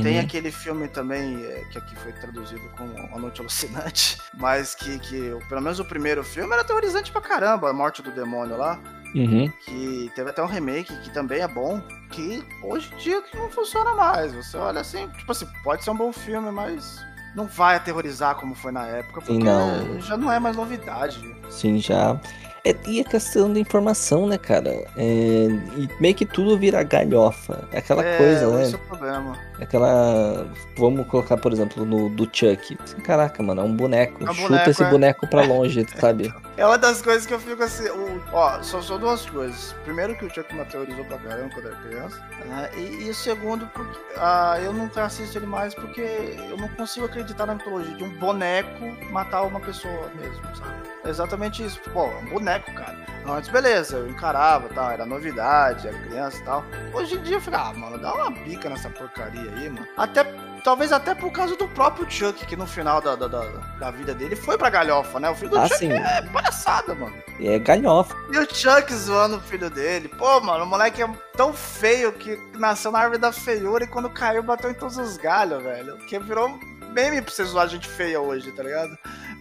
Tem 0.01 0.15
Uhum. 0.17 0.21
aquele 0.23 0.51
filme 0.51 0.87
também, 0.87 1.43
é, 1.43 1.65
que 1.69 1.77
aqui 1.77 1.93
foi 1.97 2.13
traduzido 2.13 2.61
como 2.77 2.93
A 3.13 3.19
Noite 3.19 3.41
Alucinante, 3.41 4.17
mas 4.35 4.73
que, 4.73 4.97
que 4.99 5.19
pelo 5.49 5.61
menos 5.61 5.79
o 5.81 5.85
primeiro 5.85 6.23
filme 6.23 6.53
era 6.53 6.61
aterrorizante 6.61 7.11
pra 7.11 7.19
caramba, 7.19 7.69
A 7.69 7.73
Morte 7.73 8.01
do 8.01 8.09
Demônio 8.11 8.55
lá, 8.55 8.79
Uhum. 9.13 9.51
que 9.65 10.09
teve 10.15 10.29
até 10.29 10.41
um 10.41 10.45
remake 10.45 10.95
que 11.01 11.09
também 11.13 11.41
é 11.41 11.47
bom, 11.47 11.83
que 12.11 12.43
hoje 12.61 12.93
em 12.93 12.97
dia 12.97 13.23
não 13.33 13.49
funciona 13.49 13.95
mais. 13.95 14.33
Você 14.33 14.57
olha 14.57 14.81
assim, 14.81 15.07
tipo 15.09 15.31
assim, 15.31 15.47
pode 15.63 15.83
ser 15.83 15.91
um 15.91 15.95
bom 15.95 16.11
filme, 16.11 16.51
mas 16.51 17.03
não 17.35 17.47
vai 17.47 17.75
aterrorizar 17.75 18.35
como 18.35 18.53
foi 18.53 18.71
na 18.71 18.85
época, 18.85 19.21
porque 19.21 19.43
Não. 19.43 19.99
já 20.01 20.17
não 20.17 20.31
é 20.31 20.39
mais 20.39 20.55
novidade. 20.55 21.19
Sim, 21.49 21.79
já. 21.79 22.19
É, 22.63 22.75
e 22.85 22.99
a 22.99 23.03
questão 23.03 23.51
da 23.51 23.59
informação, 23.59 24.27
né, 24.27 24.37
cara? 24.37 24.69
É, 24.95 25.47
e 25.77 25.89
meio 25.99 26.13
que 26.13 26.25
tudo 26.25 26.57
vira 26.57 26.83
galhofa. 26.83 27.67
É 27.71 27.79
aquela 27.79 28.05
é, 28.05 28.17
coisa, 28.17 28.55
né? 28.55 28.63
Esse 28.63 28.75
é 28.75 28.77
o 28.77 28.81
problema. 28.81 29.37
Aquela. 29.61 30.47
Vamos 30.77 31.05
colocar, 31.07 31.37
por 31.37 31.53
exemplo, 31.53 31.85
no 31.85 32.09
do 32.09 32.23
Chuck. 32.25 32.77
Assim, 32.83 32.97
Caraca, 33.01 33.41
mano, 33.43 33.61
é 33.61 33.63
um 33.63 33.75
boneco. 33.75 34.23
É 34.23 34.29
um 34.29 34.33
Chuta 34.33 34.47
boneco, 34.49 34.69
esse 34.71 34.83
é. 34.83 34.89
boneco 34.89 35.27
pra 35.27 35.43
longe, 35.43 35.85
sabe? 35.99 36.33
É 36.57 36.65
uma 36.65 36.77
das 36.77 37.01
coisas 37.01 37.25
que 37.25 37.33
eu 37.33 37.39
fico 37.39 37.61
assim. 37.63 37.87
o- 37.89 38.21
ó, 38.33 38.61
só, 38.63 38.81
só 38.81 38.97
duas 38.97 39.25
coisas. 39.29 39.73
Primeiro, 39.83 40.15
que 40.17 40.25
o 40.25 40.33
Chuck 40.33 40.53
me 40.53 40.61
aterrorizou 40.61 41.05
pra 41.05 41.17
caramba 41.19 41.49
quando 41.53 41.67
era 41.67 41.75
criança. 41.77 42.19
né? 42.45 42.69
E, 42.75 43.05
e 43.05 43.09
o 43.09 43.13
segundo, 43.13 43.67
porque 43.67 43.97
ah, 44.17 44.57
eu 44.61 44.73
nunca 44.73 45.03
assisto 45.05 45.37
ele 45.37 45.45
mais 45.45 45.73
porque 45.75 46.01
eu 46.49 46.57
não 46.57 46.67
consigo 46.69 47.05
acreditar 47.05 47.45
na 47.45 47.53
mitologia 47.55 47.95
de 47.95 48.03
um 48.03 48.09
boneco 48.17 48.85
matar 49.11 49.43
uma 49.43 49.59
pessoa 49.59 50.09
mesmo, 50.15 50.41
sabe? 50.55 50.81
É 51.03 51.09
exatamente 51.09 51.63
isso. 51.63 51.79
Pô, 51.93 52.05
é 52.05 52.17
um 52.23 52.29
boneco, 52.29 52.71
cara. 52.73 52.97
Antes, 53.23 53.49
beleza, 53.51 53.97
eu 53.97 54.09
encarava 54.09 54.67
tal, 54.69 54.89
era 54.91 55.05
novidade, 55.05 55.87
era 55.87 55.95
criança 55.99 56.37
e 56.37 56.43
tal. 56.43 56.65
Hoje 56.91 57.15
em 57.15 57.21
dia 57.21 57.35
eu 57.37 57.41
fico, 57.41 57.55
ah, 57.55 57.71
mano, 57.75 57.99
dá 57.99 58.13
uma 58.15 58.31
bica 58.31 58.67
nessa 58.67 58.89
porcaria 58.89 59.50
aí, 59.55 59.69
mano. 59.69 59.87
Até 59.97 60.23
Talvez 60.63 60.91
até 60.91 61.15
por 61.15 61.31
causa 61.31 61.55
do 61.57 61.67
próprio 61.69 62.05
Chuck, 62.07 62.45
que 62.45 62.55
no 62.55 62.67
final 62.67 63.01
da, 63.01 63.15
da, 63.15 63.27
da, 63.27 63.41
da 63.79 63.89
vida 63.89 64.13
dele 64.13 64.35
foi 64.35 64.59
pra 64.59 64.69
galhofa, 64.69 65.19
né? 65.19 65.27
O 65.27 65.33
filho 65.33 65.49
do 65.49 65.57
Ah, 65.57 65.65
Chuck 65.67 65.79
sim. 65.79 65.91
é 65.91 66.21
palhaçada, 66.31 66.93
mano. 66.93 67.15
E 67.39 67.47
é 67.49 67.57
galhofa. 67.57 68.15
E 68.31 68.37
o 68.37 68.45
Chuck 68.47 68.93
zoando 68.93 69.37
o 69.37 69.41
filho 69.41 69.71
dele. 69.71 70.07
Pô, 70.07 70.39
mano, 70.39 70.63
o 70.63 70.67
moleque 70.67 71.01
é 71.01 71.09
tão 71.35 71.51
feio 71.51 72.11
que 72.13 72.37
nasceu 72.59 72.91
na 72.91 72.99
árvore 72.99 73.17
da 73.19 73.31
feiura 73.31 73.85
e 73.85 73.87
quando 73.87 74.07
caiu 74.11 74.43
bateu 74.43 74.69
em 74.69 74.75
todos 74.75 74.99
os 74.99 75.17
galhos, 75.17 75.63
velho. 75.63 75.97
Que 76.05 76.19
virou 76.19 76.47
meme 76.93 77.23
pra 77.23 77.31
você 77.33 77.43
zoar 77.43 77.67
gente 77.67 77.87
feia 77.87 78.21
hoje, 78.21 78.51
tá 78.51 78.61
ligado? 78.61 78.95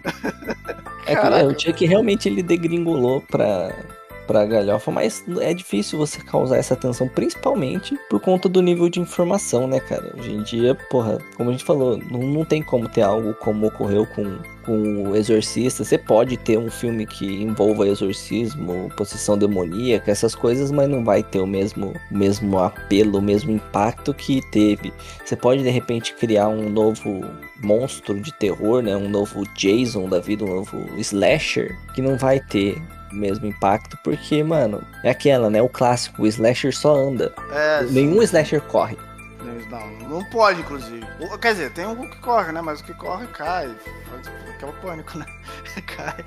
É 1.06 1.14
Caraca. 1.14 1.38
é, 1.42 1.44
o 1.46 1.58
Chuck 1.58 1.84
realmente 1.86 2.28
ele 2.28 2.42
degringolou 2.42 3.20
pra, 3.22 3.74
pra 4.30 4.46
galhofa, 4.46 4.92
mas 4.92 5.24
é 5.40 5.52
difícil 5.52 5.98
você 5.98 6.20
causar 6.20 6.56
essa 6.56 6.76
tensão, 6.76 7.08
principalmente 7.08 7.98
por 8.08 8.20
conta 8.20 8.48
do 8.48 8.62
nível 8.62 8.88
de 8.88 9.00
informação, 9.00 9.66
né, 9.66 9.80
cara? 9.80 10.14
Hoje 10.16 10.30
em 10.30 10.42
dia, 10.44 10.76
porra, 10.88 11.18
como 11.36 11.50
a 11.50 11.52
gente 11.52 11.64
falou, 11.64 11.98
não, 11.98 12.20
não 12.20 12.44
tem 12.44 12.62
como 12.62 12.88
ter 12.88 13.02
algo 13.02 13.34
como 13.34 13.66
ocorreu 13.66 14.06
com, 14.06 14.38
com 14.64 15.08
o 15.08 15.16
Exorcista. 15.16 15.82
Você 15.82 15.98
pode 15.98 16.36
ter 16.36 16.56
um 16.56 16.70
filme 16.70 17.06
que 17.06 17.42
envolva 17.42 17.88
exorcismo, 17.88 18.88
possessão 18.96 19.36
demoníaca, 19.36 20.12
essas 20.12 20.36
coisas, 20.36 20.70
mas 20.70 20.88
não 20.88 21.04
vai 21.04 21.24
ter 21.24 21.40
o 21.40 21.46
mesmo, 21.46 21.92
mesmo 22.08 22.56
apelo, 22.60 23.18
o 23.18 23.22
mesmo 23.22 23.50
impacto 23.50 24.14
que 24.14 24.40
teve. 24.52 24.92
Você 25.24 25.34
pode, 25.34 25.64
de 25.64 25.70
repente, 25.70 26.14
criar 26.14 26.46
um 26.46 26.70
novo 26.70 27.24
monstro 27.60 28.20
de 28.20 28.32
terror, 28.34 28.80
né? 28.80 28.94
Um 28.94 29.08
novo 29.08 29.42
Jason 29.56 30.08
da 30.08 30.20
vida, 30.20 30.44
um 30.44 30.54
novo 30.54 30.86
slasher, 30.98 31.76
que 31.96 32.00
não 32.00 32.16
vai 32.16 32.38
ter 32.38 32.80
mesmo 33.12 33.46
impacto, 33.46 33.98
porque, 34.02 34.42
mano, 34.42 34.82
é 35.04 35.10
aquela, 35.10 35.48
né? 35.50 35.60
O 35.62 35.68
clássico, 35.68 36.22
o 36.22 36.26
slasher 36.26 36.74
só 36.74 36.94
anda. 36.94 37.32
É, 37.52 37.82
Nenhum 37.84 38.22
slasher 38.22 38.60
corre. 38.62 38.96
Não, 39.70 39.90
não 40.08 40.24
pode, 40.24 40.60
inclusive. 40.60 41.06
O- 41.20 41.38
Quer 41.38 41.52
dizer, 41.52 41.72
tem 41.72 41.86
um 41.86 42.08
que 42.10 42.18
corre, 42.20 42.50
né? 42.52 42.60
Mas 42.60 42.80
o 42.80 42.84
que 42.84 42.92
corre 42.94 43.26
cai. 43.28 43.70
Faz 44.10 44.28
aquele 44.54 44.72
pânico, 44.82 45.16
né? 45.18 45.26
cai. 45.96 46.24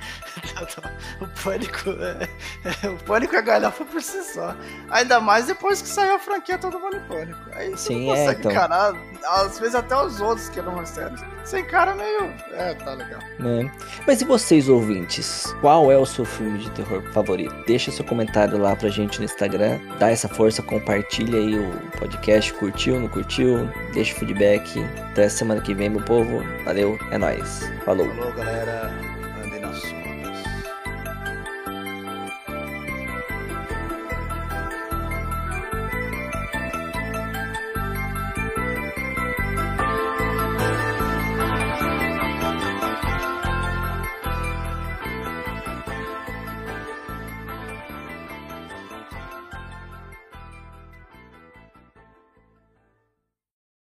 O 1.19 1.27
pânico 1.43 1.89
é. 1.89 2.87
O 2.87 2.97
pânico 3.03 3.35
é 3.35 3.41
galhofa 3.41 3.83
por 3.85 4.01
si 4.01 4.23
só. 4.23 4.55
Ainda 4.89 5.19
mais 5.19 5.45
depois 5.47 5.81
que 5.81 5.87
saiu 5.89 6.15
a 6.15 6.19
franquia 6.19 6.57
todo 6.57 6.79
mundo 6.79 6.95
em 6.97 7.01
pânico. 7.07 7.39
Aí 7.53 7.71
você 7.71 7.87
Sim, 7.89 8.07
não 8.07 8.13
é, 8.15 8.17
consegue 8.17 8.39
então. 8.39 8.51
encarar. 8.51 8.93
Às 9.25 9.57
vezes 9.59 9.75
até 9.75 9.95
os 9.95 10.19
outros 10.19 10.49
que 10.49 10.59
eram 10.59 10.73
mais 10.75 10.89
sérios. 10.89 11.21
Você 11.43 11.59
encara 11.59 11.93
meio. 11.95 12.33
É, 12.53 12.73
tá 12.73 12.93
legal. 12.93 13.19
né? 13.39 13.71
Mas 14.05 14.21
e 14.21 14.25
vocês, 14.25 14.67
ouvintes? 14.69 15.53
Qual 15.61 15.91
é 15.91 15.97
o 15.97 16.05
seu 16.05 16.25
filme 16.25 16.59
de 16.59 16.69
terror 16.71 17.01
favorito? 17.13 17.53
Deixa 17.65 17.91
seu 17.91 18.05
comentário 18.05 18.57
lá 18.57 18.75
pra 18.75 18.89
gente 18.89 19.19
no 19.19 19.25
Instagram. 19.25 19.79
Dá 19.99 20.09
essa 20.09 20.27
força, 20.27 20.61
compartilha 20.61 21.37
aí 21.37 21.57
o 21.59 21.91
podcast. 21.99 22.53
Curtiu, 22.53 22.99
não 22.99 23.07
curtiu? 23.07 23.69
Deixa 23.93 24.13
o 24.13 24.19
feedback. 24.19 24.83
Até 25.11 25.27
semana 25.29 25.61
que 25.61 25.73
vem, 25.73 25.89
meu 25.89 26.01
povo. 26.03 26.43
Valeu, 26.65 26.97
é 27.11 27.17
nóis. 27.17 27.69
Falou. 27.85 28.07
Falou, 28.15 28.33
galera. 28.33 29.12